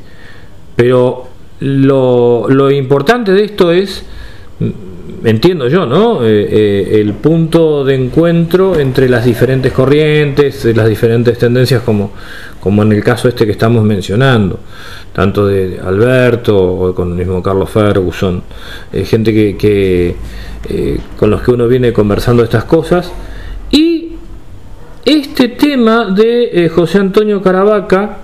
Pero 0.76 1.28
lo, 1.60 2.46
lo 2.50 2.70
importante 2.70 3.32
de 3.32 3.46
esto 3.46 3.72
es 3.72 4.04
entiendo 5.24 5.68
yo, 5.68 5.86
¿no? 5.86 6.24
Eh, 6.24 6.48
eh, 6.50 7.02
el 7.02 7.14
punto 7.14 7.84
de 7.84 7.96
encuentro 7.96 8.80
entre 8.80 9.10
las 9.10 9.26
diferentes 9.26 9.72
corrientes, 9.72 10.66
las 10.76 10.88
diferentes 10.88 11.38
tendencias, 11.38 11.82
como, 11.84 12.12
como 12.60 12.84
en 12.84 12.92
el 12.92 13.04
caso 13.04 13.28
este 13.28 13.46
que 13.46 13.52
estamos 13.52 13.84
mencionando, 13.84 14.60
tanto 15.14 15.48
de 15.48 15.80
Alberto 15.84 16.58
o 16.58 16.96
con 16.96 17.12
el 17.12 17.18
mismo 17.18 17.42
Carlos 17.42 17.70
Ferguson, 17.70 18.44
eh, 18.92 19.06
gente 19.06 19.34
que, 19.34 19.58
que 19.58 20.16
con 21.18 21.30
los 21.30 21.42
que 21.42 21.52
uno 21.52 21.68
viene 21.68 21.92
conversando 21.92 22.44
estas 22.44 22.66
cosas, 22.66 23.12
y 23.72 24.14
este 25.04 25.50
tema 25.50 26.12
de 26.12 26.70
José 26.74 27.00
Antonio 27.00 27.42
Caravaca, 27.42 28.20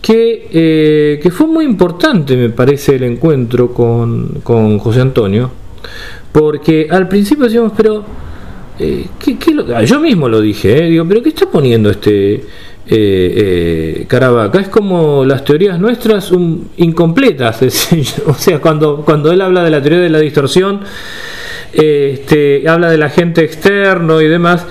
que, 0.00 0.48
eh, 0.52 1.20
que 1.22 1.30
fue 1.30 1.46
muy 1.46 1.64
importante, 1.64 2.36
me 2.36 2.50
parece, 2.50 2.96
el 2.96 3.04
encuentro 3.04 3.72
con, 3.72 4.40
con 4.42 4.78
José 4.78 5.00
Antonio, 5.00 5.50
porque 6.32 6.88
al 6.90 7.08
principio 7.08 7.44
decíamos, 7.44 7.72
pero 7.76 8.04
eh, 8.78 9.06
¿qué, 9.18 9.38
qué 9.38 9.54
lo- 9.54 9.76
ah, 9.76 9.82
yo 9.82 9.98
mismo 10.00 10.28
lo 10.28 10.40
dije, 10.40 10.84
eh, 10.86 10.88
digo, 10.90 11.04
pero 11.08 11.22
¿qué 11.22 11.30
está 11.30 11.46
poniendo 11.50 11.90
este 11.90 12.34
eh, 12.34 12.42
eh, 12.90 14.04
Caravaca? 14.08 14.60
Es 14.60 14.68
como 14.68 15.24
las 15.24 15.44
teorías 15.44 15.78
nuestras 15.80 16.30
un- 16.32 16.70
incompletas, 16.76 17.60
o 18.26 18.34
sea, 18.34 18.60
cuando, 18.60 19.02
cuando 19.04 19.32
él 19.32 19.40
habla 19.40 19.64
de 19.64 19.70
la 19.70 19.80
teoría 19.82 20.00
de 20.00 20.10
la 20.10 20.20
distorsión, 20.20 20.80
este, 21.72 22.68
habla 22.68 22.90
del 22.90 23.02
agente 23.02 23.42
externo 23.44 24.20
y 24.20 24.28
demás. 24.28 24.66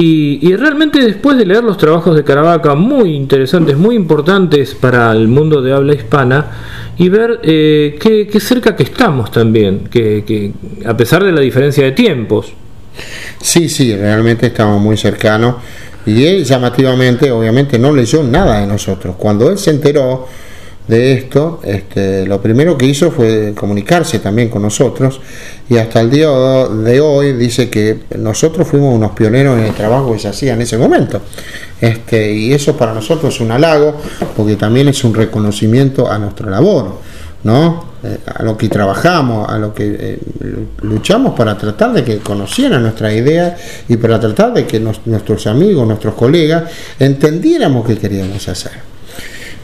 Y, 0.00 0.38
y 0.48 0.54
realmente 0.54 1.00
después 1.00 1.36
de 1.36 1.44
leer 1.44 1.64
los 1.64 1.76
trabajos 1.76 2.14
de 2.14 2.22
Caravaca, 2.22 2.76
muy 2.76 3.16
interesantes, 3.16 3.76
muy 3.76 3.96
importantes 3.96 4.76
para 4.76 5.10
el 5.10 5.26
mundo 5.26 5.60
de 5.60 5.72
habla 5.72 5.92
hispana, 5.92 6.52
y 6.96 7.08
ver 7.08 7.40
eh, 7.42 7.98
qué, 8.00 8.38
cerca 8.38 8.76
que 8.76 8.84
estamos 8.84 9.32
también, 9.32 9.88
que, 9.90 10.22
que 10.24 10.52
a 10.86 10.96
pesar 10.96 11.24
de 11.24 11.32
la 11.32 11.40
diferencia 11.40 11.82
de 11.82 11.90
tiempos. 11.90 12.52
Sí, 13.40 13.68
sí, 13.68 13.96
realmente 13.96 14.46
estamos 14.46 14.80
muy 14.80 14.96
cercanos. 14.96 15.56
Y 16.06 16.24
él 16.24 16.44
llamativamente, 16.44 17.32
obviamente, 17.32 17.76
no 17.76 17.92
leyó 17.92 18.22
nada 18.22 18.60
de 18.60 18.68
nosotros. 18.68 19.16
Cuando 19.18 19.50
él 19.50 19.58
se 19.58 19.70
enteró 19.70 20.28
de 20.88 21.12
esto, 21.12 21.60
este, 21.64 22.26
lo 22.26 22.40
primero 22.40 22.78
que 22.78 22.86
hizo 22.86 23.10
fue 23.10 23.52
comunicarse 23.54 24.18
también 24.18 24.48
con 24.48 24.62
nosotros. 24.62 25.20
Y 25.68 25.76
hasta 25.76 26.00
el 26.00 26.10
día 26.10 26.28
de 26.28 27.00
hoy 27.00 27.34
dice 27.34 27.68
que 27.68 28.00
nosotros 28.18 28.66
fuimos 28.66 28.94
unos 28.94 29.12
pioneros 29.12 29.58
en 29.58 29.66
el 29.66 29.74
trabajo 29.74 30.12
que 30.14 30.18
se 30.18 30.28
hacía 30.28 30.54
en 30.54 30.62
ese 30.62 30.78
momento. 30.78 31.20
Este, 31.80 32.32
y 32.32 32.54
eso 32.54 32.74
para 32.74 32.94
nosotros 32.94 33.34
es 33.34 33.40
un 33.40 33.52
halago, 33.52 33.96
porque 34.34 34.56
también 34.56 34.88
es 34.88 35.04
un 35.04 35.14
reconocimiento 35.14 36.10
a 36.10 36.18
nuestra 36.18 36.50
labor. 36.50 36.96
¿no? 37.44 37.84
Eh, 38.02 38.18
a 38.26 38.42
lo 38.42 38.56
que 38.56 38.68
trabajamos, 38.68 39.48
a 39.48 39.58
lo 39.58 39.72
que 39.72 39.96
eh, 39.98 40.18
luchamos 40.82 41.34
para 41.34 41.56
tratar 41.56 41.92
de 41.92 42.02
que 42.02 42.18
conocieran 42.18 42.82
nuestra 42.82 43.12
idea 43.12 43.56
y 43.88 43.96
para 43.96 44.18
tratar 44.18 44.54
de 44.54 44.66
que 44.66 44.80
nuestros 44.80 45.46
amigos, 45.46 45.86
nuestros 45.86 46.14
colegas 46.14 46.64
entendiéramos 46.98 47.86
qué 47.86 47.96
queríamos 47.96 48.48
hacer. 48.48 48.97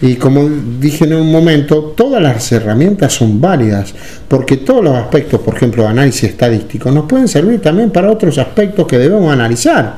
Y 0.07 0.17
como 0.17 0.47
dije 0.79 1.05
en 1.07 1.15
un 1.15 1.33
momento, 1.33 1.95
todas 1.97 2.23
las 2.23 2.53
herramientas 2.53 3.15
son 3.15 3.41
válidas, 3.41 3.95
porque 4.29 4.59
todos 4.59 4.85
los 4.85 4.95
aspectos, 4.95 5.41
por 5.41 5.57
ejemplo, 5.57 5.89
análisis 5.89 6.25
estadístico, 6.29 6.91
nos 6.91 7.07
pueden 7.07 7.27
servir 7.27 7.63
también 7.63 7.91
para 7.91 8.11
otros 8.11 8.37
aspectos 8.37 8.87
que 8.87 8.99
debemos 8.99 9.33
analizar. 9.33 9.97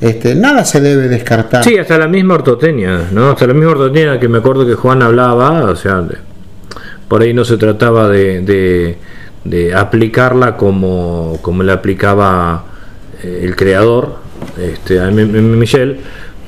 Este, 0.00 0.36
nada 0.36 0.64
se 0.64 0.80
debe 0.80 1.08
descartar. 1.08 1.64
Sí, 1.64 1.76
hasta 1.76 1.98
la 1.98 2.06
misma 2.06 2.34
ortotecnia, 2.34 3.08
¿no? 3.10 3.30
Hasta 3.30 3.48
la 3.48 3.54
misma 3.54 3.72
ortotecnia 3.72 4.20
que 4.20 4.28
me 4.28 4.38
acuerdo 4.38 4.64
que 4.64 4.74
Juan 4.74 5.02
hablaba, 5.02 5.64
o 5.64 5.74
sea, 5.74 6.02
de- 6.02 6.18
por 7.08 7.22
ahí 7.22 7.34
no 7.34 7.44
se 7.44 7.56
trataba 7.56 8.08
de, 8.08 8.96
de- 9.44 9.74
aplicarla 9.74 10.56
como, 10.56 11.38
como 11.42 11.64
le 11.64 11.72
aplicaba 11.72 12.64
eh, 13.24 13.40
el 13.42 13.56
creador, 13.56 14.16
este, 14.56 15.00
a 15.00 15.06
Michel, 15.10 15.98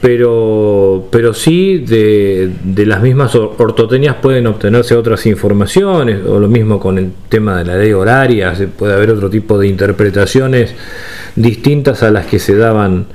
pero, 0.01 1.09
pero 1.11 1.35
sí 1.35 1.79
de, 1.79 2.51
de 2.65 2.87
las 2.87 3.03
mismas 3.03 3.35
or- 3.35 3.55
ortotecnias 3.59 4.17
pueden 4.17 4.47
obtenerse 4.47 4.95
otras 4.95 5.27
informaciones, 5.27 6.25
o 6.27 6.41
lo 6.41 6.49
mismo 6.49 6.81
con 6.81 6.99
el 6.99 7.11
tema 7.29 7.59
de 7.59 7.65
la 7.65 7.77
ley 7.77 7.93
horaria, 7.93 8.55
se 8.55 8.67
puede 8.67 8.95
haber 8.95 9.11
otro 9.11 9.29
tipo 9.29 9.59
de 9.59 9.69
interpretaciones 9.69 10.75
distintas 11.37 12.03
a 12.03 12.11
las 12.11 12.27
que 12.27 12.39
se 12.39 12.57
daban 12.57 13.07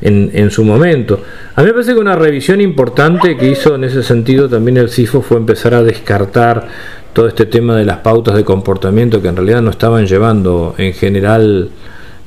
en, 0.00 0.30
en 0.32 0.50
su 0.50 0.64
momento. 0.64 1.20
A 1.56 1.60
mí 1.62 1.66
me 1.66 1.72
parece 1.72 1.92
que 1.94 1.98
una 2.00 2.14
revisión 2.14 2.60
importante 2.60 3.36
que 3.36 3.48
hizo 3.48 3.74
en 3.74 3.84
ese 3.84 4.02
sentido 4.04 4.48
también 4.48 4.76
el 4.76 4.90
CIFO 4.90 5.22
fue 5.22 5.38
empezar 5.38 5.74
a 5.74 5.82
descartar 5.82 6.68
todo 7.12 7.26
este 7.26 7.46
tema 7.46 7.76
de 7.76 7.84
las 7.84 7.96
pautas 7.96 8.36
de 8.36 8.44
comportamiento 8.44 9.20
que 9.20 9.26
en 9.26 9.34
realidad 9.34 9.60
no 9.60 9.70
estaban 9.70 10.06
llevando 10.06 10.76
en 10.78 10.92
general 10.92 11.70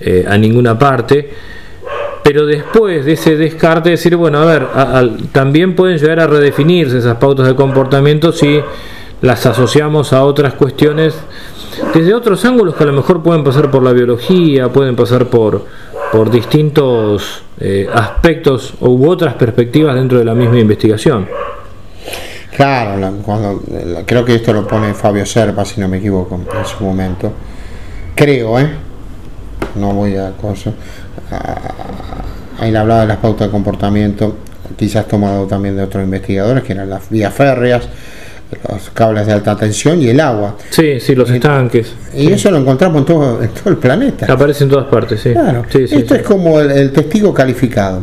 eh, 0.02 0.26
a 0.28 0.38
ninguna 0.38 0.78
parte. 0.78 1.30
Pero 2.32 2.46
después 2.46 3.04
de 3.04 3.12
ese 3.12 3.36
descarte, 3.36 3.90
decir, 3.90 4.16
bueno, 4.16 4.40
a 4.40 4.46
ver, 4.46 4.66
también 5.34 5.76
pueden 5.76 5.98
llegar 5.98 6.22
a 6.22 6.28
redefinirse 6.28 6.98
esas 6.98 7.18
pautas 7.18 7.46
de 7.46 7.56
comportamiento 7.56 8.32
si 8.32 8.62
las 9.22 9.46
asociamos 9.46 10.14
a 10.14 10.24
otras 10.24 10.54
cuestiones 10.54 11.14
desde 11.94 12.14
otros 12.14 12.46
ángulos 12.46 12.76
que 12.76 12.84
a 12.84 12.88
lo 12.88 12.94
mejor 12.94 13.22
pueden 13.22 13.44
pasar 13.44 13.70
por 13.70 13.84
la 13.84 13.92
biología, 13.92 14.70
pueden 14.70 14.96
pasar 14.96 15.26
por, 15.26 15.66
por 16.14 16.32
distintos 16.32 17.44
eh, 17.60 17.90
aspectos 17.94 18.76
u 18.80 19.10
otras 19.10 19.34
perspectivas 19.34 19.94
dentro 19.96 20.18
de 20.18 20.24
la 20.24 20.34
misma 20.34 20.58
investigación. 20.58 21.28
Claro, 22.56 23.14
creo 24.06 24.24
que 24.24 24.36
esto 24.36 24.54
lo 24.54 24.66
pone 24.66 24.94
Fabio 24.94 25.26
Serpa, 25.26 25.66
si 25.66 25.82
no 25.82 25.90
me 25.90 25.98
equivoco, 25.98 26.36
en 26.36 26.66
su 26.66 26.82
momento. 26.82 27.34
Creo, 28.16 28.58
¿eh? 28.58 28.70
No 29.76 29.92
voy 29.92 30.16
a 30.16 30.32
cosas. 30.32 30.74
Ahí 32.62 32.72
le 32.72 32.78
hablaba 32.78 33.02
de 33.02 33.08
las 33.08 33.18
pautas 33.18 33.48
de 33.48 33.52
comportamiento, 33.52 34.38
quizás 34.78 35.08
tomado 35.08 35.46
también 35.48 35.76
de 35.76 35.84
otros 35.84 36.04
investigadores, 36.04 36.64
que 36.64 36.74
eran 36.74 36.90
las 36.90 37.10
vías 37.10 37.34
férreas, 37.34 37.84
los 38.70 38.90
cables 38.92 39.26
de 39.28 39.34
alta 39.34 39.56
tensión 39.56 40.02
y 40.02 40.10
el 40.10 40.20
agua. 40.20 40.58
Sí, 40.70 41.00
sí, 41.00 41.16
los 41.16 41.30
estanques. 41.30 41.94
Y 42.16 42.32
eso 42.32 42.52
lo 42.52 42.58
encontramos 42.58 43.00
en 43.00 43.06
todo, 43.06 43.42
en 43.42 43.50
todo 43.50 43.70
el 43.70 43.78
planeta. 43.78 44.32
Aparece 44.32 44.66
en 44.66 44.70
todas 44.70 44.88
partes, 44.88 45.22
sí. 45.22 45.32
Claro, 45.32 45.64
Sí, 45.72 45.88
sí, 45.88 45.96
esto 45.96 46.16
es 46.16 46.22
como 46.24 46.60
el, 46.60 46.70
el 46.72 46.92
testigo 46.92 47.34
calificado. 47.34 48.02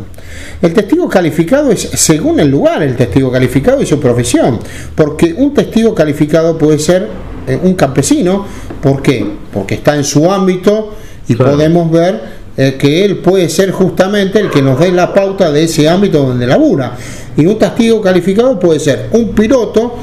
El 0.61 0.73
testigo 0.73 1.07
calificado 1.07 1.71
es 1.71 1.81
según 1.81 2.39
el 2.39 2.49
lugar, 2.49 2.81
el 2.83 2.95
testigo 2.95 3.31
calificado 3.31 3.81
y 3.81 3.85
su 3.85 3.99
profesión. 3.99 4.59
Porque 4.95 5.33
un 5.37 5.53
testigo 5.53 5.93
calificado 5.93 6.57
puede 6.57 6.79
ser 6.79 7.07
eh, 7.47 7.59
un 7.61 7.75
campesino. 7.75 8.45
¿Por 8.81 9.01
qué? 9.03 9.25
Porque 9.53 9.75
está 9.75 9.95
en 9.95 10.03
su 10.03 10.31
ámbito 10.31 10.95
y 11.27 11.35
Claro. 11.35 11.51
podemos 11.51 11.91
ver 11.91 12.38
eh, 12.61 12.75
que 12.77 13.05
él 13.05 13.17
puede 13.19 13.47
ser 13.47 13.71
justamente 13.71 14.37
el 14.39 14.49
que 14.49 14.61
nos 14.61 14.77
dé 14.77 14.91
la 14.91 15.13
pauta 15.13 15.49
de 15.49 15.63
ese 15.63 15.87
ámbito 15.87 16.23
donde 16.23 16.45
labura. 16.45 16.91
Y 17.37 17.45
un 17.45 17.57
testigo 17.57 18.01
calificado 18.01 18.59
puede 18.59 18.81
ser 18.81 19.07
un 19.13 19.29
piloto 19.29 19.95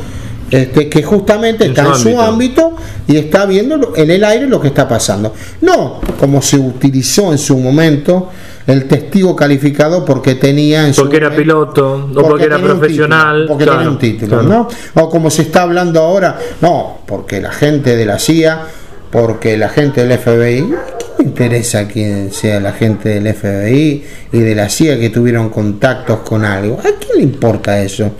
este, 0.50 0.88
que 0.88 1.02
justamente 1.02 1.64
En 1.64 1.72
está 1.72 1.84
su 1.96 2.08
en 2.08 2.14
su 2.14 2.20
ámbito. 2.20 2.66
ámbito 2.68 2.76
y 3.08 3.16
está 3.18 3.44
viendo 3.46 3.92
en 3.96 4.10
el 4.10 4.24
aire 4.24 4.46
lo 4.46 4.60
que 4.60 4.68
está 4.68 4.88
pasando. 4.88 5.34
No 5.60 6.00
como 6.18 6.40
se 6.40 6.56
utilizó 6.56 7.30
en 7.32 7.38
su 7.38 7.58
momento 7.58 8.30
el 8.66 8.86
testigo 8.86 9.36
calificado 9.36 10.04
porque 10.04 10.36
tenía 10.36 10.86
en 10.86 10.94
su 10.94 11.02
Porque 11.02 11.16
era 11.18 11.28
momento- 11.30 11.42
piloto 11.74 12.10
o 12.14 12.22
porque, 12.22 12.44
era 12.44 12.58
profesional. 12.58 13.34
título, 13.42 13.48
porque 13.48 13.64
claro, 13.64 13.78
tenía 13.80 13.90
un 13.92 13.98
título, 13.98 14.40
claro. 14.40 14.68
¿no? 14.94 15.02
O 15.02 15.10
como 15.10 15.30
se 15.30 15.42
está 15.42 15.62
hablando 15.62 16.00
ahora, 16.00 16.38
no, 16.62 17.00
porque 17.06 17.40
la 17.42 17.52
gente 17.52 17.96
de 17.96 18.06
la 18.06 18.18
CIA, 18.18 18.62
porque 19.10 19.56
la 19.58 19.68
gente 19.68 20.04
del 20.06 20.18
FBI, 20.18 20.68
¿qué 20.95 20.95
me 21.18 21.24
interesa 21.24 21.86
quién 21.88 22.32
sea 22.32 22.60
la 22.60 22.72
gente 22.72 23.08
del 23.20 23.32
FBI 23.34 24.04
y 24.32 24.38
de 24.38 24.54
la 24.54 24.68
CIA 24.68 24.98
que 24.98 25.10
tuvieron 25.10 25.50
contactos 25.50 26.20
con 26.20 26.44
algo? 26.44 26.78
¿A 26.80 26.82
quién 26.98 27.16
le 27.18 27.22
importa 27.22 27.80
eso? 27.82 28.12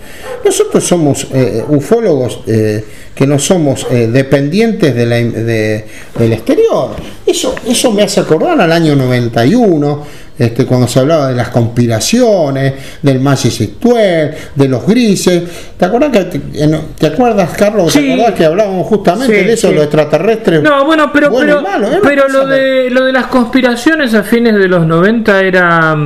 Nosotros 0.43 0.85
somos 0.85 1.27
eh, 1.33 1.63
ufólogos 1.67 2.41
eh, 2.47 2.83
que 3.15 3.25
no 3.27 3.39
somos 3.39 3.85
eh, 3.91 4.07
dependientes 4.07 4.93
de 4.95 5.05
la, 5.05 5.15
de- 5.15 5.85
del 6.17 6.33
exterior. 6.33 6.91
Eso, 7.27 7.53
eso 7.67 7.91
me 7.91 8.03
hace 8.03 8.21
acordar 8.21 8.59
al 8.61 8.71
año 8.71 8.95
91, 8.95 10.03
este, 10.39 10.65
cuando 10.65 10.87
se 10.87 10.99
hablaba 10.99 11.27
de 11.27 11.35
las 11.35 11.49
conspiraciones, 11.49 12.73
del 13.01 13.19
Magic 13.19 13.71
12, 13.81 14.33
de 14.55 14.67
los 14.69 14.85
grises. 14.87 15.43
¿Te 15.77 15.85
acuerdas, 15.85 16.11
que, 16.11 16.23
te, 16.39 16.63
en- 16.63 16.81
¿te 16.97 17.07
acuerdas 17.07 17.49
Carlos? 17.57 17.91
Sí. 17.91 17.99
¿Te 17.99 18.13
acuerdas 18.13 18.33
que 18.35 18.45
hablábamos 18.45 18.87
justamente 18.87 19.39
Sí, 19.41 19.45
de 19.45 19.53
eso, 19.53 19.67
sí. 19.69 19.73
los 19.75 19.83
extraterrestres? 19.83 20.61
No, 20.63 20.85
bueno, 20.85 21.11
pero, 21.11 21.29
bueno 21.29 21.57
pero, 21.57 21.61
malo, 21.69 21.87
¿eh? 21.91 21.99
pero 22.01 22.29
lo, 22.29 22.45
de, 22.47 22.89
lo 22.89 23.03
de 23.03 23.11
las 23.11 23.25
conspiraciones 23.27 24.13
a 24.13 24.23
fines 24.23 24.55
de 24.55 24.67
los 24.69 24.85
90 24.87 25.41
era, 25.41 25.97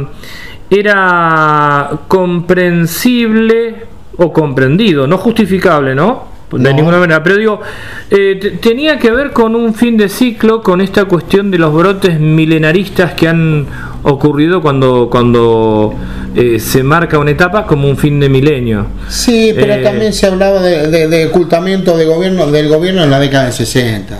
era 0.70 1.92
comprensible 2.08 3.76
o 4.18 4.34
comprendido, 4.34 5.06
no 5.08 5.18
justificable, 5.20 5.94
¿no? 5.94 6.31
De 6.52 6.70
No. 6.70 6.76
ninguna 6.76 7.00
manera, 7.00 7.24
pero 7.24 7.38
digo, 7.38 7.62
eh, 8.10 8.38
te- 8.42 8.52
tenía 8.52 9.00
que 9.00 9.10
ver 9.12 9.32
con 9.32 9.56
un 9.56 9.74
fin 9.74 9.96
de 9.98 10.10
ciclo, 10.10 10.62
con 10.62 10.82
esta 10.82 11.06
cuestión 11.06 11.50
de 11.50 11.58
los 11.58 11.74
brotes 11.74 12.20
milenaristas 12.20 13.14
que 13.14 13.28
han 13.30 13.66
ocurrido 14.04 14.62
cuando, 14.62 15.08
cuando 15.10 15.94
eh, 16.36 16.60
se 16.60 16.84
marca 16.84 17.18
una 17.20 17.32
etapa 17.32 17.66
como 17.66 17.88
un 17.88 17.98
fin 17.98 18.20
de 18.20 18.28
milenio. 18.30 18.88
Sí, 19.08 19.52
pero 19.56 19.74
Eh, 19.76 19.84
también 19.84 20.12
se 20.14 20.28
hablaba 20.28 20.62
de, 20.62 20.88
de- 20.90 21.08
de 21.08 21.26
ocultamiento 21.28 21.96
de 21.98 22.06
gobierno, 22.06 22.48
del 22.50 22.68
gobierno 22.68 23.04
en 23.04 23.12
la 23.12 23.20
década 23.20 23.46
de 23.46 23.52
60. 23.52 24.18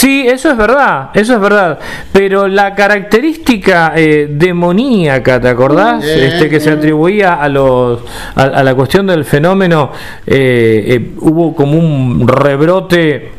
Sí, 0.00 0.26
eso 0.26 0.50
es 0.50 0.56
verdad, 0.56 1.10
eso 1.12 1.34
es 1.34 1.40
verdad. 1.40 1.78
Pero 2.10 2.48
la 2.48 2.74
característica 2.74 3.92
eh, 3.94 4.28
demoníaca, 4.30 5.38
¿te 5.38 5.48
acordás? 5.48 6.02
Este 6.02 6.48
que 6.48 6.58
se 6.58 6.70
atribuía 6.70 7.34
a 7.34 7.46
los 7.50 8.00
a, 8.34 8.44
a 8.44 8.62
la 8.62 8.74
cuestión 8.74 9.06
del 9.06 9.26
fenómeno, 9.26 9.92
eh, 10.26 10.84
eh, 10.86 11.10
hubo 11.18 11.54
como 11.54 11.78
un 11.78 12.26
rebrote 12.26 13.32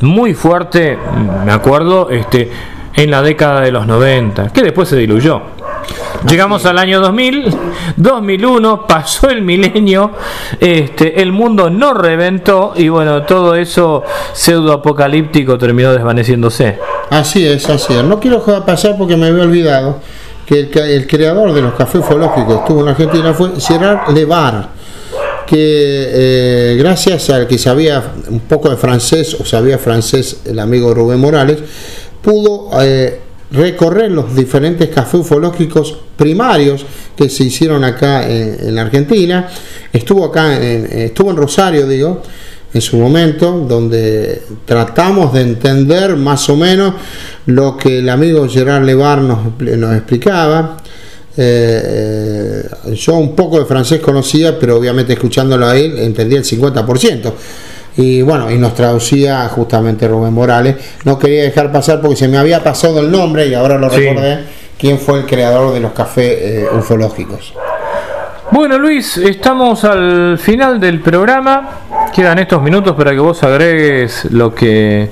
muy 0.00 0.32
fuerte, 0.32 0.96
me 1.44 1.52
acuerdo, 1.52 2.08
este, 2.08 2.50
en 2.94 3.10
la 3.10 3.20
década 3.20 3.60
de 3.60 3.70
los 3.70 3.86
90, 3.86 4.54
que 4.54 4.62
después 4.62 4.88
se 4.88 4.96
diluyó. 4.96 5.42
Llegamos 6.28 6.64
al 6.64 6.78
año 6.78 7.00
2000, 7.00 7.54
2001, 7.96 8.86
pasó 8.86 9.28
el 9.28 9.42
milenio, 9.42 10.12
este, 10.58 11.20
el 11.20 11.32
mundo 11.32 11.68
no 11.68 11.92
reventó 11.92 12.72
y 12.74 12.88
bueno, 12.88 13.24
todo 13.24 13.54
eso 13.54 14.02
pseudo 14.32 14.72
apocalíptico 14.72 15.58
terminó 15.58 15.92
desvaneciéndose. 15.92 16.78
Así 17.10 17.46
es, 17.46 17.68
así 17.68 17.92
es. 17.92 18.02
No 18.04 18.18
quiero 18.18 18.42
pasar 18.64 18.96
porque 18.96 19.16
me 19.16 19.26
había 19.26 19.42
olvidado 19.42 20.00
que 20.46 20.60
el, 20.60 21.06
creador 21.06 21.52
de 21.52 21.62
los 21.62 21.74
cafés 21.74 22.00
ufológicos 22.00 22.60
estuvo 22.60 22.82
en 22.82 22.88
Argentina 22.88 23.34
fue 23.34 23.50
Gerard 23.58 24.10
Levar, 24.10 24.68
que 25.46 25.56
eh, 25.56 26.76
gracias 26.78 27.30
al 27.30 27.46
que 27.46 27.58
sabía 27.58 28.02
un 28.28 28.40
poco 28.40 28.70
de 28.70 28.76
francés 28.76 29.36
o 29.38 29.44
sabía 29.44 29.78
francés 29.78 30.40
el 30.44 30.58
amigo 30.58 30.92
Rubén 30.94 31.20
Morales, 31.20 31.58
pudo 32.22 32.70
eh, 32.82 33.20
recorrer 33.54 34.10
los 34.10 34.34
diferentes 34.34 34.88
cafés 34.88 35.20
ufológicos 35.20 35.96
primarios 36.16 36.84
que 37.16 37.28
se 37.28 37.44
hicieron 37.44 37.84
acá 37.84 38.28
en, 38.28 38.78
Argentina. 38.78 39.48
Estuvo 39.92 40.24
acá, 40.24 40.56
en, 40.56 40.86
estuvo 40.86 41.30
en 41.30 41.36
Rosario, 41.36 41.86
digo, 41.86 42.22
en 42.72 42.80
su 42.80 42.96
momento, 42.96 43.64
donde 43.68 44.42
tratamos 44.64 45.32
de 45.32 45.42
entender 45.42 46.16
más 46.16 46.48
o 46.48 46.56
menos 46.56 46.94
lo 47.46 47.76
que 47.76 47.98
el 47.98 48.08
amigo 48.08 48.48
Gerard 48.48 48.84
Levar 48.84 49.20
nos, 49.20 49.96
explicaba. 49.96 50.76
Eh, 51.36 52.68
yo 52.94 53.14
un 53.14 53.34
poco 53.34 53.58
de 53.58 53.64
francés 53.64 54.00
conocía, 54.00 54.58
pero 54.58 54.76
obviamente 54.76 55.12
escuchándolo 55.12 55.66
a 55.66 55.76
él 55.76 55.98
entendía 55.98 56.38
el 56.38 56.44
50% 56.44 57.32
y 57.96 58.22
bueno, 58.22 58.50
y 58.50 58.58
nos 58.58 58.74
traducía 58.74 59.48
justamente 59.48 60.08
Rubén 60.08 60.32
Morales. 60.32 60.76
No 61.04 61.18
quería 61.18 61.44
dejar 61.44 61.70
pasar 61.70 62.00
porque 62.00 62.16
se 62.16 62.28
me 62.28 62.38
había 62.38 62.62
pasado 62.62 63.00
el 63.00 63.10
nombre 63.10 63.46
y 63.46 63.54
ahora 63.54 63.78
lo 63.78 63.88
recordé, 63.88 64.44
quién 64.78 64.98
fue 64.98 65.20
el 65.20 65.26
creador 65.26 65.72
de 65.72 65.80
los 65.80 65.92
cafés 65.92 66.38
eh, 66.40 66.66
ufológicos. 66.76 67.54
Bueno 68.50 68.78
Luis, 68.78 69.16
estamos 69.16 69.84
al 69.84 70.38
final 70.38 70.78
del 70.78 71.00
programa. 71.00 71.80
Quedan 72.14 72.38
estos 72.38 72.62
minutos 72.62 72.94
para 72.94 73.12
que 73.12 73.18
vos 73.18 73.42
agregues 73.42 74.26
lo 74.30 74.54
que 74.54 75.10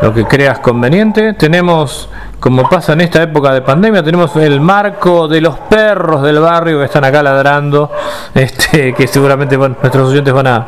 lo 0.00 0.14
que 0.14 0.24
creas 0.24 0.60
conveniente. 0.60 1.32
Tenemos 1.34 2.08
como 2.40 2.68
pasa 2.68 2.92
en 2.92 3.00
esta 3.00 3.22
época 3.22 3.52
de 3.52 3.62
pandemia, 3.62 4.02
tenemos 4.02 4.34
el 4.36 4.60
marco 4.60 5.26
de 5.26 5.40
los 5.40 5.58
perros 5.58 6.22
del 6.22 6.38
barrio 6.38 6.78
que 6.78 6.84
están 6.84 7.04
acá 7.04 7.22
ladrando, 7.22 7.90
este, 8.34 8.94
que 8.94 9.06
seguramente 9.06 9.56
nuestros 9.56 10.10
oyentes 10.10 10.32
van 10.32 10.46
a, 10.46 10.66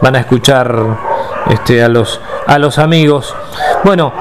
van 0.00 0.16
a 0.16 0.20
escuchar 0.20 0.74
este, 1.50 1.82
a, 1.82 1.88
los, 1.88 2.20
a 2.46 2.58
los 2.58 2.78
amigos. 2.78 3.34
Bueno, 3.84 4.12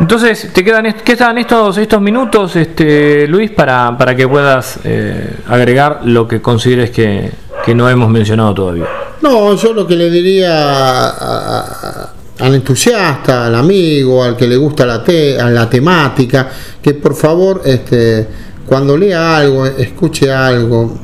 entonces, 0.00 0.52
¿te 0.52 0.64
quedan, 0.64 0.92
quedan 1.04 1.38
estos, 1.38 1.76
estos 1.76 2.00
minutos, 2.00 2.54
este, 2.56 3.26
Luis, 3.26 3.50
para, 3.50 3.96
para 3.98 4.14
que 4.14 4.26
puedas 4.26 4.80
eh, 4.84 5.38
agregar 5.48 6.00
lo 6.04 6.26
que 6.26 6.40
consideres 6.40 6.90
que, 6.90 7.30
que 7.64 7.74
no 7.74 7.88
hemos 7.90 8.08
mencionado 8.08 8.54
todavía? 8.54 8.86
No, 9.20 9.54
yo 9.54 9.72
lo 9.72 9.86
que 9.86 9.96
le 9.96 10.08
diría 10.08 10.50
a 10.50 12.12
al 12.38 12.54
entusiasta, 12.54 13.46
al 13.46 13.54
amigo, 13.54 14.22
al 14.22 14.36
que 14.36 14.46
le 14.46 14.56
gusta 14.56 14.86
la, 14.86 15.02
te, 15.02 15.38
a 15.38 15.50
la 15.50 15.68
temática, 15.68 16.48
que 16.80 16.94
por 16.94 17.14
favor 17.14 17.62
este, 17.64 18.26
cuando 18.66 18.96
lea 18.96 19.38
algo, 19.38 19.66
escuche 19.66 20.32
algo, 20.32 20.96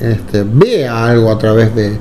este, 0.00 0.44
vea 0.44 1.06
algo 1.06 1.30
a 1.30 1.38
través 1.38 1.74
de, 1.74 1.98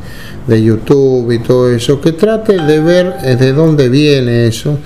de, 0.47 0.63
YouTube 0.63 1.31
y 1.31 1.39
todo 1.39 1.69
eso, 1.69 1.99
que 1.99 2.13
trate 2.13 2.57
de 2.57 2.79
ver 2.79 3.17
eh, 3.23 3.35
de 3.35 3.51
dónde 3.51 3.89
viene 3.89 4.47
eso, 4.47 4.77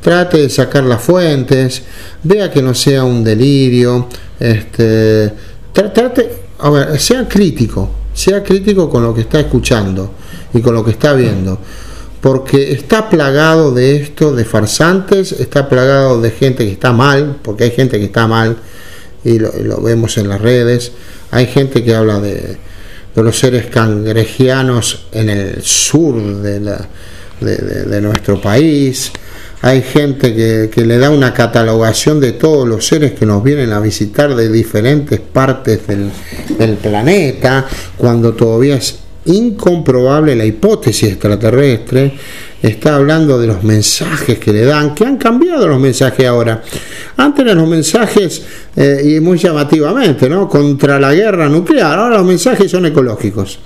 trate 0.00 0.38
de 0.38 0.50
sacar 0.50 0.84
las 0.84 1.02
fuentes, 1.02 1.82
vea 2.22 2.50
que 2.50 2.62
no 2.62 2.74
sea 2.74 3.02
un 3.02 3.24
delirio, 3.24 4.08
este, 4.38 5.32
trate, 5.72 6.30
a 6.60 6.70
ver, 6.70 7.00
sea 7.00 7.26
crítico, 7.26 7.90
sea 8.14 8.42
crítico 8.44 8.88
con 8.88 9.02
lo 9.02 9.12
que 9.12 9.22
está 9.22 9.40
escuchando 9.40 10.12
y 10.54 10.60
con 10.60 10.74
lo 10.74 10.84
que 10.84 10.92
está 10.92 11.12
viendo 11.14 11.58
porque 12.20 12.72
está 12.72 13.08
plagado 13.08 13.72
de 13.72 13.96
esto, 13.96 14.34
de 14.34 14.44
farsantes, 14.44 15.32
está 15.32 15.68
plagado 15.68 16.20
de 16.20 16.30
gente 16.30 16.64
que 16.64 16.72
está 16.72 16.92
mal, 16.92 17.36
porque 17.42 17.64
hay 17.64 17.70
gente 17.70 17.98
que 17.98 18.06
está 18.06 18.26
mal, 18.26 18.56
y 19.24 19.38
lo, 19.38 19.80
vemos 19.82 20.18
en 20.18 20.28
las 20.28 20.40
redes, 20.40 20.92
hay 21.30 21.46
gente 21.46 21.84
que 21.84 21.94
habla 21.94 22.20
de, 22.20 22.56
los 23.14 23.36
seres 23.36 23.66
cangrejianos 23.66 25.06
en 25.10 25.28
el 25.28 25.62
sur 25.62 26.14
de, 26.40 28.00
nuestro 28.00 28.40
país, 28.40 29.10
hay 29.60 29.82
gente 29.82 30.34
que, 30.34 30.70
que, 30.72 30.84
le 30.84 30.98
da 30.98 31.10
una 31.10 31.34
catalogación 31.34 32.20
de 32.20 32.32
todos 32.32 32.66
los 32.66 32.86
seres 32.86 33.12
que 33.12 33.26
nos 33.26 33.42
vienen 33.42 33.72
a 33.72 33.80
visitar 33.80 34.36
de 34.36 34.48
diferentes 34.48 35.18
partes 35.18 35.84
del, 35.88 36.10
del 36.56 36.76
planeta, 36.76 37.66
cuando 37.96 38.34
todavía 38.34 38.76
es 38.76 39.00
incomprobable 39.28 40.34
la 40.34 40.44
hipótesis 40.44 41.10
extraterrestre, 41.10 42.12
está 42.62 42.96
hablando 42.96 43.38
de 43.38 43.46
los 43.46 43.62
mensajes 43.62 44.38
que 44.38 44.52
le 44.52 44.64
dan, 44.64 44.94
que 44.94 45.04
han 45.04 45.16
cambiado 45.16 45.68
los 45.68 45.80
mensajes 45.80 46.26
ahora. 46.26 46.62
Antes 47.16 47.44
eran 47.44 47.58
los 47.58 47.68
mensajes, 47.68 48.42
eh, 48.74 49.16
y 49.16 49.20
muy 49.20 49.38
llamativamente, 49.38 50.28
¿no? 50.28 50.48
Contra 50.48 50.98
la 50.98 51.14
guerra 51.14 51.48
nuclear, 51.48 51.98
ahora 51.98 52.18
los 52.18 52.26
mensajes 52.26 52.70
son 52.70 52.86
ecológicos. 52.86 53.58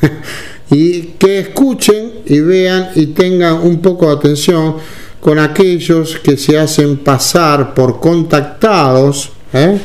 y 0.70 1.00
que 1.18 1.40
escuchen 1.40 2.12
y 2.26 2.40
vean 2.40 2.90
y 2.94 3.06
tengan 3.06 3.54
un 3.54 3.80
poco 3.80 4.06
de 4.06 4.16
atención 4.16 4.76
con 5.20 5.38
aquellos 5.38 6.18
que 6.18 6.36
se 6.36 6.58
hacen 6.58 6.98
pasar 6.98 7.74
por 7.74 8.00
contactados, 8.00 9.30
¿eh? 9.52 9.78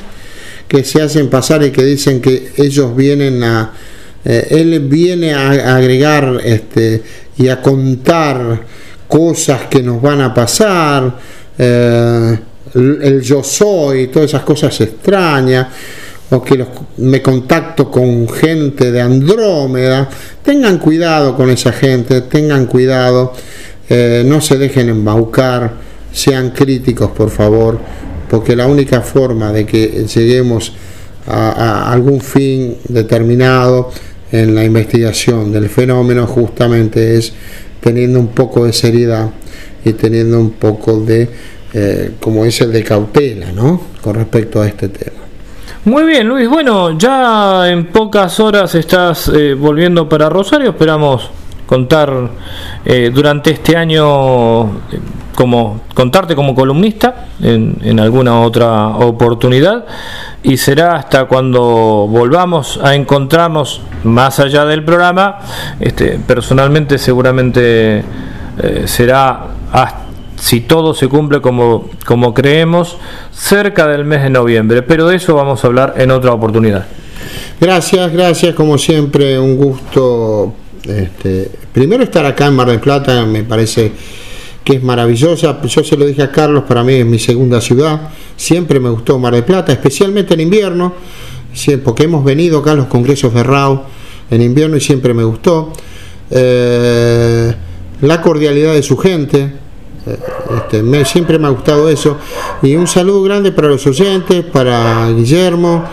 que 0.67 0.83
se 0.83 1.01
hacen 1.01 1.29
pasar 1.29 1.63
y 1.63 1.71
que 1.71 1.83
dicen 1.83 2.21
que 2.21 2.53
ellos 2.57 2.95
vienen 2.95 3.43
a 3.43 3.71
eh, 4.25 4.47
él 4.51 4.79
viene 4.81 5.33
a, 5.33 5.75
agregar 5.75 6.39
este, 6.43 7.03
y 7.37 7.47
a 7.49 7.61
contar 7.61 8.61
cosas 9.07 9.67
que 9.69 9.81
nos 9.83 10.01
van 10.01 10.21
a 10.21 10.33
pasar, 10.33 11.17
eh, 11.57 12.39
el, 12.73 13.21
yo 13.21 13.43
soy, 13.43 14.07
todas 14.07 14.29
esas 14.29 14.43
cosas 14.43 14.79
extrañas, 14.81 15.67
o 16.31 16.41
que 16.41 16.65
me 16.97 17.21
contacto 17.21 17.91
con 17.91 18.27
gente 18.27 18.91
de 18.91 19.01
Andrómeda, 19.01 20.09
tengan 20.41 20.79
cuidado 20.79 21.35
con 21.35 21.49
esa 21.51 21.71
gente, 21.71 22.21
tengan 22.21 22.65
cuidado, 22.65 23.33
eh, 23.87 24.23
no 24.25 24.41
se 24.41 24.57
dejen 24.57 24.89
embaucar, 24.89 25.73
sean 26.11 26.51
críticos 26.51 27.11
por 27.11 27.29
favor, 27.29 27.77
porque 28.29 28.55
la 28.55 28.65
única 28.65 29.01
forma 29.01 29.51
de 29.51 29.65
que 29.65 30.07
lleguemos 30.07 30.73
a 31.25 31.91
algún 31.91 32.19
fin 32.19 32.79
determinado 32.89 33.91
en 34.33 34.55
la 34.55 34.65
investigación 34.65 35.51
del 35.51 35.69
fenómeno 35.69 36.25
justamente 36.25 37.17
es 37.17 37.33
teniendo 37.79 38.19
un 38.19 38.29
poco 38.29 38.65
de 38.65 38.73
seriedad 38.73 39.29
y 39.85 39.93
teniendo 39.93 40.39
un 40.39 40.51
poco 40.51 40.99
de, 41.01 41.29
eh, 41.73 42.13
como 42.19 42.43
el 42.43 42.51
de 42.71 42.83
cautela, 42.83 43.51
¿no? 43.51 43.79
Con 44.01 44.15
respecto 44.15 44.59
a 44.59 44.67
este 44.67 44.89
tema. 44.89 45.17
Muy 45.85 46.03
bien, 46.05 46.27
Luis. 46.27 46.49
Bueno, 46.49 46.97
ya 46.97 47.69
en 47.69 47.87
pocas 47.91 48.39
horas 48.39 48.73
estás 48.73 49.29
eh, 49.29 49.53
volviendo 49.53 50.09
para 50.09 50.29
Rosario. 50.29 50.71
Esperamos 50.71 51.29
contar 51.67 52.31
eh, 52.83 53.11
durante 53.13 53.51
este 53.51 53.77
año 53.77 54.81
como 55.35 55.81
contarte 55.93 56.35
como 56.35 56.55
columnista 56.55 57.27
en, 57.41 57.77
en, 57.81 57.99
alguna 57.99 58.41
otra 58.41 58.87
oportunidad 58.87 59.85
y 60.43 60.57
será 60.57 60.95
hasta 60.95 61.25
cuando 61.25 62.07
volvamos 62.09 62.79
a 62.83 62.95
encontrarnos 62.95 63.81
más 64.03 64.39
allá 64.39 64.65
del 64.65 64.83
programa 64.83 65.39
este, 65.79 66.19
personalmente 66.19 66.97
seguramente 66.97 68.03
eh, 68.61 68.83
será 68.85 69.47
si 70.35 70.61
todo 70.61 70.93
se 70.93 71.07
cumple 71.07 71.41
como, 71.41 71.89
como 72.05 72.33
creemos 72.33 72.97
cerca 73.31 73.87
del 73.87 74.05
mes 74.05 74.21
de 74.23 74.29
noviembre 74.29 74.83
pero 74.83 75.07
de 75.07 75.15
eso 75.15 75.35
vamos 75.35 75.63
a 75.63 75.67
hablar 75.67 75.95
en 75.97 76.11
otra 76.11 76.33
oportunidad. 76.33 76.85
Gracias 77.59 78.11
gracias 78.11 78.53
como 78.53 78.77
siempre 78.77 79.39
un 79.39 79.57
gusto 79.57 80.53
este, 80.83 81.49
primero 81.71 82.03
estar 82.03 82.25
acá 82.25 82.47
en 82.47 82.55
Mar 82.55 82.67
del 82.67 82.79
Plata 82.79 83.25
me 83.25 83.43
parece 83.43 83.91
que 84.63 84.77
es 84.77 84.83
maravillosa. 84.83 85.61
Yo 85.61 85.83
se 85.83 85.97
lo 85.97 86.05
dije 86.05 86.23
a 86.23 86.31
Carlos, 86.31 86.63
para 86.67 86.83
mí 86.83 86.93
es 86.93 87.05
mi 87.05 87.19
segunda 87.19 87.59
ciudad. 87.59 88.09
Siempre 88.35 88.79
me 88.79 88.89
gustó 88.89 89.19
Mar 89.19 89.33
del 89.33 89.43
Plata, 89.43 89.71
especialmente 89.71 90.33
en 90.33 90.41
invierno, 90.41 90.93
porque 91.83 92.03
hemos 92.03 92.23
venido 92.23 92.59
acá 92.59 92.71
a 92.71 92.75
los 92.75 92.87
congresos 92.87 93.33
de 93.33 93.43
RAU 93.43 93.83
en 94.29 94.41
invierno 94.41 94.77
y 94.77 94.81
siempre 94.81 95.13
me 95.13 95.23
gustó. 95.23 95.73
Eh, 96.31 97.53
la 98.01 98.21
cordialidad 98.21 98.73
de 98.73 98.83
su 98.83 98.97
gente, 98.97 99.53
eh, 100.05 100.17
este, 100.57 101.05
siempre 101.05 101.37
me 101.37 101.47
ha 101.47 101.51
gustado 101.51 101.89
eso. 101.89 102.17
Y 102.61 102.75
un 102.75 102.87
saludo 102.87 103.23
grande 103.23 103.51
para 103.51 103.67
los 103.67 103.85
oyentes, 103.85 104.43
para 104.45 105.09
Guillermo 105.11 105.83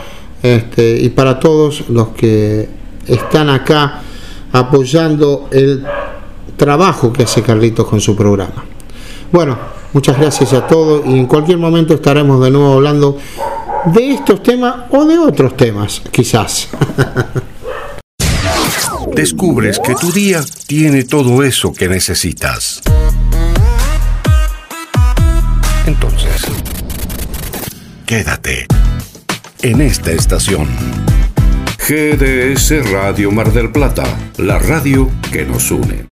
este, 0.43 0.99
y 1.01 1.11
para 1.11 1.39
todos 1.39 1.89
los 1.89 2.09
que 2.09 2.69
están 3.07 3.51
acá 3.51 4.03
apoyando 4.53 5.49
el 5.53 5.85
trabajo 6.61 7.11
que 7.11 7.23
hace 7.23 7.43
Carlitos 7.43 7.89
con 7.89 8.03
su 8.03 8.15
programa. 8.15 8.63
Bueno, 9.33 9.59
muchas 9.95 10.19
gracias 10.19 10.53
a 10.53 10.67
todos 10.67 11.07
y 11.07 11.19
en 11.19 11.27
cualquier 11.27 11.57
momento 11.57 11.95
estaremos 11.95 12.45
de 12.45 12.51
nuevo 12.51 12.75
hablando 12.75 13.17
de 13.87 14.11
estos 14.11 14.43
temas 14.43 14.75
o 14.91 15.07
de 15.07 15.19
otros 15.19 15.57
temas, 15.57 16.03
quizás. 16.11 16.69
Descubres 19.15 19.79
que 19.79 19.95
tu 19.95 20.13
día 20.13 20.45
tiene 20.67 21.05
todo 21.05 21.43
eso 21.43 21.73
que 21.73 21.89
necesitas. 21.89 22.83
Entonces, 25.87 26.43
quédate 28.05 28.67
en 29.63 29.81
esta 29.81 30.13
estación. 30.13 30.69
GDS 31.89 32.93
Radio 32.93 33.31
Mar 33.33 33.51
del 33.51 33.73
Plata, 33.73 34.05
la 34.37 34.59
radio 34.59 35.09
que 35.33 35.47
nos 35.47 35.71
une. 35.71 36.07